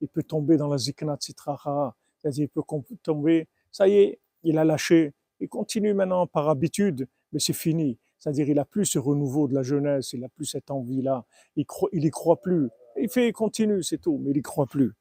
il 0.01 0.09
peut 0.09 0.23
tomber 0.23 0.57
dans 0.57 0.69
la 0.69 0.79
zikna 0.79 1.17
titracha, 1.17 1.95
c'est-à-dire 2.19 2.45
il 2.45 2.49
peut 2.49 2.63
tomber, 3.03 3.49
ça 3.71 3.89
y 3.89 3.95
est, 3.95 4.19
il 4.43 4.59
a 4.59 4.65
lâché, 4.65 5.13
il 5.41 5.49
continue 5.49 5.95
maintenant 5.95 6.27
par 6.27 6.49
habitude, 6.49 7.07
mais 7.33 7.39
c'est 7.39 7.53
fini. 7.53 7.99
C'est-à-dire 8.19 8.49
il 8.49 8.59
a 8.59 8.65
plus 8.65 8.87
ce 8.87 8.99
renouveau 8.99 9.47
de 9.47 9.55
la 9.55 9.63
jeunesse, 9.63 10.13
il 10.13 10.25
a 10.25 10.29
plus 10.29 10.47
cette 10.47 10.71
envie-là, 10.71 11.25
il, 11.55 11.67
il 11.93 12.05
y 12.05 12.11
croit 12.11 12.41
plus. 12.41 12.69
Il 12.99 13.09
fait, 13.09 13.29
il 13.29 13.33
continue, 13.33 13.83
c'est 13.83 13.99
tout, 13.99 14.19
mais 14.23 14.31
il 14.31 14.37
n'y 14.37 14.43
croit 14.43 14.67
plus. 14.67 14.93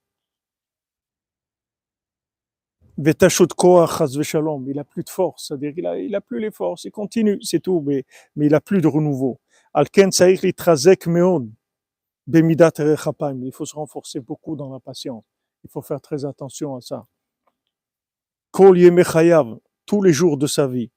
Il 4.68 4.76
n'a 4.76 4.84
plus 4.84 5.04
de 5.04 5.10
force, 5.10 5.48
c'est-à-dire 5.48 5.74
qu'il 5.74 5.84
n'a 5.84 5.98
il 6.00 6.16
a 6.16 6.22
plus 6.22 6.40
les 6.40 6.52
forces, 6.52 6.86
il 6.86 6.92
continue, 6.92 7.38
c'est 7.42 7.60
tout, 7.60 7.82
mais, 7.86 8.06
mais 8.36 8.46
il 8.48 8.52
n'a 8.52 8.62
plus 8.62 8.82
de 8.82 8.88
renouveau. 8.88 9.40
Il 13.46 13.52
faut 13.52 13.66
se 13.66 13.76
renforcer 13.76 14.20
beaucoup 14.20 14.56
dans 14.56 14.72
la 14.72 14.80
patience. 14.80 15.24
Il 15.64 15.70
faut 15.70 15.82
faire 15.82 16.02
très 16.02 16.26
attention 16.26 16.76
à 16.76 16.82
ça. 16.82 17.06
Tous 19.86 20.02
les 20.02 20.14
jours 20.14 20.38
de 20.38 20.48
sa 20.48 20.68
vie 20.68 20.92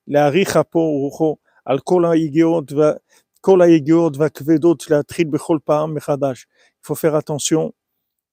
faut 6.89 6.95
faire 6.95 7.15
attention 7.15 7.75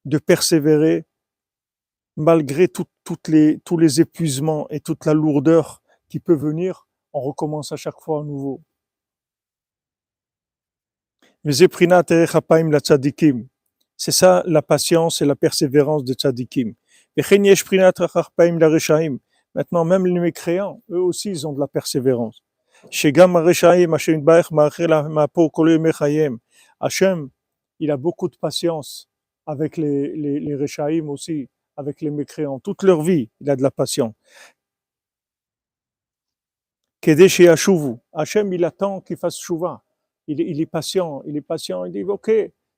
de 0.05 0.17
persévérer 0.17 1.05
malgré 2.15 2.69
toutes 2.69 3.27
les, 3.27 3.59
tous 3.65 3.77
les 3.77 3.99
épuisements 3.99 4.67
et 4.69 4.79
toute 4.79 5.05
la 5.05 5.13
lourdeur 5.13 5.81
qui 6.07 6.19
peut 6.21 6.35
venir. 6.35 6.87
On 7.11 7.19
recommence 7.19 7.73
à 7.73 7.75
chaque 7.75 7.99
fois 7.99 8.21
à 8.21 8.23
nouveau. 8.23 8.61
C'est 13.97 14.11
ça 14.11 14.43
la 14.45 14.61
patience 14.61 15.21
et 15.21 15.25
la 15.25 15.35
persévérance 15.35 16.05
de 16.05 16.13
tzadikim. 16.13 16.73
Maintenant, 19.53 19.85
même 19.85 20.05
les 20.05 20.19
mécréants, 20.19 20.81
eux 20.89 20.99
aussi, 20.99 21.29
ils 21.29 21.45
ont 21.47 21.53
de 21.53 21.59
la 21.59 21.67
persévérance. 21.67 22.41
Hashem 26.79 27.29
il 27.79 27.91
a 27.91 27.97
beaucoup 27.97 28.29
de 28.29 28.37
patience 28.37 29.09
avec 29.45 29.77
les, 29.77 30.15
les, 30.15 31.01
aussi, 31.01 31.47
avec 31.77 32.01
les 32.01 32.09
mécréants. 32.09 32.59
Toute 32.59 32.83
leur 32.83 33.01
vie, 33.01 33.29
il 33.41 33.49
a 33.49 33.55
de 33.55 33.61
la 33.61 33.71
patience. 33.71 34.13
chez 37.03 37.47
Hashuvu. 37.47 37.97
Hachem, 38.13 38.53
il 38.53 38.63
attend 38.65 39.01
qu'il 39.01 39.17
fasse 39.17 39.37
Shuvah. 39.37 39.83
Il, 40.27 40.59
est 40.59 40.65
patient, 40.65 41.21
il 41.27 41.37
est 41.37 41.41
patient. 41.41 41.85
Il 41.85 41.91
dit, 41.91 42.03
OK, 42.03 42.31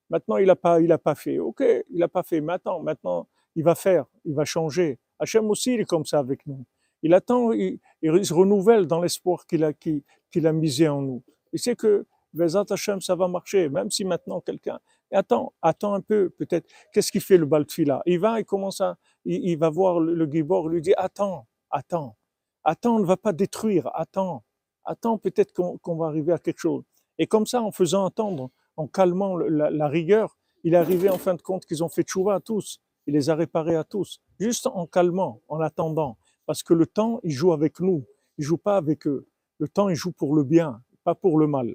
maintenant 0.09 0.37
il 0.37 0.47
n'a 0.47 0.55
pas, 0.55 0.79
pas 0.97 1.15
fait. 1.15 1.39
OK, 1.39 1.63
il 1.89 1.99
n'a 1.99 2.09
pas 2.09 2.23
fait. 2.23 2.41
Maintenant, 2.41 2.81
maintenant, 2.81 3.27
il 3.55 3.63
va 3.63 3.75
faire, 3.75 4.05
il 4.25 4.35
va 4.35 4.43
changer. 4.43 4.99
Hachem 5.19 5.49
aussi, 5.49 5.73
il 5.75 5.81
est 5.81 5.85
comme 5.85 6.05
ça 6.05 6.19
avec 6.19 6.45
nous. 6.45 6.65
Il 7.03 7.13
attend, 7.13 7.53
il, 7.53 7.79
il 8.01 8.25
se 8.25 8.33
renouvelle 8.33 8.85
dans 8.85 9.01
l'espoir 9.01 9.45
qu'il 9.45 9.63
a, 9.63 9.71
qu'il, 9.73 10.03
a 10.45 10.51
misé 10.51 10.87
en 10.87 11.01
nous. 11.01 11.23
Il 11.53 11.59
sait 11.59 11.75
que 11.75 12.05
Bezat 12.37 12.65
Hachem, 12.69 13.01
ça 13.01 13.15
va 13.15 13.27
marcher, 13.27 13.69
même 13.69 13.91
si 13.91 14.05
maintenant 14.05 14.39
quelqu'un, 14.41 14.79
attends, 15.11 15.53
attends 15.61 15.93
un 15.93 16.01
peu, 16.01 16.29
peut-être, 16.29 16.69
qu'est-ce 16.93 17.11
qu'il 17.11 17.21
fait 17.21 17.37
le 17.37 17.45
Baltfila? 17.45 18.01
Il 18.05 18.19
va, 18.19 18.39
il 18.39 18.45
commence 18.45 18.79
à, 18.81 18.97
il, 19.25 19.57
va 19.57 19.69
voir 19.69 19.99
le, 19.99 20.13
le 20.13 20.25
Gibor, 20.31 20.69
lui 20.69 20.81
dit, 20.81 20.93
attends, 20.97 21.47
attends, 21.69 22.15
attends, 22.63 22.95
on 22.95 22.99
ne 22.99 23.05
va 23.05 23.17
pas 23.17 23.33
détruire, 23.33 23.89
attends, 23.93 24.43
attends, 24.85 25.17
peut-être 25.17 25.53
qu'on, 25.53 25.95
va 25.95 26.07
arriver 26.07 26.33
à 26.33 26.39
quelque 26.39 26.59
chose. 26.59 26.83
Et 27.17 27.27
comme 27.27 27.45
ça, 27.45 27.61
en 27.61 27.71
faisant 27.71 28.05
entendre, 28.05 28.49
en 28.75 28.87
calmant 28.87 29.37
la 29.37 29.87
rigueur, 29.87 30.37
il 30.63 30.73
est 30.73 30.77
arrivé 30.77 31.09
en 31.09 31.17
fin 31.17 31.33
de 31.33 31.41
compte 31.41 31.65
qu'ils 31.65 31.83
ont 31.83 31.89
fait 31.89 32.03
tchouva 32.03 32.35
à 32.35 32.39
tous. 32.39 32.79
Il 33.05 33.13
les 33.13 33.29
a 33.29 33.35
réparés 33.35 33.75
à 33.75 33.83
tous. 33.83 34.19
Juste 34.39 34.67
en 34.67 34.85
calmant, 34.85 35.41
en 35.47 35.61
attendant. 35.61 36.17
Parce 36.45 36.61
que 36.61 36.73
le 36.73 36.85
temps, 36.85 37.19
il 37.23 37.31
joue 37.31 37.53
avec 37.53 37.79
nous. 37.79 38.05
Il 38.37 38.43
joue 38.43 38.57
pas 38.57 38.77
avec 38.77 39.07
eux. 39.07 39.27
Le 39.59 39.67
temps, 39.67 39.89
il 39.89 39.95
joue 39.95 40.11
pour 40.11 40.35
le 40.35 40.43
bien, 40.43 40.81
pas 41.03 41.15
pour 41.15 41.39
le 41.39 41.47
mal. 41.47 41.73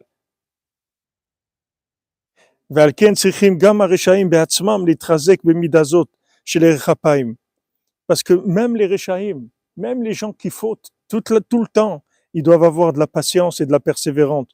ועל 2.72 2.90
כן 2.98 3.14
צריכים 3.14 3.58
גם 3.58 3.82
הרשעים 3.82 4.30
בעצמם 4.30 4.88
להתחזק 4.88 5.44
במידה 5.44 5.84
זאת 5.84 6.08
של 6.46 6.64
ערך 6.64 6.90
אפיים. 6.90 7.34
Parce 8.12 8.24
que 8.24 8.34
même 8.34 8.76
les 8.76 8.86
réchaïm, 8.86 9.48
même 9.78 10.02
les 10.04 10.14
gens 10.14 10.32
qui 10.34 10.50
fautent 10.50 10.90
tout 11.10 11.24
le, 11.34 11.42
tout 11.42 11.62
le 11.62 11.68
temps, 11.68 12.04
ils 12.34 12.44
doivent 12.44 12.64
avoir 12.64 12.94
de 12.94 13.00
la 13.00 13.08
patience 13.08 13.60
et 13.62 13.66
de 13.66 13.72
la 13.72 13.80
persévérance. 13.82 14.48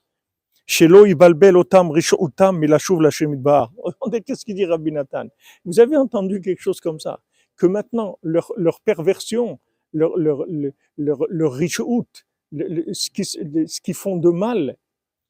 Shelo 0.66 1.06
ibalbel 1.06 1.56
otam 1.58 1.92
rishotam 1.92 2.58
milashuv 2.58 3.00
lachem 3.02 3.34
idbar. 3.34 3.72
Regardez 3.78 4.22
qu'est-ce 4.22 4.44
qu'il 4.46 4.56
dit 4.56 4.66
Rabbi 4.66 4.92
Nathan. 4.92 5.28
Vous 5.66 5.80
avez 5.80 5.98
entendu 5.98 6.42
quelque 6.42 6.62
chose 6.62 6.80
comme 6.80 7.00
ça 7.00 7.20
Que 7.58 7.68
maintenant, 7.68 8.18
leur, 8.24 8.52
leur 8.58 8.80
perversion, 8.82 9.60
leur, 9.94 10.18
leur, 10.18 10.46
leur, 10.48 10.72
leur, 10.98 11.20
leur 11.30 11.54
rishout, 11.54 12.08
le- 12.52 12.68
le- 12.76 12.94
ce 12.94 13.10
qui- 13.12 13.38
le- 13.54 13.68
ce 13.68 13.82
qu'ils 13.82 13.94
font 14.04 14.18
de 14.18 14.30
mal, 14.30 14.78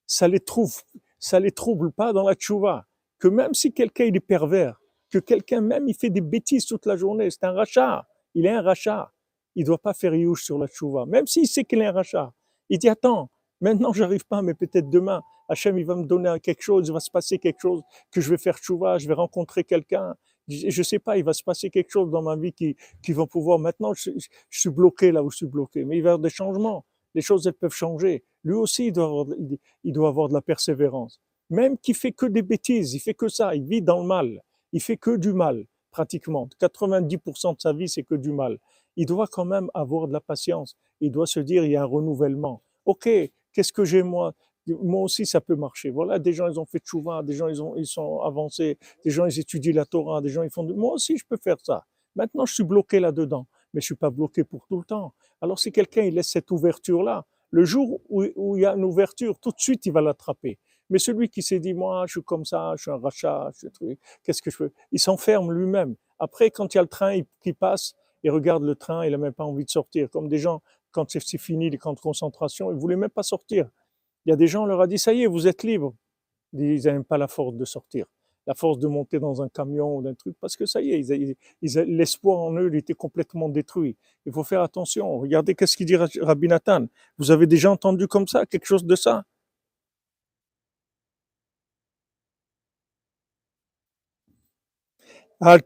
ça 0.08 0.28
les 0.28 0.40
trouve, 0.40 0.76
ça 1.19 1.41
les 1.41 1.53
trouble 1.53 1.93
pas 1.93 2.13
dans 2.13 2.27
la 2.27 2.35
tchouva. 2.35 2.87
Que 3.19 3.29
même 3.29 3.55
si 3.55 3.73
quelqu'un 3.73 4.05
est 4.05 4.21
pervers, 4.21 4.81
que 5.11 5.19
quelqu'un 5.19 5.61
même 5.61 5.89
il 5.89 5.95
fait 5.95 6.11
des 6.11 6.21
bêtises 6.21 6.67
toute 6.67 6.87
la 6.87 6.97
journée, 6.97 7.31
c'est 7.31 7.45
un 7.45 7.53
rachat, 7.53 8.07
il 8.35 8.47
est 8.47 8.51
un 8.51 8.63
rachat, 8.63 9.13
il 9.55 9.65
doit 9.65 9.79
pas 9.79 9.95
faire 9.95 10.15
youch 10.15 10.43
sur 10.43 10.59
la 10.59 10.69
tchouva, 10.69 11.07
même 11.07 11.27
s'il 11.27 11.49
sait 11.49 11.65
qu'il 11.65 11.81
est 11.81 11.87
un 11.87 11.93
rachat. 11.93 12.33
Il 12.69 12.79
dit 12.79 12.89
attends, 12.89 13.31
maintenant 13.61 13.93
j'arrive 13.93 14.27
pas, 14.27 14.43
mais 14.43 14.55
peut-être 14.55 14.89
demain, 14.89 15.23
Hachem 15.49 15.79
il 15.79 15.85
va 15.87 15.97
me 15.97 16.05
donner 16.05 16.39
quelque 16.41 16.63
chose, 16.63 16.89
il 16.89 16.93
va 16.93 17.01
se 17.01 17.11
passer 17.11 17.39
quelque 17.39 17.61
chose, 17.61 17.83
que 18.13 18.21
je 18.21 18.31
vais 18.31 18.39
faire 18.39 18.59
tchouva, 18.59 18.99
je 18.99 19.09
vais 19.09 19.15
rencontrer 19.15 19.65
quelqu'un, 19.65 20.15
je, 20.47 20.83
sais 20.83 20.99
pas, 20.99 21.17
il 21.19 21.25
va 21.25 21.33
se 21.33 21.43
passer 21.43 21.71
quelque 21.71 21.91
chose 21.91 22.11
dans 22.11 22.23
ma 22.23 22.37
vie 22.37 22.53
qui, 22.53 22.77
qui 23.03 23.13
va 23.13 23.27
pouvoir, 23.27 23.59
maintenant 23.59 23.95
je- 23.95 24.11
je 24.51 24.61
suis 24.61 24.71
bloqué 24.71 25.11
là 25.11 25.23
où 25.23 25.31
je 25.31 25.39
suis 25.39 25.47
bloqué, 25.47 25.85
mais 25.85 25.97
il 25.97 26.03
va 26.03 26.11
y 26.11 26.13
avoir 26.13 26.19
des 26.21 26.31
changements, 26.31 26.85
les 27.15 27.23
choses 27.23 27.47
elles 27.47 27.55
peuvent 27.55 27.73
changer. 27.73 28.25
Lui 28.45 28.55
aussi 28.55 28.87
il 28.87 28.93
doit 28.93 29.07
avoir, 30.09 30.29
de- 30.29 30.35
la 30.35 30.43
persévérance. 30.43 31.21
Même 31.51 31.79
qui 31.79 31.95
fait 31.95 32.13
que 32.13 32.27
des 32.27 32.43
bêtises, 32.43 32.95
il 32.95 33.01
fait 33.01 33.15
que 33.15 33.29
ça, 33.29 33.55
il 33.55 33.65
vit 33.65 33.83
dans 33.83 34.01
le 34.01 34.07
mal, 34.07 34.43
il 34.73 34.83
fait 34.83 34.97
que 34.99 35.17
du 35.17 35.33
mal, 35.33 35.65
pratiquement. 35.91 36.49
90% 36.61 37.55
de 37.57 37.61
sa 37.61 37.73
vie, 37.73 37.89
c'est 37.89 38.03
que 38.03 38.15
du 38.15 38.33
mal. 38.33 38.59
Il 38.97 39.07
doit 39.07 39.27
quand 39.27 39.45
même 39.45 39.71
avoir 39.75 40.09
de 40.09 40.13
la 40.13 40.21
patience. 40.21 40.77
Il 41.01 41.11
doit 41.11 41.27
se 41.27 41.41
dire, 41.41 41.65
il 41.65 41.71
y 41.71 41.77
a 41.77 41.83
un 41.83 41.87
renouvellement. 41.87 42.63
Ok, 42.85 43.09
qu'est-ce 43.53 43.73
que 43.73 43.85
j'ai 43.85 44.03
moi? 44.03 44.35
Moi 44.67 45.03
aussi, 45.03 45.25
ça 45.25 45.41
peut 45.41 45.57
marcher. 45.57 45.89
Voilà, 45.91 46.19
des 46.19 46.33
gens, 46.35 46.49
ils 46.49 46.61
ont 46.61 46.67
fait 46.67 46.81
tchouva, 46.81 47.23
des 47.23 47.33
gens, 47.33 47.49
ils, 47.49 47.63
ont, 47.63 47.75
ils 47.77 47.87
sont 47.87 48.21
avancés, 48.21 48.79
des 49.05 49.11
gens, 49.11 49.25
ils 49.25 49.39
étudient 49.39 49.73
la 49.73 49.87
Torah, 49.87 50.21
des 50.21 50.29
gens, 50.29 50.43
ils 50.43 50.51
font... 50.51 50.65
Moi 50.65 50.93
aussi, 50.93 51.17
je 51.17 51.25
peux 51.27 51.39
faire 51.43 51.57
ça. 51.63 51.87
Maintenant, 52.17 52.45
je 52.45 52.53
suis 52.55 52.65
bloqué 52.65 53.01
là-dedans, 53.01 53.47
mais 53.73 53.81
je 53.81 53.87
suis 53.87 53.95
pas 53.95 54.11
bloqué 54.11 54.45
pour 54.45 54.67
tout 54.67 54.79
le 54.79 54.85
temps. 54.85 55.15
Alors, 55.41 55.59
si 55.59 55.73
quelqu'un, 55.73 56.03
il 56.03 56.15
laisse 56.15 56.31
cette 56.31 56.51
ouverture-là, 56.51 57.27
le 57.51 57.65
jour 57.65 58.01
où, 58.09 58.57
il 58.57 58.63
y 58.63 58.67
a 58.67 58.75
une 58.75 58.85
ouverture, 58.85 59.39
tout 59.39 59.51
de 59.51 59.59
suite, 59.59 59.87
il 59.87 59.93
va 59.93 60.01
l'attraper. 60.01 60.59
Mais 60.91 60.99
celui 60.99 61.29
qui 61.29 61.43
s'est 61.43 61.61
dit, 61.61 61.75
moi, 61.75 62.05
je 62.07 62.13
suis 62.13 62.23
comme 62.23 62.45
ça, 62.45 62.75
je 62.77 62.83
suis 62.83 62.91
un 62.91 62.99
rachat, 62.99 63.51
je 63.55 63.69
suis 63.69 63.99
qu'est-ce 64.23 64.43
que 64.43 64.51
je 64.51 64.57
fais 64.57 64.73
Il 64.93 64.99
s'enferme 64.99 65.53
lui-même. 65.53 65.97
Après, 66.19 66.51
quand 66.51 66.75
il 66.75 66.79
y 66.79 66.81
a 66.81 66.83
le 66.83 66.89
train 66.89 67.21
qui 67.43 67.53
passe, 67.53 67.95
il 68.23 68.31
regarde 68.31 68.65
le 68.65 68.75
train, 68.75 69.05
il 69.05 69.13
n'a 69.13 69.19
même 69.19 69.33
pas 69.33 69.45
envie 69.45 69.65
de 69.65 69.71
sortir. 69.71 70.11
Comme 70.11 70.29
des 70.29 70.39
gens, 70.39 70.63
quand 70.91 71.11
c'est 71.11 71.39
fini 71.39 71.71
les 71.71 71.79
camps 71.79 71.93
de 71.93 72.01
concentration, 72.01 72.71
ils 72.71 72.77
voulaient 72.77 72.97
même 72.97 73.11
pas 73.11 73.23
sortir. 73.23 73.69
Il 74.25 74.31
y 74.31 74.33
a 74.33 74.37
des 74.37 74.47
gens, 74.47 74.65
on 74.65 74.67
leur 74.67 74.81
a 74.81 74.87
dit, 74.87 74.99
ça 74.99 75.13
y 75.13 75.23
est, 75.23 75.27
vous 75.27 75.47
êtes 75.47 75.63
libres. 75.63 75.95
Ils 76.53 76.83
n'avaient 76.85 77.05
pas 77.05 77.19
la 77.19 77.29
force 77.29 77.55
de 77.55 77.65
sortir, 77.65 78.07
la 78.49 78.55
force 78.55 78.79
de 78.79 78.89
monter 78.89 79.21
dans 79.21 79.43
un 79.43 79.49
camion 79.51 79.99
ou 79.99 80.03
d'un 80.03 80.15
truc, 80.15 80.35
parce 80.41 80.57
que 80.57 80.65
ça 80.67 80.81
y 80.81 80.91
est, 80.93 81.37
l'espoir 81.87 82.39
en 82.39 82.55
eux, 82.57 82.71
il 82.73 82.77
était 82.79 82.95
complètement 82.95 83.51
détruit. 83.51 83.97
Il 84.27 84.33
faut 84.33 84.43
faire 84.43 84.63
attention. 84.63 85.19
Regardez 85.19 85.55
qu'est-ce 85.55 85.77
qu'il 85.77 85.87
dit 85.87 85.97
Rabbi 85.97 86.49
Nathan? 86.49 86.87
Vous 87.19 87.31
avez 87.31 87.47
déjà 87.47 87.71
entendu 87.71 88.09
comme 88.09 88.27
ça, 88.27 88.47
quelque 88.47 88.65
chose 88.67 88.85
de 88.87 88.97
ça? 88.97 89.25
Er 95.41 95.61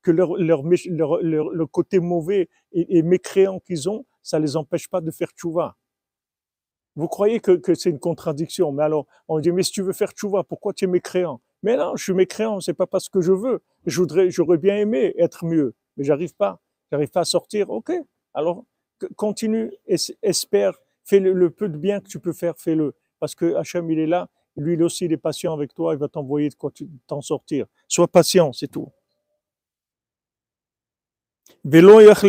que 0.02 0.12
leur, 0.12 0.36
leur, 0.38 0.64
leur, 0.64 1.22
leur- 1.22 1.50
le 1.50 1.66
côté 1.66 2.00
mauvais 2.00 2.50
et, 2.72 3.02
mécréant 3.04 3.60
qu'ils 3.60 3.90
ont, 3.90 4.06
ça 4.24 4.40
les 4.40 4.56
empêche 4.58 4.88
pas 4.90 5.02
de 5.02 5.12
faire 5.12 5.30
tchouva. 5.32 5.76
Vous 6.96 7.08
croyez 7.08 7.40
que, 7.40 7.52
que 7.54 7.76
c'est 7.76 7.90
une 7.90 8.00
contradiction, 8.00 8.72
mais 8.72 8.84
alors 8.84 9.06
on 9.28 9.40
dit 9.40 9.52
mais 9.52 9.64
si 9.64 9.72
tu 9.72 9.82
veux 9.82 9.94
faire 9.94 10.12
tchouva, 10.12 10.44
pourquoi 10.44 10.74
tu 10.74 10.86
es 10.86 10.88
mécréant? 10.88 11.42
Mais 11.64 11.78
non, 11.78 11.96
je 11.96 12.04
suis 12.04 12.14
mécréant, 12.14 12.60
c'est 12.62 12.74
pas 12.74 12.88
parce 12.88 13.10
que 13.10 13.22
je 13.22 13.32
veux. 13.32 13.62
Je 13.86 14.00
voudrais, 14.00 14.30
j'aurais 14.32 14.58
bien 14.58 14.78
aimé 14.78 15.14
être 15.18 15.46
mieux, 15.46 15.76
mais 15.98 16.04
j'arrive 16.04 16.36
pas, 16.36 16.60
j'arrive 16.92 17.10
pas 17.10 17.22
à 17.22 17.26
sortir. 17.26 17.70
Ok, 17.70 17.92
alors 18.34 18.66
continue, 19.16 19.72
es- 19.88 19.96
espère, 20.22 20.74
Fais 21.06 21.20
le, 21.20 21.50
peu 21.50 21.70
de 21.70 21.78
bien 21.78 22.02
que 22.02 22.08
tu 22.08 22.20
peux 22.20 22.34
faire, 22.34 22.54
fais-le. 22.58 22.94
Parce 23.20 23.34
que 23.34 23.56
Hachem, 23.56 23.90
il 23.90 23.98
est 23.98 24.06
là, 24.06 24.30
lui 24.56 24.80
aussi, 24.84 25.06
il 25.06 25.12
est 25.14 25.18
patient 25.18 25.54
avec 25.54 25.74
toi, 25.74 25.96
il 25.96 25.98
va 26.00 26.08
t'envoyer 26.08 26.50
de 26.50 26.54
quoi 26.54 26.72
t'en 27.08 27.22
sortir. 27.22 27.66
Sois 27.88 28.08
patient, 28.08 28.54
c'est 28.54 28.68
tout. 28.68 28.90
ולא 31.65 32.03
יח- 32.03 32.25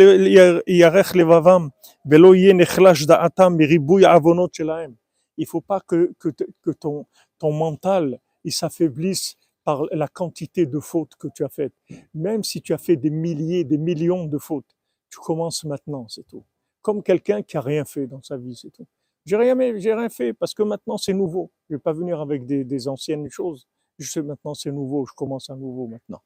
ירך 0.67 1.15
לבבם 1.15 1.67
ולא 2.11 2.35
יהיה 2.35 2.53
נחלש 2.53 3.05
דעתם 3.05 3.53
מריבוי 3.57 4.05
העוונות 4.05 4.53
שלהם. 4.53 4.93
Il 5.41 5.45
faut 5.45 5.61
pas 5.71 5.81
que, 5.81 6.13
que, 6.19 6.29
te- 6.29 6.49
que 6.63 6.71
ton, 6.71 7.05
ton 7.39 7.51
mental 7.51 8.19
il 8.45 8.53
s'affaiblisse 8.53 9.35
par 9.65 9.83
la 9.91 10.07
quantité 10.07 10.65
de 10.65 10.79
fautes 10.79 11.15
que 11.21 11.27
tu 11.35 11.43
as 11.43 11.49
faites. 11.49 11.73
Même 12.13 12.41
si 12.43 12.61
tu 12.61 12.71
as 12.73 12.77
fait 12.77 12.95
des 12.95 13.09
milliers, 13.09 13.63
des 13.65 13.77
millions 13.77 14.25
de 14.25 14.37
fautes, 14.37 14.71
tu 15.09 15.19
commences 15.19 15.63
maintenant, 15.65 16.07
c'est 16.07 16.25
tout. 16.27 16.45
Comme 16.81 17.01
quelqu'un 17.03 17.41
qui 17.41 17.57
a 17.57 17.61
rien 17.61 17.83
fait 17.83 18.07
dans 18.07 18.21
sa 18.21 18.37
vie, 18.37 18.55
c'est 18.55 18.69
tout. 18.69 18.87
J'ai 19.25 19.35
rien, 19.37 19.55
j'ai 19.77 19.93
rien 19.93 20.07
fait 20.09 20.31
parce 20.33 20.53
que 20.53 20.63
maintenant 20.63 20.97
c'est 20.97 21.13
nouveau. 21.13 21.51
Je 21.69 21.75
vais 21.75 21.79
pas 21.81 21.93
venir 21.93 22.21
avec 22.21 22.45
des, 22.45 22.63
des 22.63 22.87
anciennes 22.87 23.27
choses. 23.29 23.67
Je 23.97 24.07
sais 24.09 24.21
maintenant 24.21 24.53
c'est 24.53 24.71
nouveau, 24.71 25.05
je 25.05 25.13
commence 25.13 25.49
à 25.49 25.55
nouveau 25.55 25.87
maintenant. 25.87 26.21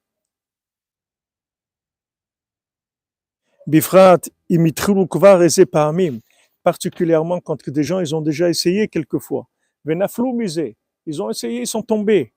Bifrat, 3.67 4.21
imitru 4.51 5.07
kvar 5.09 5.41
pa'amim. 5.73 6.21
Particulièrement 6.63 7.41
quand 7.41 7.69
des 7.71 7.83
gens, 7.83 8.01
ils 8.01 8.15
ont 8.15 8.21
déjà 8.21 8.49
essayé 8.51 8.89
quelquefois. 8.89 9.49
Venaflou 9.85 10.35
misé. 10.35 10.77
Ils 11.07 11.23
ont 11.23 11.31
essayé, 11.31 11.61
ils 11.63 11.67
sont 11.67 11.83
tombés. 11.83 12.35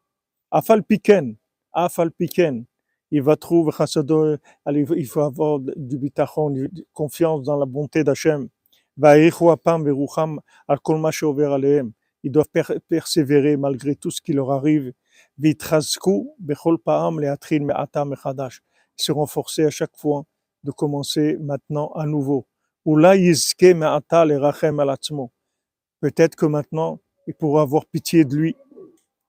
Afal 0.52 0.84
piken. 0.84 1.36
Afal 1.74 2.12
piken. 2.12 2.66
Il 3.12 3.22
va 3.22 3.36
trouver, 3.38 3.72
il 4.66 5.06
faut 5.08 5.22
avoir 5.22 5.60
du 5.60 5.98
bitachon, 5.98 6.54
confiance 6.94 7.44
dans 7.44 7.56
la 7.58 7.66
bonté 7.66 8.04
d'Hachem. 8.04 8.50
Ils 12.24 12.32
doivent 12.32 12.50
per- 12.52 12.80
persévérer 12.90 13.56
malgré 13.56 13.96
tout 13.96 14.12
ce 14.12 14.22
qui 14.22 14.34
leur 14.34 14.52
arrive. 14.52 14.92
Ils 15.38 15.56
seront 18.98 19.28
forcés 19.28 19.66
à 19.66 19.70
chaque 19.70 19.96
fois 19.96 20.26
de 20.64 20.72
commencer 20.72 21.38
maintenant 21.40 21.88
à 21.96 22.06
nouveau. 22.06 22.48
Oula 22.86 23.16
yizke 23.16 23.74
me'ata 23.76 24.26
lerachem 24.26 24.80
al 24.80 24.90
atzmo. 24.90 25.32
Peut-être 26.00 26.36
que 26.36 26.46
maintenant, 26.46 27.00
il 27.28 27.34
pourra 27.34 27.62
avoir 27.64 27.86
pitié 27.86 28.24
de 28.26 28.36
lui. 28.36 28.56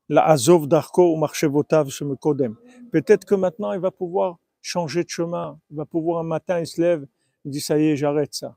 La 0.08 0.26
azov 0.26 0.66
darko 0.66 1.12
ou 1.12 1.16
marchevotav 1.16 1.88
shemekodem. 1.90 2.56
Peut-être 2.92 3.24
que 3.24 3.34
maintenant, 3.34 3.72
il 3.72 3.80
va 3.80 3.90
pouvoir 3.90 4.38
changer 4.62 5.04
de 5.04 5.08
chemin. 5.08 5.58
Il 5.70 5.76
va 5.76 5.86
pouvoir 5.86 6.20
un 6.20 6.24
matin, 6.24 6.60
il 6.60 6.66
se 6.66 6.80
lève, 6.80 7.06
il 7.44 7.50
dit, 7.50 7.60
ça 7.60 7.78
y 7.78 7.86
est, 7.88 7.96
j'arrête 7.96 8.34
ça. 8.34 8.56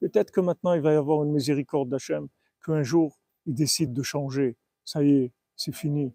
Peut-être 0.00 0.30
que 0.30 0.40
maintenant, 0.40 0.74
il 0.74 0.80
va 0.80 0.92
y 0.92 0.96
avoir 0.96 1.22
une 1.24 1.32
miséricorde 1.32 1.88
d'Hachem, 1.88 2.28
qu'un 2.64 2.82
jour, 2.82 3.18
il 3.46 3.54
décide 3.54 3.92
de 3.92 4.02
changer. 4.02 4.56
Ça 4.84 5.02
y 5.02 5.10
est, 5.10 5.32
c'est 5.56 5.74
fini. 5.74 6.14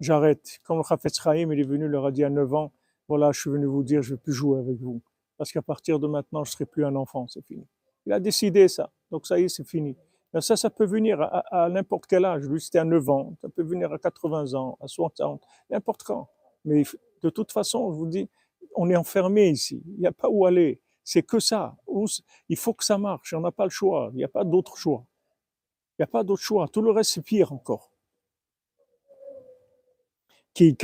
J'arrête. 0.00 0.60
Comme 0.64 0.78
le 0.78 0.82
Chafetz 0.82 1.20
Chaim, 1.20 1.50
il 1.52 1.60
est 1.60 1.66
venu, 1.66 1.86
il 1.86 1.90
leur 1.90 2.06
a 2.06 2.10
dit 2.10 2.24
à 2.24 2.30
9 2.30 2.54
ans, 2.54 2.72
voilà, 3.08 3.32
je 3.32 3.40
suis 3.40 3.50
venu 3.50 3.66
vous 3.66 3.82
dire, 3.82 4.02
je 4.02 4.12
ne 4.12 4.16
vais 4.16 4.22
plus 4.22 4.32
jouer 4.32 4.58
avec 4.58 4.78
vous. 4.80 5.00
Parce 5.36 5.52
qu'à 5.52 5.62
partir 5.62 5.98
de 5.98 6.06
maintenant, 6.06 6.44
je 6.44 6.50
ne 6.50 6.52
serai 6.52 6.66
plus 6.66 6.84
un 6.84 6.96
enfant, 6.96 7.28
c'est 7.28 7.44
fini. 7.44 7.66
Il 8.06 8.12
a 8.12 8.20
décidé 8.20 8.68
ça. 8.68 8.90
Donc 9.10 9.26
ça 9.26 9.38
y 9.38 9.44
est, 9.44 9.48
c'est 9.48 9.66
fini. 9.66 9.96
Mais 10.32 10.40
ça, 10.40 10.56
ça 10.56 10.70
peut 10.70 10.86
venir 10.86 11.20
à, 11.20 11.68
n'importe 11.68 12.06
quel 12.06 12.24
âge. 12.24 12.42
Lui, 12.44 12.60
c'était 12.60 12.78
à 12.78 12.84
9 12.84 13.08
ans. 13.10 13.36
Ça 13.40 13.48
peut 13.48 13.62
venir 13.62 13.92
à 13.92 13.98
80 13.98 14.54
ans, 14.54 14.76
à 14.80 14.88
60, 14.88 15.42
n'importe 15.70 16.02
quand. 16.02 16.28
Mais 16.64 16.84
de 17.22 17.30
toute 17.30 17.52
façon, 17.52 17.92
je 17.92 17.96
vous 17.96 18.06
dis, 18.06 18.28
on 18.74 18.90
est 18.90 18.96
enfermé 18.96 19.48
ici. 19.48 19.82
Il 19.86 20.00
n'y 20.00 20.06
a 20.06 20.12
pas 20.12 20.28
où 20.28 20.46
aller. 20.46 20.80
C'est 21.04 21.22
que 21.22 21.38
ça. 21.38 21.76
Il 22.48 22.56
faut 22.56 22.74
que 22.74 22.84
ça 22.84 22.98
marche. 22.98 23.32
On 23.32 23.40
n'a 23.40 23.52
pas 23.52 23.64
le 23.64 23.70
choix. 23.70 24.10
Il 24.12 24.16
n'y 24.16 24.24
a 24.24 24.28
pas 24.28 24.44
d'autre 24.44 24.76
choix. 24.76 25.04
Il 25.92 26.02
n'y 26.02 26.04
a 26.04 26.08
pas 26.08 26.24
d'autre 26.24 26.42
choix. 26.42 26.68
Tout 26.68 26.82
le 26.82 26.90
reste, 26.90 27.12
c'est 27.12 27.22
pire 27.22 27.52
encore. 27.52 27.90
כי 30.56 30.74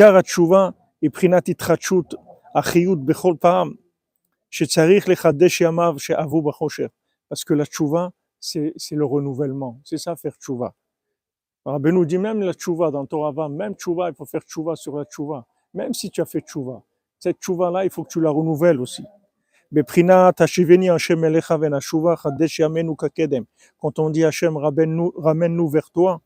עיקר 1.02 1.02
התשובה 1.02 1.02
היא 1.02 1.10
בחינת 1.10 1.48
התחדשות 1.50 2.14
החיות 2.56 3.06
בכל 3.06 3.34
פעם 3.40 3.72
שצריך 4.50 5.10
לחדש 5.10 5.62
ימיו 5.62 5.96
שאבו 5.98 6.42
בחושך. 6.42 6.88
Parce 7.30 7.44
que 7.44 7.54
la 7.54 7.66
tchouva, 7.66 8.12
c'est 8.40 8.72
c'est 8.78 8.96
le 8.96 9.06
renouvellement. 9.06 9.82
C'est 9.84 9.98
ça 9.98 10.16
faire 10.16 10.36
tchouva. 10.40 10.74
Rabbi 11.66 11.92
nous 11.92 12.06
dit 12.06 12.18
même 12.18 12.42
la 12.42 12.54
tchouva 12.54 12.90
dans 12.90 13.06
Torah, 13.06 13.34
va, 13.34 13.50
même 13.50 13.74
tchouva, 13.76 14.10
il 14.10 14.16
faut 14.16 14.26
faire 14.26 14.44
tchouva 14.50 14.78
sur 14.78 14.96
la 14.98 15.04
tchouva. 15.04 15.46
Même 15.74 15.94
si 15.94 16.10
tu 16.10 16.22
as 16.22 16.26
fait 16.26 16.40
tchouva. 16.40 16.82
Cette 17.20 17.40
tchouva-là, 17.42 17.84
il 17.84 17.90
faut 17.90 18.04
que 18.06 18.10
tu 18.10 18.22
la 18.22 18.30
renouvelles 18.30 18.80
aussi. 18.80 19.04
בבחינת 19.72 20.42
השיבני 20.42 20.90
השם 20.90 21.24
אליך 21.24 21.54
ונשובה 21.62 22.16
חדש 22.16 22.60
ימינו 22.60 22.98
כקדם. 22.98 23.44
Quand 23.82 24.00
on 24.00 24.10
dit 24.10 24.24
Hachem, 24.24 24.56
ramène-nous 24.56 25.12
ramène-nous 25.18 25.68
vers 25.68 25.92
toi, 25.92 26.22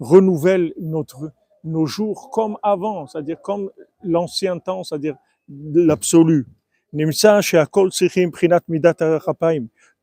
renouvelle 0.00 0.72
notre, 0.80 1.30
nos 1.63 1.85
jours 1.85 2.29
comme 2.29 2.57
avant, 2.63 3.07
c'est-à-dire 3.07 3.41
comme 3.41 3.71
l'ancien 4.03 4.59
temps, 4.59 4.83
c'est-à-dire 4.83 5.15
l'absolu. 5.49 6.45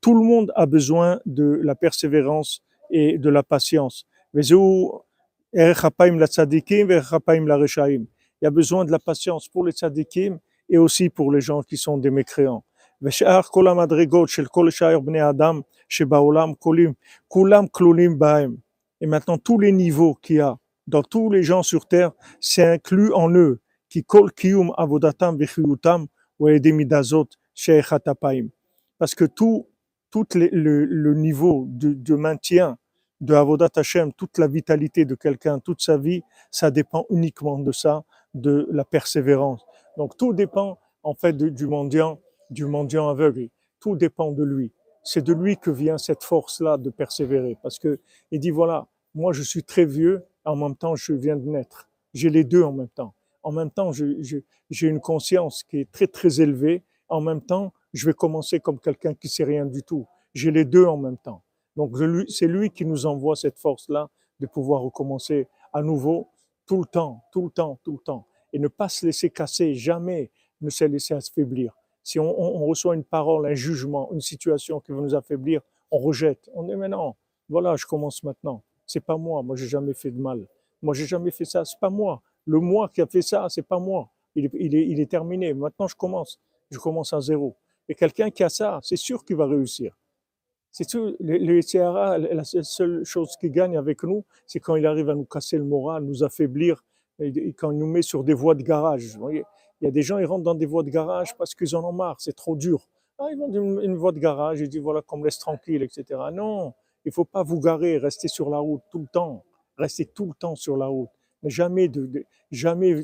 Tout 0.00 0.14
le 0.14 0.22
monde 0.22 0.52
a 0.56 0.66
besoin 0.66 1.20
de 1.26 1.60
la 1.62 1.74
persévérance 1.74 2.62
et 2.90 3.18
de 3.18 3.30
la 3.30 3.42
patience. 3.42 4.06
Il 4.34 4.40
y 8.42 8.46
a 8.46 8.50
besoin 8.50 8.84
de 8.84 8.90
la 8.90 8.98
patience 8.98 9.48
pour 9.48 9.64
les 9.64 9.72
tzadikim 9.72 10.38
et 10.68 10.78
aussi 10.78 11.10
pour 11.10 11.32
les 11.32 11.40
gens 11.40 11.62
qui 11.62 11.76
sont 11.76 11.98
des 11.98 12.10
mécréants. 12.10 12.64
Et 13.02 13.24
maintenant, 19.06 19.38
tous 19.38 19.58
les 19.58 19.72
niveaux 19.72 20.14
qu'il 20.14 20.36
y 20.36 20.40
a 20.40 20.58
dans 20.90 21.02
tous 21.02 21.30
les 21.30 21.42
gens 21.42 21.62
sur 21.62 21.86
terre, 21.86 22.12
c'est 22.40 22.64
inclus 22.64 23.12
en 23.12 23.30
eux. 23.30 23.60
qui 23.90 24.04
kol 24.04 24.30
kiyum 24.30 24.72
avodatam 24.78 25.36
vechiyutam 25.36 26.06
ou 26.38 26.48
edemidazot 26.48 27.28
sheichat 27.54 28.02
apayim. 28.06 28.48
Parce 28.98 29.14
que 29.14 29.24
tout, 29.24 29.66
le, 30.34 31.14
niveau 31.14 31.66
de, 31.68 32.14
maintien 32.14 32.78
de 33.20 33.34
Avodat 33.34 33.70
Hashem, 33.76 34.12
toute 34.12 34.38
la 34.38 34.46
vitalité 34.46 35.04
de 35.04 35.14
quelqu'un, 35.14 35.58
toute 35.58 35.80
sa 35.80 35.96
vie, 35.96 36.22
ça 36.50 36.70
dépend 36.70 37.06
uniquement 37.10 37.58
de 37.58 37.72
ça, 37.72 38.04
de 38.34 38.68
la 38.70 38.84
persévérance. 38.84 39.64
Donc 39.96 40.16
tout 40.16 40.32
dépend 40.32 40.78
en 41.02 41.14
fait 41.14 41.36
du 41.36 41.66
mendiant, 41.66 42.20
du 42.50 42.66
mendiant 42.66 43.08
aveugle. 43.08 43.48
Tout 43.80 43.96
dépend 43.96 44.32
de 44.32 44.44
lui. 44.44 44.72
C'est 45.02 45.24
de 45.24 45.32
lui 45.32 45.56
que 45.56 45.70
vient 45.70 45.96
cette 45.96 46.22
force-là 46.22 46.76
de 46.76 46.90
persévérer. 46.90 47.56
Parce 47.62 47.78
que 47.78 48.00
il 48.30 48.40
dit 48.40 48.50
voilà, 48.50 48.86
moi 49.14 49.32
je 49.32 49.42
suis 49.42 49.64
très 49.64 49.86
vieux, 49.86 50.24
en 50.50 50.56
même 50.56 50.76
temps 50.76 50.94
je 50.96 51.12
viens 51.12 51.36
de 51.36 51.48
naître. 51.48 51.88
J'ai 52.12 52.30
les 52.30 52.44
deux 52.44 52.62
en 52.62 52.72
même 52.72 52.88
temps. 52.88 53.14
En 53.42 53.52
même 53.52 53.70
temps, 53.70 53.90
j'ai 53.92 54.86
une 54.86 55.00
conscience 55.00 55.62
qui 55.62 55.78
est 55.80 55.90
très 55.90 56.06
très 56.06 56.40
élevée. 56.42 56.82
En 57.08 57.20
même 57.20 57.40
temps, 57.40 57.72
je 57.94 58.04
vais 58.06 58.12
commencer 58.12 58.60
comme 58.60 58.78
quelqu'un 58.78 59.14
qui 59.14 59.28
sait 59.28 59.44
rien 59.44 59.64
du 59.64 59.82
tout. 59.82 60.06
J'ai 60.34 60.50
les 60.50 60.64
deux 60.64 60.84
en 60.84 60.96
même 60.96 61.16
temps. 61.16 61.42
Donc 61.76 61.96
c'est 62.28 62.46
lui 62.46 62.70
qui 62.70 62.84
nous 62.84 63.06
envoie 63.06 63.36
cette 63.36 63.58
force-là 63.58 64.10
de 64.40 64.46
pouvoir 64.46 64.82
recommencer 64.82 65.46
à 65.72 65.82
nouveau 65.82 66.28
tout 66.66 66.80
le 66.80 66.84
temps, 66.86 67.22
tout 67.32 67.44
le 67.44 67.50
temps, 67.50 67.78
tout 67.82 67.92
le 67.92 67.98
temps. 67.98 68.26
Et 68.52 68.58
ne 68.58 68.68
pas 68.68 68.88
se 68.88 69.06
laisser 69.06 69.30
casser, 69.30 69.74
jamais 69.74 70.30
ne 70.60 70.68
se 70.68 70.84
laisser 70.84 71.14
affaiblir. 71.14 71.74
Si 72.02 72.18
on- 72.18 72.38
on 72.40 72.66
reçoit 72.66 72.94
une 72.94 73.04
parole, 73.04 73.46
un 73.46 73.54
jugement, 73.54 74.12
une 74.12 74.20
situation 74.20 74.80
qui 74.80 74.92
veut 74.92 75.00
nous 75.00 75.14
affaiblir, 75.14 75.60
on 75.90 75.98
rejette. 75.98 76.50
On 76.54 76.64
dit 76.64 76.76
mais 76.76 76.88
non, 76.88 77.14
voilà, 77.48 77.76
je 77.76 77.86
commence 77.86 78.22
maintenant. 78.22 78.62
C'est 78.90 78.98
pas 78.98 79.16
moi, 79.16 79.40
moi 79.44 79.54
j'ai 79.54 79.68
jamais 79.68 79.94
fait 79.94 80.10
de 80.10 80.20
mal. 80.20 80.44
Moi 80.82 80.94
j'ai 80.94 81.06
jamais 81.06 81.30
fait 81.30 81.44
ça, 81.44 81.64
c'est 81.64 81.78
pas 81.78 81.90
moi. 81.90 82.22
Le 82.44 82.58
moi 82.58 82.88
qui 82.92 83.00
a 83.00 83.06
fait 83.06 83.22
ça, 83.22 83.46
c'est 83.48 83.62
pas 83.62 83.78
moi. 83.78 84.10
Il 84.34 85.00
est, 85.00 85.06
terminé. 85.06 85.54
Maintenant 85.54 85.86
je 85.86 85.94
commence. 85.94 86.40
Je 86.72 86.78
commence 86.80 87.12
à 87.12 87.20
zéro. 87.20 87.54
Et 87.88 87.94
quelqu'un 87.94 88.30
qui 88.30 88.42
a 88.42 88.48
ça, 88.48 88.80
c'est 88.82 88.96
sûr 88.96 89.24
qu'il 89.24 89.36
va 89.36 89.46
réussir. 89.46 89.96
C'est 90.72 90.88
tout. 90.88 91.14
Le, 91.20 91.62
SCRA, 91.62 92.18
la 92.18 92.42
seule- 92.42 93.04
chose 93.04 93.36
qui 93.40 93.48
gagne 93.48 93.76
avec 93.76 94.02
nous, 94.02 94.24
c'est 94.44 94.58
quand 94.58 94.74
il 94.74 94.84
arrive 94.86 95.08
à 95.08 95.14
nous 95.14 95.24
casser 95.24 95.56
le 95.56 95.64
moral, 95.64 96.02
nous 96.02 96.24
affaiblir, 96.24 96.82
et, 97.20 97.52
quand 97.52 97.70
il 97.70 97.78
nous 97.78 97.86
met 97.86 98.02
sur 98.02 98.24
des 98.24 98.34
voies 98.34 98.56
de 98.56 98.64
garage. 98.64 99.04
Il 99.04 99.44
y 99.82 99.86
a 99.86 99.92
des 99.92 100.02
gens, 100.02 100.18
ils 100.18 100.26
rentrent 100.26 100.42
dans 100.42 100.56
des 100.56 100.66
voies 100.66 100.82
de 100.82 100.90
garage 100.90 101.36
parce 101.36 101.54
qu'ils 101.54 101.76
en 101.76 101.84
ont 101.84 101.92
marre, 101.92 102.16
c'est 102.18 102.34
trop 102.34 102.56
dur. 102.56 102.88
Ah, 103.20 103.28
ils 103.30 103.38
vont 103.38 103.48
dans 103.48 103.62
une, 103.62 103.80
une 103.84 103.96
voie 103.96 104.10
de 104.10 104.18
garage, 104.18 104.58
ils 104.60 104.68
disent 104.68 104.82
voilà, 104.82 105.00
qu'on 105.00 105.18
me 105.18 105.24
laisse 105.26 105.38
tranquille, 105.38 105.82
etc. 105.84 106.04
Non, 106.32 106.74
il 107.04 107.12
faut 107.12 107.24
pas 107.24 107.42
vous 107.42 107.60
garer, 107.60 107.98
rester 107.98 108.28
sur 108.28 108.50
la 108.50 108.58
route 108.58 108.82
tout 108.90 108.98
le 109.00 109.06
temps. 109.06 109.44
Rester 109.78 110.04
tout 110.06 110.26
le 110.26 110.34
temps 110.34 110.54
sur 110.56 110.76
la 110.76 110.86
route. 110.86 111.08
Mais 111.42 111.50
jamais, 111.50 111.88
de, 111.88 112.24
jamais 112.50 112.94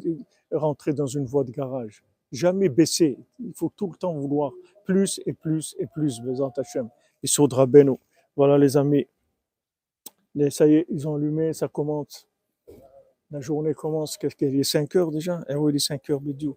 rentrer 0.53 0.93
dans 0.93 1.07
une 1.07 1.25
voie 1.25 1.45
de 1.45 1.51
garage. 1.51 2.03
Jamais 2.33 2.69
baisser. 2.69 3.19
Il 3.41 3.55
faut 3.55 3.73
tout 3.75 3.89
le 3.91 3.97
temps 3.97 4.13
vouloir 4.15 4.53
plus 4.85 5.21
et 5.27 5.33
plus 5.33 5.75
et 5.79 5.87
plus, 5.87 6.21
Bézant 6.21 6.53
Hachem. 6.57 6.89
Et 7.23 7.27
Saudra 7.27 7.67
Beno. 7.67 7.99
Voilà 8.37 8.59
les 8.59 8.77
amis. 8.77 9.07
Les- 10.35 10.51
ça 10.51 10.67
y 10.67 10.75
est, 10.75 10.87
ils 10.91 11.09
ont 11.09 11.15
allumé, 11.15 11.53
ça 11.55 11.69
commence. 11.69 12.29
La 13.31 13.41
journée 13.41 13.75
commence, 13.75 14.19
qu'est-ce 14.19 14.37
qu'il 14.37 14.55
est 14.55 14.63
5 14.63 14.95
heures 14.97 15.11
déjà? 15.11 15.41
Eh 15.49 15.55
oui, 15.55 15.73
il 15.73 15.77
est 15.77 15.81
5 15.81 16.11
heures, 16.11 16.21
Bidiou. 16.21 16.57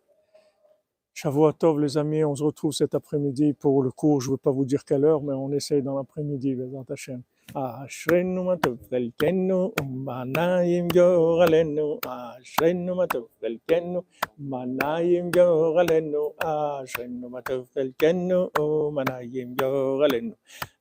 Shavua 1.14 1.52
Tov, 1.52 1.80
les 1.80 1.96
amis, 1.96 2.24
on 2.24 2.34
se 2.34 2.42
retrouve 2.42 2.72
cet 2.72 2.94
après-midi 2.94 3.52
pour 3.52 3.82
le 3.82 3.90
cours. 3.90 4.20
Je 4.20 4.28
ne 4.28 4.32
veux 4.32 4.36
pas 4.36 4.50
vous 4.50 4.64
dire 4.64 4.84
quelle 4.84 5.04
heure, 5.04 5.22
mais 5.22 5.32
on 5.32 5.52
essaye 5.52 5.82
dans 5.82 5.96
l'après-midi, 5.96 6.54
Bezat 6.54 6.92
Hashem. 6.92 7.22
אשרינו 7.54 8.44
מה 8.44 8.56
טוב 8.56 8.78
חלקנו 8.90 9.72
ומעניים 9.80 10.88
גורלנו 10.88 11.98
אשרינו 12.06 12.96
מה 12.96 13.06
טוב 13.06 13.26
חלקנו 13.40 14.02
ומעניים 14.38 15.30
גורלנו 15.30 16.32
אשרינו 16.38 17.28
מה 17.28 17.40
טוב 17.42 17.68
חלקנו 17.74 18.50
ומעניים 18.60 19.54
גורלנו 19.60 20.34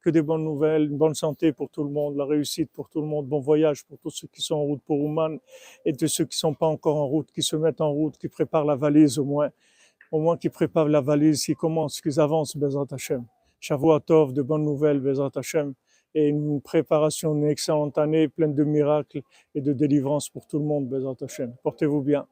que 0.00 0.10
des 0.10 0.22
bonnes 0.22 0.44
nouvelles, 0.44 0.84
une 0.84 0.96
bonne 0.96 1.14
santé 1.14 1.52
pour 1.52 1.68
tout 1.70 1.84
le 1.84 1.90
monde, 1.90 2.16
la 2.16 2.24
réussite 2.24 2.70
pour 2.72 2.88
tout 2.88 3.00
le 3.00 3.06
monde, 3.06 3.26
bon 3.26 3.40
voyage 3.40 3.84
pour 3.84 3.98
tous 3.98 4.10
ceux 4.10 4.28
qui 4.28 4.42
sont 4.42 4.54
en 4.54 4.62
route 4.62 4.82
pour 4.82 5.00
Ouman 5.00 5.38
et 5.84 5.92
de 5.92 6.06
ceux 6.06 6.24
qui 6.24 6.36
sont 6.36 6.54
pas 6.54 6.66
encore 6.66 6.96
en 6.96 7.06
route, 7.06 7.30
qui 7.32 7.42
se 7.42 7.56
mettent 7.56 7.80
en 7.80 7.90
route, 7.90 8.16
qui 8.16 8.28
préparent 8.28 8.64
la 8.64 8.76
valise 8.76 9.18
au 9.18 9.24
moins, 9.24 9.50
au 10.10 10.20
moins 10.20 10.36
qui 10.36 10.48
préparent 10.48 10.88
la 10.88 11.00
valise, 11.00 11.44
qui 11.44 11.54
commencent, 11.54 12.00
qui 12.00 12.18
avancent, 12.18 12.56
Bezat 12.56 12.86
Hashem. 12.90 13.24
Shavuot 13.60 14.32
de 14.32 14.42
bonnes 14.42 14.64
nouvelles, 14.64 15.00
Bezat 15.00 15.30
Hashem, 15.34 15.74
et 16.14 16.28
une 16.28 16.60
préparation, 16.60 17.34
une 17.34 17.44
excellente 17.44 17.98
année 17.98 18.28
pleine 18.28 18.54
de 18.54 18.64
miracles 18.64 19.20
et 19.54 19.60
de 19.60 19.72
délivrance 19.72 20.28
pour 20.28 20.46
tout 20.46 20.58
le 20.58 20.64
monde, 20.64 20.88
Bezat 20.88 21.24
Hashem. 21.24 21.54
Portez-vous 21.62 22.00
bien. 22.02 22.26